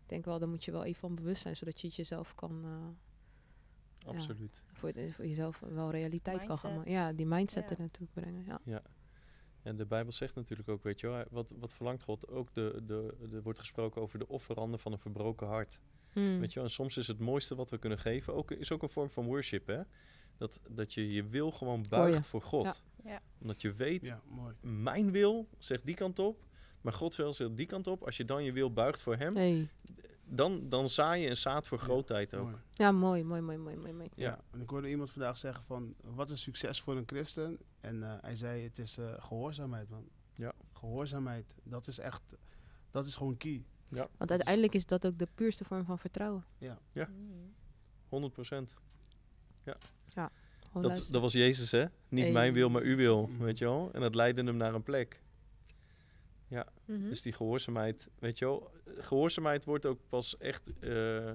ik 0.03 0.09
denk 0.09 0.25
wel, 0.25 0.39
daar 0.39 0.49
moet 0.49 0.65
je 0.65 0.71
wel 0.73 0.85
even 0.85 1.01
van 1.01 1.15
bewust 1.15 1.43
zijn, 1.43 1.57
zodat 1.57 1.81
je 1.81 1.87
het 1.87 1.97
jezelf 1.97 2.35
kan, 2.35 2.61
eh, 2.65 4.09
Absoluut. 4.09 4.63
voor, 4.73 4.93
de- 4.93 5.13
voor 5.13 5.27
jezelf 5.27 5.61
wel 5.61 5.91
realiteit 5.91 6.45
kan 6.45 6.59
gaan. 6.59 6.83
Ja, 6.85 7.13
die 7.13 7.27
mindset 7.27 7.65
Ja. 7.65 7.71
er 7.71 7.81
naartoe 7.81 8.07
brengen. 8.13 8.45
Ja. 8.65 8.83
En 9.63 9.77
de 9.77 9.87
Bijbel 9.87 10.13
zegt 10.13 10.35
natuurlijk 10.35 10.69
ook, 10.69 10.83
weet 10.83 11.01
je 11.01 11.07
wel, 11.09 11.25
wat, 11.31 11.53
wat 11.59 11.75
verlangt 11.75 12.03
God? 12.03 12.29
Ook 12.29 12.55
de, 12.55 12.83
de, 12.87 13.15
er 13.33 13.43
wordt 13.43 13.59
gesproken 13.59 14.03
over 14.03 14.19
de 14.19 14.29
offeranden 14.29 14.79
van 14.81 14.93
een 14.93 14.99
verbroken 14.99 15.47
hart. 15.47 15.81
Hmm. 16.13 16.41
Weet 16.41 16.49
je 16.53 16.55
wel, 16.55 16.65
en 16.65 16.75
soms 16.75 16.97
is 16.97 17.07
het 17.07 17.19
mooiste 17.19 17.55
wat 17.55 17.71
we 17.71 17.79
kunnen 17.79 17.99
geven, 17.99 18.35
ook, 18.35 18.51
is 18.51 18.73
ook 18.73 18.83
een 18.83 18.89
vorm 18.91 19.11
van 19.11 19.25
worship, 19.27 19.67
hè? 19.67 19.81
Dat, 20.37 20.61
dat 20.71 20.95
je 20.95 21.13
je 21.13 21.25
wil 21.25 21.51
gewoon 21.51 21.85
buigt 21.89 22.27
voor 22.27 22.43
God. 22.43 22.65
Ja. 23.05 23.11
Ja. 23.11 23.21
Omdat 23.41 23.61
je 23.61 23.73
weet, 23.73 24.07
Ja, 24.07 24.21
mooi. 24.29 24.55
mijn 24.61 25.11
wil 25.11 25.49
zegt 25.59 25.87
die 25.87 25.95
kant 25.95 26.19
op, 26.19 26.45
maar 26.81 26.93
Gods 26.93 27.17
wil 27.17 27.33
zegt 27.33 27.57
die 27.57 27.67
kant 27.67 27.87
op. 27.87 28.03
Als 28.05 28.17
je 28.17 28.25
dan 28.25 28.45
je 28.45 28.53
wil 28.53 28.73
buigt 28.73 29.03
voor 29.03 29.17
hem, 29.17 29.37
Hey. 29.37 29.69
dan, 30.25 30.69
dan 30.69 30.89
zaai 30.89 31.23
je 31.23 31.29
een 31.29 31.37
zaad 31.37 31.67
voor 31.67 31.79
Ja, 31.79 31.85
grootheid 31.85 32.35
ook. 32.35 32.45
Mooi. 32.45 32.57
Ja, 32.75 32.93
mooi, 32.93 33.23
mooi, 33.25 33.41
mooi, 33.41 33.59
mooi, 33.59 33.77
mooi. 33.77 33.93
mooi. 33.93 34.09
Ja. 34.15 34.29
Ja. 34.29 34.41
en 34.51 34.61
ik 34.61 34.71
hoorde 34.71 34.89
iemand 34.91 35.11
vandaag 35.11 35.39
zeggen 35.39 35.65
van, 35.65 35.95
wat 36.05 36.31
is 36.31 36.43
succes 36.43 36.81
voor 36.81 36.97
een 36.97 37.07
christen? 37.07 37.59
En 37.81 38.03
eh, 38.03 38.15
hij 38.21 38.35
zei, 38.35 38.63
het 38.63 38.79
is 38.79 38.99
eh, 38.99 39.13
gehoorzaamheid, 39.19 39.89
man. 39.89 40.09
Ja. 40.35 40.53
Gehoorzaamheid, 40.73 41.55
dat 41.63 41.87
is 41.87 41.99
echt, 41.99 42.37
dat 42.91 43.07
is 43.07 43.17
gewoon 43.17 43.37
key. 43.37 43.65
Want 44.17 44.31
uiteindelijk 44.31 44.75
is 44.75 44.87
dat 44.87 45.07
ook 45.07 45.19
de 45.19 45.29
puurste 45.35 45.65
vorm 45.65 45.85
van 45.85 45.99
vertrouwen. 45.99 46.45
Ja. 46.59 46.79
Mm. 46.95 47.55
100 48.09 48.33
procent. 48.33 48.75
Gewoon 49.65 50.83
Dat, 50.83 50.83
luisteren. 50.99 51.13
dat 51.13 51.33
was 51.33 51.33
Jezus, 51.33 51.71
hè? 51.71 51.85
Niet 52.09 52.23
Hey. 52.25 52.33
mijn 52.33 52.53
wil, 52.53 52.69
maar 52.71 52.83
uw 52.83 52.97
wil, 52.97 53.27
Mm. 53.27 53.39
weet 53.39 53.59
je 53.59 53.65
wel? 53.65 53.91
En 53.93 54.01
dat 54.01 54.15
leidde 54.15 54.43
hem 54.45 54.57
naar 54.57 54.75
een 54.75 54.83
plek. 54.83 55.21
Mhm. 56.85 57.09
Dus 57.09 57.23
die 57.23 57.33
gehoorzaamheid, 57.33 58.11
weet 58.19 58.39
je 58.39 58.45
wel, 58.45 58.71
gehoorzaamheid 58.99 59.65
wordt 59.65 59.87
ook 59.87 59.99
pas 60.09 60.37
echt 60.39 60.63
eh, 60.81 61.29
eh, 61.29 61.35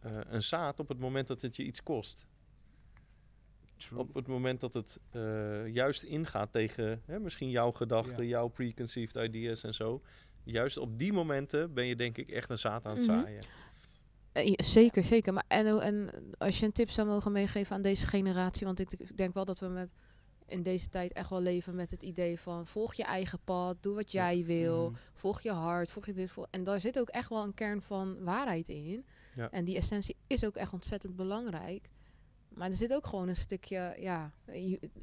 een 0.00 0.42
zaad 0.42 0.80
op 0.80 0.88
het 0.88 0.98
moment 0.98 1.26
dat 1.26 1.40
het 1.42 1.56
je 1.56 1.64
iets 1.64 1.82
kost. 1.82 2.26
True. 3.76 3.98
Op 3.98 4.14
het 4.14 4.26
moment 4.26 4.60
dat 4.60 4.72
het 4.72 4.98
eh, 5.10 5.66
juist 5.66 6.02
ingaat 6.02 6.52
tegen 6.52 7.02
hè, 7.04 7.18
misschien 7.20 7.50
jouw 7.50 7.72
gedachten, 7.72 8.22
Ja. 8.24 8.28
jouw 8.28 8.48
preconceived 8.48 9.16
ideas 9.24 9.62
en 9.62 9.74
zo. 9.74 10.02
Juist 10.46 10.76
op 10.76 10.98
die 10.98 11.12
momenten 11.12 11.74
ben 11.74 11.86
je 11.86 11.96
denk 11.96 12.16
ik 12.18 12.30
echt 12.30 12.50
een 12.50 12.58
zaad 12.58 12.86
aan 12.86 12.96
het 12.96 13.06
Mhm. 13.06 13.20
zaaien. 13.20 13.42
Eh, 14.32 14.46
ja, 14.46 14.64
zeker, 14.64 15.04
zeker. 15.04 15.32
Maar 15.32 15.44
en, 15.48 15.80
en 15.80 16.10
als 16.38 16.58
je 16.58 16.66
een 16.66 16.72
tip 16.72 16.90
zou 16.90 17.08
mogen 17.08 17.32
meegeven 17.32 17.76
aan 17.76 17.82
deze 17.82 18.06
generatie, 18.06 18.66
want 18.66 18.78
ik 18.80 19.16
denk 19.16 19.34
wel 19.34 19.44
dat 19.44 19.58
we 19.60 19.66
met 19.66 19.88
in 20.46 20.62
deze 20.62 20.88
tijd 20.88 21.12
echt 21.12 21.30
wel 21.30 21.40
leven 21.40 21.74
met 21.74 21.90
het 21.90 22.02
idee 22.02 22.38
van 22.40 22.66
volg 22.66 22.94
je 22.94 23.04
eigen 23.04 23.38
pad, 23.44 23.76
doe 23.82 23.94
wat 23.94 24.12
jij 24.12 24.44
wil, 24.44 24.90
Mhm. 24.90 24.98
volg 25.14 25.40
je 25.40 25.50
hart, 25.50 25.90
volg 25.90 26.06
je 26.06 26.12
dit. 26.12 26.30
Volg, 26.30 26.46
en 26.50 26.64
daar 26.64 26.80
zit 26.80 26.98
ook 26.98 27.08
echt 27.08 27.28
wel 27.28 27.42
een 27.42 27.54
kern 27.54 27.82
van 27.82 28.24
waarheid 28.24 28.68
in. 28.68 29.04
Ja. 29.34 29.50
En 29.50 29.64
die 29.64 29.76
essentie 29.76 30.16
is 30.26 30.44
ook 30.44 30.56
echt 30.56 30.72
ontzettend 30.72 31.16
belangrijk. 31.16 31.88
Maar 32.48 32.68
er 32.68 32.74
zit 32.74 32.92
ook 32.94 33.06
gewoon 33.06 33.28
een 33.28 33.36
stukje, 33.36 33.96
ja, 34.00 34.32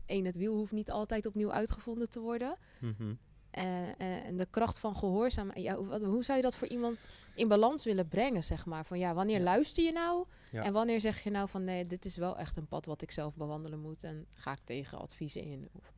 één, 0.05 0.25
het 0.25 0.35
wiel 0.35 0.55
hoeft 0.55 0.71
niet 0.71 0.91
altijd 0.91 1.25
opnieuw 1.25 1.51
uitgevonden 1.51 2.09
te 2.09 2.19
worden. 2.19 2.57
En, 2.81 3.19
en, 3.53 3.97
en 4.23 4.37
de 4.37 4.47
kracht 4.49 4.79
van 4.79 4.95
gehoorzaamheid. 4.95 5.61
Ja, 5.63 5.75
hoe, 5.75 6.23
zou 6.23 6.37
je 6.37 6.43
dat 6.43 6.55
voor 6.55 6.67
iemand 6.67 7.07
in 7.35 7.47
balans 7.47 7.85
willen 7.85 8.07
brengen, 8.07 8.43
zeg 8.43 8.65
maar? 8.65 8.85
Van 8.85 8.99
ja, 8.99 9.13
wanneer 9.13 9.37
Ja. 9.37 9.43
luister 9.43 9.83
je 9.83 9.91
nou? 9.91 10.25
Ja. 10.51 10.63
En 10.63 10.73
wanneer 10.73 11.01
zeg 11.01 11.23
je 11.23 11.29
nou 11.29 11.49
van 11.49 11.63
nee, 11.63 11.87
dit 11.87 12.05
is 12.05 12.15
wel 12.17 12.37
echt 12.37 12.57
een 12.57 12.67
pad 12.67 12.85
wat 12.85 13.01
ik 13.01 13.11
zelf 13.11 13.35
bewandelen 13.35 13.79
moet 13.79 14.03
en 14.03 14.25
ga 14.37 14.51
ik 14.51 14.59
tegen 14.63 14.97
adviezen 14.99 15.41
in? 15.43 15.69
Of, 15.71 15.91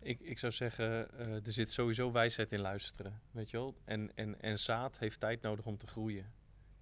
Ik, 0.00 0.20
ik 0.20 0.38
zou 0.38 0.52
zeggen, 0.52 1.18
eh, 1.18 1.26
er 1.46 1.52
zit 1.52 1.70
sowieso 1.70 2.12
wijsheid 2.12 2.52
in 2.52 2.60
luisteren, 2.60 3.20
weet 3.30 3.50
je 3.50 3.56
wel. 3.56 3.74
En, 3.84 4.10
en, 4.14 4.40
en 4.42 4.58
zaad 4.58 4.98
heeft 4.98 5.20
tijd 5.20 5.42
nodig 5.42 5.64
om 5.66 5.76
te 5.78 5.86
groeien. 5.86 6.32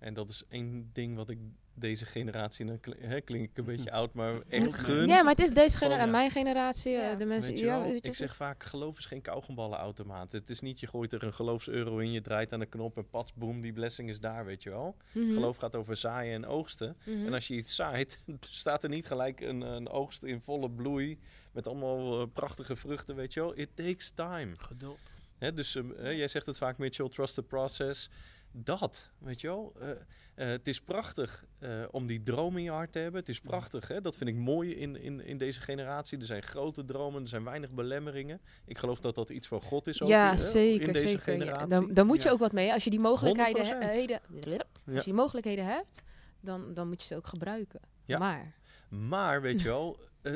En 0.05 0.15
dat 0.15 0.31
is 0.31 0.43
één 0.49 0.91
ding 0.93 1.17
wat 1.17 1.31
ik 1.31 1.39
deze 1.75 2.07
generatie, 2.07 2.67
dan 2.67 2.79
hè, 2.99 3.21
klink 3.21 3.51
ik 3.51 3.59
een 3.59 3.65
beetje 3.65 3.91
oud, 4.01 4.13
maar 4.15 4.41
echt 4.49 4.75
gun. 4.75 5.07
Ja, 5.07 5.23
maar 5.23 5.35
het 5.35 5.43
is 5.43 5.51
deze 5.51 5.77
generatie, 5.77 6.07
ja. 6.07 6.11
mijn 6.13 6.31
generatie, 6.31 6.93
eh, 6.97 7.11
Ja. 7.11 7.15
de 7.15 7.25
mensen... 7.25 7.51
Weet 7.51 7.61
je 7.61 7.67
ja, 7.67 7.79
wel? 7.81 7.91
weet 7.91 8.05
je, 8.05 8.11
ik 8.11 8.17
zeg 8.17 8.37
vaak, 8.37 8.63
geloof 8.65 8.99
is 8.99 9.05
geen 9.05 9.21
kauwgomballenautomaat. 9.23 10.33
Het 10.33 10.51
is 10.51 10.61
niet, 10.61 10.81
je 10.81 10.87
gooit 10.87 11.13
er 11.13 11.23
een 11.23 11.33
geloofseuro 11.33 11.99
in, 11.99 12.13
je 12.13 12.21
draait 12.21 12.53
aan 12.53 12.61
de 12.61 12.67
knop 12.67 12.97
en 12.97 13.09
pats, 13.09 13.35
boem, 13.35 13.61
die 13.61 13.73
blessing 13.73 14.09
is 14.09 14.21
daar, 14.21 14.45
weet 14.45 14.63
je 14.63 14.71
wel. 14.71 14.97
mhm, 15.13 15.33
Geloof 15.33 15.57
gaat 15.57 15.75
over 15.77 15.97
zaaien 15.97 16.35
en 16.35 16.47
oogsten. 16.47 16.97
mhm. 17.05 17.27
En 17.27 17.33
als 17.33 17.47
je 17.49 17.55
iets 17.55 17.75
zaait, 17.75 18.19
staat 18.41 18.83
er 18.83 18.91
niet 18.91 19.07
gelijk 19.07 19.41
een, 19.41 19.61
een 19.61 19.89
oogst 19.89 20.23
in 20.23 20.41
volle 20.41 20.71
bloei 20.71 21.19
met 21.53 21.67
allemaal 21.67 22.21
eh, 22.21 22.27
prachtige 22.33 22.77
vruchten, 22.77 23.17
weet 23.17 23.33
je 23.33 23.41
wel. 23.41 23.59
It 23.59 23.69
takes 23.75 24.11
time. 24.11 24.53
Geduld. 24.59 25.15
Hè, 25.39 25.55
dus 25.55 25.75
hè, 25.97 26.09
jij 26.09 26.29
zegt 26.29 26.47
het 26.47 26.59
vaak, 26.59 26.79
Mitchell, 26.79 27.09
trust 27.09 27.35
the 27.35 27.43
process. 27.43 28.11
Dat, 28.57 29.11
weet 29.19 29.41
je 29.41 29.47
wel. 29.47 29.73
Eh, 29.81 29.91
eh, 29.91 30.49
het 30.49 30.69
is 30.69 30.81
prachtig 30.81 31.45
eh, 31.59 31.83
om 31.91 32.07
die 32.07 32.23
droom 32.23 32.57
in 32.57 32.63
je 32.63 32.71
hart 32.71 32.93
te 32.93 32.99
hebben. 32.99 33.21
Het 33.21 33.29
is 33.29 33.41
prachtig, 33.41 33.89
hè? 33.89 34.01
dat 34.01 34.17
vind 34.17 34.31
ik 34.31 34.37
mooi 34.37 34.75
in, 34.75 34.97
in, 34.97 35.21
in 35.21 35.39
deze 35.39 35.61
generatie. 35.61 36.19
Er 36.19 36.25
zijn 36.25 36.43
grote 36.43 36.85
dromen, 36.85 37.23
er 37.23 37.29
zijn 37.29 37.45
weinig 37.45 37.73
belemmeringen. 37.73 38.41
Ik 38.65 38.79
geloof 38.79 39.01
dat 39.01 39.15
dat 39.15 39.31
iets 39.31 39.47
van 39.47 39.63
God 39.63 39.87
is 39.87 40.03
ook 40.03 40.09
ja, 40.09 40.31
hè, 40.31 40.37
zeker, 40.37 40.87
in 40.87 40.93
deze 40.93 41.07
zeker. 41.07 41.33
Ja, 41.33 41.39
generatie. 41.39 41.69
dan, 41.69 41.95
dan 41.95 42.07
moet 42.07 42.23
je 42.23 42.29
Ja. 42.29 42.35
ook 42.35 42.41
wat 42.41 42.53
mee. 42.53 42.73
Als 42.73 42.85
je 42.85 42.91
die 42.91 43.01
mogelijkheden, 43.01 43.67
he- 43.67 43.73
100%. 43.73 43.93
heden- 43.93 44.21
Ja. 44.41 44.57
als 44.87 44.95
je 44.97 45.03
die 45.05 45.15
mogelijkheden 45.15 45.67
hebt, 45.67 46.03
dan, 46.41 46.75
dan 46.75 46.89
moet 46.89 47.01
je 47.03 47.09
ze 47.09 47.17
ook 47.17 47.27
gebruiken. 47.27 47.81
Ja. 48.05 48.19
Maar, 48.19 48.55
Maar 48.89 49.43
weet 49.43 49.61
je 49.61 49.69
wel, 49.69 49.99
eh, 50.23 50.33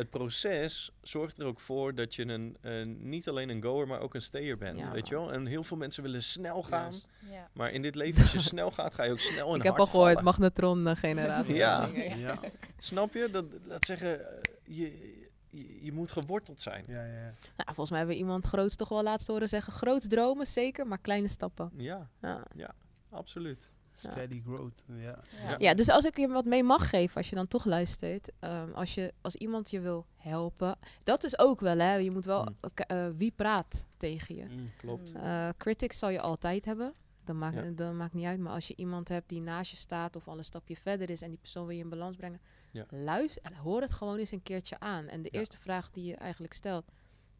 het 0.00 0.10
proces 0.10 0.90
zorgt 1.02 1.38
er 1.38 1.46
ook 1.46 1.60
voor 1.60 1.94
dat 1.94 2.14
je 2.14 2.26
een, 2.28 2.56
een, 2.60 3.08
niet 3.08 3.28
alleen 3.28 3.48
een 3.48 3.62
goer, 3.62 3.86
maar 3.86 4.00
ook 4.00 4.14
een 4.14 4.22
stayer 4.22 4.56
bent. 4.58 4.78
Ja, 4.78 4.90
weet 4.90 5.08
je 5.08 5.14
wel? 5.14 5.32
En 5.32 5.46
heel 5.46 5.64
veel 5.64 5.76
mensen 5.76 6.02
willen 6.02 6.22
snel 6.22 6.62
gaan. 6.62 6.92
Ja. 7.30 7.48
Maar 7.52 7.70
in 7.72 7.82
dit 7.82 7.94
leven, 7.94 8.22
als 8.22 8.32
je 8.32 8.40
snel 8.40 8.70
gaat, 8.70 8.94
ga 8.94 9.04
je 9.04 9.10
ook 9.10 9.18
snel 9.20 9.48
en 9.52 9.56
ik 9.56 9.62
heb 9.62 9.78
al 9.78 9.86
gehoord, 9.86 10.08
vallen. 10.08 10.24
magnetron-generatie. 10.24 11.54
Ja. 11.64 11.88
Ja. 12.16 12.38
Snap 12.78 13.14
je? 13.14 13.28
Dat, 13.30 13.44
laat 13.64 13.84
zeggen, 13.84 14.20
eh, 14.36 14.42
je, 14.64 15.18
je, 15.50 15.84
je 15.84 15.92
moet 15.92 16.10
geworteld 16.10 16.60
zijn. 16.60 16.84
Ja, 16.86 17.04
ja, 17.04 17.12
ja. 17.14 17.22
Nou, 17.56 17.64
volgens 17.64 17.90
mij 17.90 17.98
hebben 17.98 18.16
we 18.16 18.22
iemand 18.22 18.46
groots 18.46 18.76
toch 18.76 18.88
wel 18.88 19.02
laatst 19.02 19.26
horen 19.26 19.48
zeggen. 19.48 19.72
Groots 19.72 20.08
dromen, 20.08 20.46
zeker, 20.46 20.86
maar 20.86 20.98
kleine 20.98 21.28
stappen. 21.28 21.70
Ja, 21.76 22.08
Ja. 22.56 22.74
absoluut. 23.10 23.70
Steady 24.00 24.42
growth. 24.46 24.84
Ja. 24.88 25.18
Ja. 25.44 25.54
Ja, 25.58 25.74
dus 25.74 25.88
als 25.88 26.04
ik 26.04 26.16
je 26.16 26.28
wat 26.28 26.44
mee 26.44 26.62
mag 26.62 26.88
geven, 26.88 27.16
als 27.16 27.28
je 27.28 27.34
dan 27.36 27.48
toch 27.48 27.64
luistert, 27.64 28.30
ehm, 28.38 28.72
als, 28.72 28.94
je, 28.94 29.12
als 29.20 29.36
iemand 29.36 29.70
je 29.70 29.80
wil 29.80 30.06
helpen, 30.16 30.76
dat 31.02 31.24
is 31.24 31.38
ook 31.38 31.60
wel, 31.60 31.78
hè. 31.78 31.94
Je 31.94 32.10
moet 32.10 32.24
wel, 32.24 32.42
Mm. 32.44 32.56
eh, 32.74 33.08
wie 33.16 33.32
praat 33.36 33.84
tegen 33.96 34.34
je? 34.34 34.44
Mm. 34.44 34.70
Klopt. 34.78 35.12
Eh, 35.12 35.48
critics 35.58 35.98
zal 35.98 36.08
je 36.08 36.20
altijd 36.20 36.64
hebben. 36.64 36.94
Dat 37.24 37.36
maakt, 37.36 37.56
Ja. 37.56 37.70
dat 37.70 37.92
maakt 37.92 38.12
niet 38.14 38.26
uit. 38.26 38.38
Maar 38.40 38.52
als 38.52 38.68
je 38.68 38.76
iemand 38.76 39.08
hebt 39.08 39.28
die 39.28 39.40
naast 39.40 39.70
je 39.70 39.76
staat 39.76 40.16
of 40.16 40.28
al 40.28 40.38
een 40.38 40.44
stapje 40.44 40.76
verder 40.76 41.10
is 41.10 41.22
en 41.22 41.28
die 41.28 41.38
persoon 41.38 41.66
wil 41.66 41.76
je 41.76 41.82
in 41.82 41.88
balans 41.90 42.16
brengen, 42.16 42.40
Ja. 42.70 42.84
luister 42.88 43.42
en 43.42 43.54
hoor 43.54 43.80
het 43.80 43.90
gewoon 43.92 44.18
eens 44.18 44.30
een 44.30 44.42
keertje 44.42 44.78
aan. 44.80 45.06
En 45.06 45.22
de 45.22 45.28
Ja. 45.32 45.38
eerste 45.38 45.56
vraag 45.56 45.90
die 45.90 46.04
je 46.04 46.14
eigenlijk 46.16 46.52
stelt, 46.52 46.84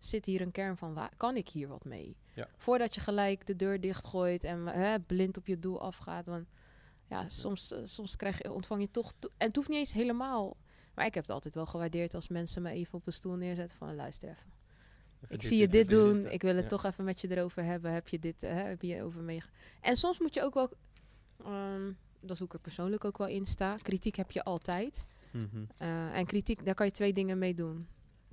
zit 0.04 0.26
hier 0.26 0.40
een 0.40 0.50
kern 0.52 0.76
van 0.76 0.94
waar 0.94 1.10
kan 1.16 1.36
ik 1.36 1.48
hier 1.48 1.68
wat 1.68 1.84
mee? 1.84 2.16
Ja. 2.34 2.48
Voordat 2.56 2.94
je 2.94 3.00
gelijk 3.00 3.46
de 3.46 3.56
deur 3.56 3.80
dichtgooit 3.80 4.44
en 4.44 4.66
hè, 4.66 5.00
blind 5.00 5.36
op 5.36 5.46
je 5.46 5.58
doel 5.58 5.80
afgaat. 5.80 6.26
Want 6.26 6.46
ja, 7.08 7.28
soms, 7.28 7.72
eh, 7.72 7.78
soms 7.84 8.16
krijg 8.16 8.42
je, 8.42 8.52
ontvang 8.52 8.80
je 8.80 8.90
toch. 8.90 9.12
to- 9.18 9.28
en 9.36 9.46
het 9.46 9.56
hoeft 9.56 9.68
niet 9.68 9.78
eens 9.78 9.92
helemaal. 9.92 10.56
Maar 10.94 11.06
ik 11.06 11.14
heb 11.14 11.22
het 11.22 11.32
altijd 11.32 11.54
wel 11.54 11.66
gewaardeerd 11.66 12.14
als 12.14 12.28
mensen 12.28 12.62
me 12.62 12.70
even 12.70 12.94
op 12.94 13.06
een 13.06 13.12
stoel 13.12 13.36
neerzetten 13.36 13.76
van 13.76 13.94
luister 13.94 14.28
even. 14.28 14.52
Even 15.22 15.34
Ik 15.34 15.42
zie 15.42 15.58
je 15.58 15.68
dit 15.68 15.88
doen. 15.88 16.26
Ik 16.26 16.42
wil 16.42 16.54
het 16.54 16.62
Ja. 16.62 16.68
toch 16.68 16.84
even 16.84 17.04
met 17.04 17.20
je 17.20 17.30
erover 17.36 17.64
hebben. 17.64 17.92
Heb 17.92 18.08
je 18.08 18.18
dit, 18.18 18.40
hè, 18.40 18.48
heb 18.48 18.82
je 18.82 19.02
over 19.02 19.22
mee? 19.22 19.42
En 19.80 19.96
soms 19.96 20.18
moet 20.18 20.34
je 20.34 20.42
ook 20.42 20.54
wel, 20.54 20.70
ehm, 21.44 21.92
dat 22.20 22.30
is 22.30 22.38
hoe 22.38 22.46
ik 22.46 22.52
er 22.54 22.60
persoonlijk 22.60 23.04
ook 23.04 23.18
wel 23.18 23.26
in 23.26 23.46
sta. 23.46 23.76
Kritiek 23.76 24.16
heb 24.16 24.30
je 24.30 24.42
altijd. 24.44 25.04
Mhm, 25.32 25.64
Eh, 25.76 26.16
en 26.18 26.26
kritiek, 26.26 26.64
daar 26.64 26.74
kan 26.74 26.86
je 26.86 26.92
twee 26.92 27.12
dingen 27.12 27.38
mee 27.38 27.54
doen. 27.54 27.88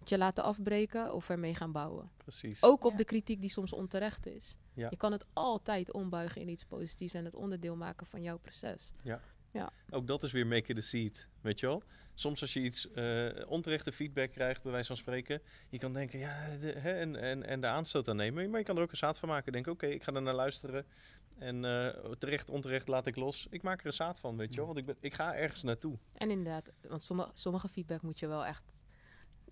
Je 0.09 0.17
laten 0.17 0.43
afbreken 0.43 1.13
of 1.13 1.29
ermee 1.29 1.55
gaan 1.55 1.71
bouwen. 1.71 2.11
Precies. 2.17 2.63
Ook 2.63 2.83
op 2.83 2.91
Ja. 2.91 2.97
de 2.97 3.03
kritiek 3.05 3.41
die 3.41 3.49
soms 3.49 3.73
onterecht 3.73 4.25
is. 4.25 4.57
Ja. 4.73 4.87
Je 4.89 4.97
kan 4.97 5.11
het 5.11 5.25
altijd 5.33 5.91
ombuigen 5.91 6.41
in 6.41 6.49
iets 6.49 6.65
positiefs 6.65 7.13
en 7.13 7.25
het 7.25 7.35
onderdeel 7.35 7.75
maken 7.75 8.05
van 8.05 8.21
jouw 8.23 8.37
proces. 8.37 8.93
Ook 9.89 10.07
dat 10.07 10.23
is 10.23 10.31
weer 10.31 10.47
make 10.47 10.71
it 10.71 10.77
a 10.77 10.81
seed, 10.81 11.27
weet 11.41 11.59
je 11.59 11.65
wel? 11.65 11.83
Soms 12.13 12.41
als 12.41 12.53
je 12.53 12.59
iets 12.59 12.91
eh, 12.91 13.27
onterechte 13.47 13.91
feedback 13.91 14.31
krijgt, 14.31 14.61
bij 14.63 14.71
wijze 14.71 14.87
van 14.87 14.97
spreken, 14.97 15.41
je 15.69 15.77
kan 15.77 15.93
denken, 15.93 16.19
ja, 16.19 16.57
de, 16.57 16.67
hè, 16.71 16.91
en, 16.91 17.15
en, 17.15 17.43
en 17.43 17.61
de 17.61 17.67
aanstoot 17.67 18.07
aan 18.07 18.15
nemen. 18.15 18.49
Maar 18.49 18.59
je 18.59 18.65
kan 18.65 18.75
er 18.77 18.81
ook 18.81 18.91
een 18.91 18.97
zaad 18.97 19.19
van 19.19 19.29
maken. 19.29 19.51
Denk, 19.51 19.67
oké, 19.67 19.85
ik 19.85 20.03
ga 20.03 20.13
er 20.13 20.21
naar 20.21 20.33
luisteren. 20.33 20.85
En 21.37 21.65
eh, 21.65 22.11
terecht, 22.11 22.49
onterecht 22.49 22.87
laat 22.87 23.05
ik 23.05 23.15
los. 23.15 23.47
Ik 23.49 23.61
maak 23.61 23.79
er 23.79 23.85
een 23.85 23.93
zaad 23.93 24.19
van, 24.19 24.37
weet 24.37 24.49
je 24.49 24.55
wel? 24.57 24.65
Want 24.65 24.77
ik, 24.77 24.85
ben, 24.85 24.95
ik 24.99 25.13
ga 25.13 25.35
ergens 25.35 25.63
naartoe. 25.63 25.97
En 26.13 26.29
inderdaad, 26.29 26.71
want 26.87 27.03
sommige, 27.03 27.29
sommige 27.33 27.67
feedback 27.67 28.01
moet 28.01 28.19
je 28.19 28.27
wel 28.27 28.45
echt 28.45 28.63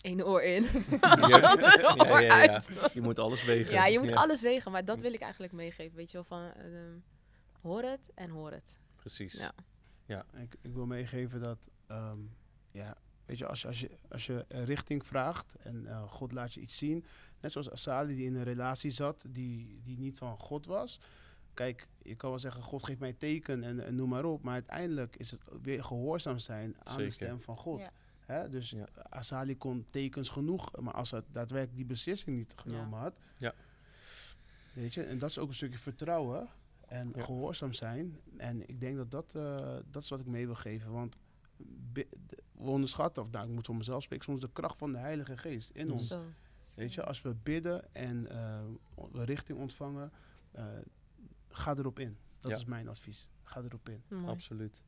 één 0.06 0.26
oor 0.26 0.42
in. 0.42 0.64
Ja, 1.02 1.28
ja, 1.28 1.96
oor 1.98 2.22
ja, 2.22 2.42
ja. 2.42 2.54
uit. 2.54 2.70
Je 2.94 3.02
moet 3.02 3.20
alles 3.20 3.44
wegen. 3.44 3.74
Ja, 3.74 3.86
je 3.86 4.00
moet 4.00 4.16
alles 4.16 4.42
wegen, 4.42 4.72
maar 4.72 4.86
dat 4.86 5.02
wil 5.02 5.14
ik 5.14 5.20
eigenlijk 5.20 5.54
meegeven. 5.54 5.96
Weet 5.96 6.12
je 6.12 6.18
wel, 6.18 6.24
van 6.24 6.52
ehm, 6.52 6.98
hoor 7.62 7.84
het 7.84 8.12
en 8.16 8.30
hoor 8.30 8.52
het. 8.52 8.78
Precies. 8.96 9.34
Ja. 10.06 10.26
Ik, 10.34 10.56
ik 10.62 10.74
wil 10.74 10.86
meegeven 10.86 11.42
dat, 11.42 11.70
ehm, 11.88 12.20
ja, 12.72 12.98
weet 13.26 13.38
je, 13.38 13.48
als 13.48 13.62
je, 13.62 13.68
als 13.68 13.80
je, 13.80 13.90
als 14.10 14.26
je 14.26 14.46
een 14.48 14.66
richting 14.66 15.06
vraagt 15.06 15.56
en 15.56 15.88
eh, 15.88 16.04
God 16.10 16.32
laat 16.32 16.54
je 16.54 16.62
iets 16.62 16.78
zien, 16.78 17.06
net 17.42 17.52
zoals 17.52 17.72
Asali 17.72 18.16
die 18.16 18.26
in 18.26 18.36
een 18.36 18.44
relatie 18.44 18.92
zat 18.92 19.26
die, 19.30 19.82
die 19.84 19.98
niet 19.98 20.18
van 20.18 20.40
God 20.40 20.66
was. 20.66 21.00
Kijk, 21.54 21.88
je 22.02 22.16
kan 22.16 22.30
wel 22.30 22.40
zeggen, 22.40 22.62
God 22.62 22.84
geeft 22.84 23.00
mij 23.00 23.14
teken 23.14 23.64
en, 23.64 23.80
en 23.80 23.96
noem 23.96 24.10
maar 24.10 24.26
op, 24.26 24.44
maar 24.44 24.54
uiteindelijk 24.54 25.16
is 25.16 25.32
het 25.32 25.42
weer 25.62 25.84
gehoorzaam 25.84 26.40
zijn 26.40 26.76
aan 26.78 26.94
Zeker. 26.94 27.06
de 27.06 27.12
stem 27.12 27.42
van 27.42 27.58
God. 27.58 27.82
Hè? 28.26 28.50
Dus 28.50 28.70
Ja. 28.70 28.86
Asali 29.10 29.58
kon 29.58 29.86
tekens 29.90 30.30
genoeg, 30.30 30.80
maar 30.82 30.94
als 30.94 31.12
hij 31.12 31.22
daadwerkelijk 31.32 31.76
die 31.78 31.86
beslissing 31.86 32.38
niet 32.38 32.54
genomen 32.56 33.00
had, 33.00 33.14
Ja. 33.38 33.54
weet 34.74 34.94
je, 34.94 35.04
en 35.04 35.18
dat 35.18 35.30
is 35.30 35.38
ook 35.40 35.48
een 35.48 35.54
stukje 35.54 35.78
vertrouwen 35.78 36.48
en 36.88 37.12
Ja. 37.16 37.22
gehoorzaam 37.24 37.74
zijn. 37.74 38.20
En 38.38 38.70
ik 38.70 38.80
denk 38.80 38.98
dat 38.98 39.12
dat, 39.12 39.36
eh, 39.36 39.78
dat 39.92 40.04
is 40.04 40.10
wat 40.10 40.20
ik 40.20 40.26
mee 40.26 40.46
wil 40.46 40.56
geven, 40.56 40.92
want 40.92 41.18
we 41.94 42.08
onderschatten, 42.56 43.24
of 43.24 43.32
nou, 43.32 43.48
ik 43.48 43.54
moet 43.54 43.66
voor 43.66 43.76
mezelf 43.76 44.04
spreken, 44.04 44.26
soms 44.26 44.40
de 44.40 44.50
kracht 44.52 44.78
van 44.78 44.92
de 44.92 44.98
Heilige 44.98 45.38
Geest 45.38 45.70
in 45.70 45.92
ons. 45.92 46.08
Zo. 46.08 46.24
Weet 46.76 46.94
je, 46.94 47.04
als 47.04 47.22
we 47.22 47.36
bidden 47.44 47.94
en 47.94 48.28
eh, 48.30 48.64
richting 49.12 49.58
ontvangen, 49.60 50.12
eh, 50.52 50.66
ga 51.50 51.76
erop 51.76 52.00
in. 52.00 52.18
Dat 52.40 52.52
Ja. 52.52 52.58
is 52.58 52.66
mijn 52.66 52.88
advies. 52.88 53.30
Ga 53.44 53.62
erop 53.62 53.90
in. 53.90 54.04
Mooi. 54.08 54.26
Absoluut. 54.28 54.82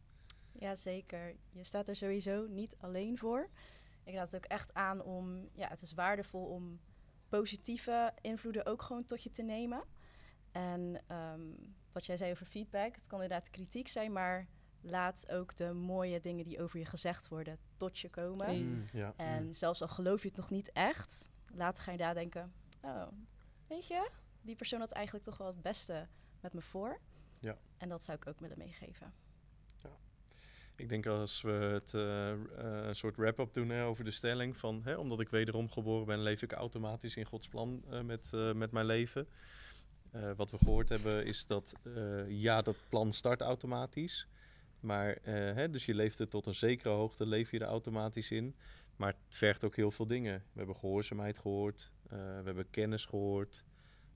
Ja, 0.59 0.75
zeker. 0.75 1.35
Je 1.49 1.63
staat 1.63 1.87
er 1.87 1.95
sowieso 1.95 2.47
niet 2.47 2.75
alleen 2.79 3.17
voor. 3.17 3.49
Ik 4.03 4.13
raad 4.13 4.31
het 4.31 4.35
ook 4.35 4.51
echt 4.51 4.73
aan 4.73 5.03
om, 5.03 5.49
ja, 5.53 5.67
het 5.67 5.81
is 5.81 5.93
waardevol 5.93 6.45
om 6.45 6.79
positieve 7.29 8.13
invloeden 8.21 8.65
ook 8.65 8.81
gewoon 8.81 9.05
tot 9.05 9.23
je 9.23 9.29
te 9.29 9.43
nemen. 9.43 9.83
En 10.51 11.01
ehm, 11.07 11.41
wat 11.91 12.05
jij 12.05 12.17
zei 12.17 12.31
over 12.31 12.45
feedback, 12.45 12.95
het 12.95 13.07
kan 13.07 13.21
inderdaad 13.21 13.49
kritiek 13.49 13.87
zijn, 13.87 14.11
maar 14.11 14.47
laat 14.81 15.31
ook 15.31 15.55
de 15.55 15.73
mooie 15.73 16.19
dingen 16.19 16.45
die 16.45 16.61
over 16.61 16.79
je 16.79 16.85
gezegd 16.85 17.27
worden 17.27 17.59
tot 17.77 17.99
je 17.99 18.09
komen. 18.09 18.67
Mm. 18.67 18.85
Ja. 18.93 19.13
En 19.15 19.55
zelfs 19.55 19.81
al 19.81 19.87
geloof 19.87 20.21
je 20.21 20.27
het 20.27 20.37
nog 20.37 20.49
niet 20.49 20.71
echt, 20.71 21.29
later 21.53 21.83
ga 21.83 21.91
je 21.91 21.97
daar 21.97 22.13
denken, 22.13 22.53
oh, 22.81 23.07
weet 23.67 23.87
je, 23.87 24.09
die 24.41 24.55
persoon 24.55 24.79
had 24.79 24.91
eigenlijk 24.91 25.25
toch 25.25 25.37
wel 25.37 25.47
het 25.47 25.61
beste 25.61 26.07
met 26.39 26.53
me 26.53 26.61
voor. 26.61 26.99
Ja. 27.39 27.57
En 27.77 27.89
dat 27.89 28.03
zou 28.03 28.17
ik 28.17 28.27
ook 28.27 28.39
willen 28.39 28.57
meegeven. 28.57 29.13
Ik 30.77 30.89
denk 30.89 31.05
als 31.05 31.41
we 31.41 31.51
het 31.51 31.93
eh, 31.93 32.31
eh, 32.31 32.37
een 32.87 32.95
soort 32.95 33.15
wrap-up 33.15 33.53
doen 33.53 33.69
hè, 33.69 33.83
over 33.83 34.03
de 34.03 34.11
stelling 34.11 34.57
van, 34.57 34.81
hè, 34.83 34.95
omdat 34.95 35.19
ik 35.19 35.29
wederom 35.29 35.69
geboren 35.69 36.05
ben, 36.05 36.21
leef 36.21 36.41
ik 36.41 36.51
automatisch 36.51 37.15
in 37.15 37.25
Gods 37.25 37.47
plan 37.47 37.83
eh, 37.89 38.01
met, 38.01 38.29
eh, 38.33 38.53
met 38.53 38.71
mijn 38.71 38.85
leven. 38.85 39.27
Eh, 40.11 40.31
wat 40.35 40.51
we 40.51 40.57
gehoord 40.57 40.89
hebben 40.89 41.25
is 41.25 41.45
dat 41.47 41.73
eh, 41.83 42.29
ja, 42.29 42.61
dat 42.61 42.75
plan 42.89 43.13
start 43.13 43.41
automatisch. 43.41 44.27
Maar, 44.79 45.13
eh, 45.13 45.33
hè, 45.33 45.69
dus 45.69 45.85
je 45.85 45.93
leeft 45.93 46.19
er 46.19 46.29
tot 46.29 46.45
een 46.45 46.55
zekere 46.55 46.89
hoogte, 46.89 47.25
leef 47.25 47.51
je 47.51 47.59
er 47.59 47.67
automatisch 47.67 48.31
in. 48.31 48.55
Maar 48.95 49.07
het 49.27 49.35
vergt 49.35 49.63
ook 49.63 49.75
heel 49.75 49.91
veel 49.91 50.07
dingen. 50.07 50.43
We 50.51 50.57
hebben 50.57 50.75
gehoorzaamheid 50.75 51.37
gehoord, 51.39 51.91
eh, 52.03 52.17
we 52.17 52.43
hebben 52.43 52.69
kennis 52.69 53.05
gehoord, 53.05 53.63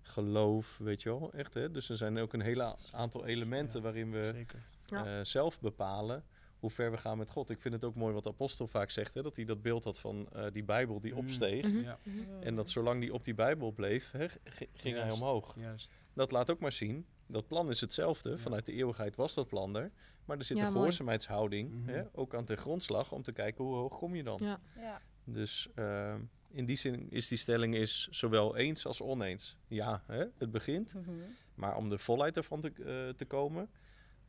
geloof, 0.02 0.78
weet 0.78 1.02
je 1.02 1.10
wel, 1.10 1.34
echt 1.34 1.54
hè. 1.54 1.71
Dus 1.71 1.89
er 1.89 1.97
zijn 1.97 2.17
ook 2.17 2.34
een 2.34 2.41
hele 2.41 2.76
aantal 2.91 3.26
elementen 3.26 3.78
Ja, 3.78 3.84
waarin 3.84 4.12
we 4.12 4.45
eh, 4.89 5.19
zelf 5.21 5.60
bepalen 5.60 6.24
hoe 6.62 6.69
ver 6.69 6.91
we 6.91 6.97
gaan 6.97 7.17
met 7.17 7.30
God. 7.30 7.50
Ik 7.50 7.62
vind 7.62 7.74
het 7.74 7.84
ook 7.84 7.95
mooi 7.95 8.13
wat 8.13 8.24
de 8.24 8.30
apostel 8.30 8.67
vaak 8.67 8.89
zegt, 8.89 9.13
hè, 9.13 9.21
dat 9.21 9.36
hij 9.36 9.45
dat 9.45 9.62
beeld 9.62 9.84
had 9.84 10.00
van 10.00 10.28
eh, 10.34 10.45
die 10.52 10.63
Bijbel 10.63 11.00
die 11.02 11.12
Mm. 11.12 11.17
opsteeg. 11.17 11.65
Mhm. 11.71 11.78
Ja. 11.84 11.97
Mm. 12.04 12.26
En 12.41 12.56
dat 12.56 12.69
zolang 12.69 13.02
die 13.02 13.13
op 13.13 13.24
die 13.24 13.34
Bijbel 13.34 13.71
bleef, 13.71 14.12
hè, 14.12 14.26
ging 14.74 14.95
hij 14.95 15.12
omhoog. 15.12 15.56
Juist. 15.60 15.91
Dat 16.13 16.32
laat 16.32 16.50
ook 16.52 16.60
maar 16.60 16.71
zien. 16.71 17.06
Dat 17.28 17.47
plan 17.47 17.69
is 17.69 17.82
hetzelfde. 17.82 18.30
Ja. 18.30 18.38
Vanuit 18.38 18.65
de 18.65 18.74
eeuwigheid 18.74 19.15
was 19.15 19.34
dat 19.34 19.47
plan 19.47 19.76
er. 19.76 19.91
Maar 20.26 20.38
er 20.38 20.43
zit 20.43 20.58
Ja, 20.58 20.65
een 20.65 20.71
gehoorzaamheidshouding 20.71 21.71
Mhm. 21.71 21.90
hè, 21.90 22.04
ook 22.12 22.36
aan 22.36 22.46
ten 22.46 22.58
grondslag 22.58 23.12
om 23.12 23.23
te 23.23 23.31
kijken 23.31 23.63
hoe 23.63 23.75
hoog 23.75 23.98
kom 23.98 24.15
je 24.15 24.23
dan. 24.23 24.40
Ja. 24.44 24.60
Ja. 24.75 25.02
Dus 25.23 25.69
eh, 25.75 26.15
in 26.52 26.65
die 26.65 26.75
zin 26.75 27.10
is 27.10 27.27
die 27.27 27.38
stelling 27.38 27.75
is 27.75 28.08
zowel 28.12 28.56
eens 28.58 28.86
als 28.86 29.02
oneens. 29.02 29.58
Ja, 29.67 30.04
hè, 30.08 30.25
het 30.38 30.52
begint. 30.52 30.94
Mhm. 30.94 31.12
Maar 31.56 31.75
om 31.77 31.90
de 31.90 31.98
volheid 31.98 32.38
ervan 32.38 32.60
te, 32.62 32.67
eh, 32.77 33.13
te 33.15 33.25
komen, 33.25 33.69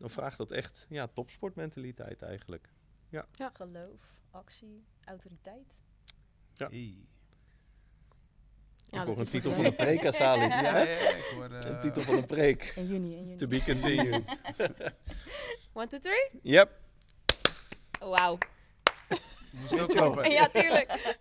dan 0.02 0.10
vraagt 0.10 0.38
dat 0.38 0.50
echt 0.50 0.86
ja, 0.88 1.06
topsportmentaliteit 1.06 2.22
eigenlijk. 2.22 2.68
Geloof, 3.52 4.00
actie, 4.30 4.84
autoriteit. 5.04 5.82
Ja. 6.54 6.68
Hey. 6.68 6.96
Ja, 8.90 9.00
ik 9.00 9.06
hoor 9.06 9.18
een 9.18 9.24
titel 9.26 9.50
van 9.50 9.64
een 9.64 9.74
preek, 9.74 10.04
Asali. 10.04 10.40
Ja, 10.40 10.60
ja, 10.60 10.78
ja, 10.78 11.10
ik 11.10 11.32
hoor... 11.34 11.44
Een 11.52 11.62
eh, 11.62 11.80
titel 11.80 12.02
van 12.02 12.14
een 12.14 12.26
preek. 12.26 12.72
In 12.76 12.86
juni, 12.86 13.16
in 13.16 13.24
juni. 13.24 13.36
To 13.36 13.46
be 13.46 13.62
continued. 13.64 14.40
One, 15.72 15.86
two, 15.86 15.98
three? 16.00 16.30
Yep. 16.42 16.80
Wauw. 17.98 18.38
moest 19.50 19.80
ook 19.80 19.92
wel- 19.92 20.24
Ja, 20.38 20.48
tuurlijk. 20.48 21.16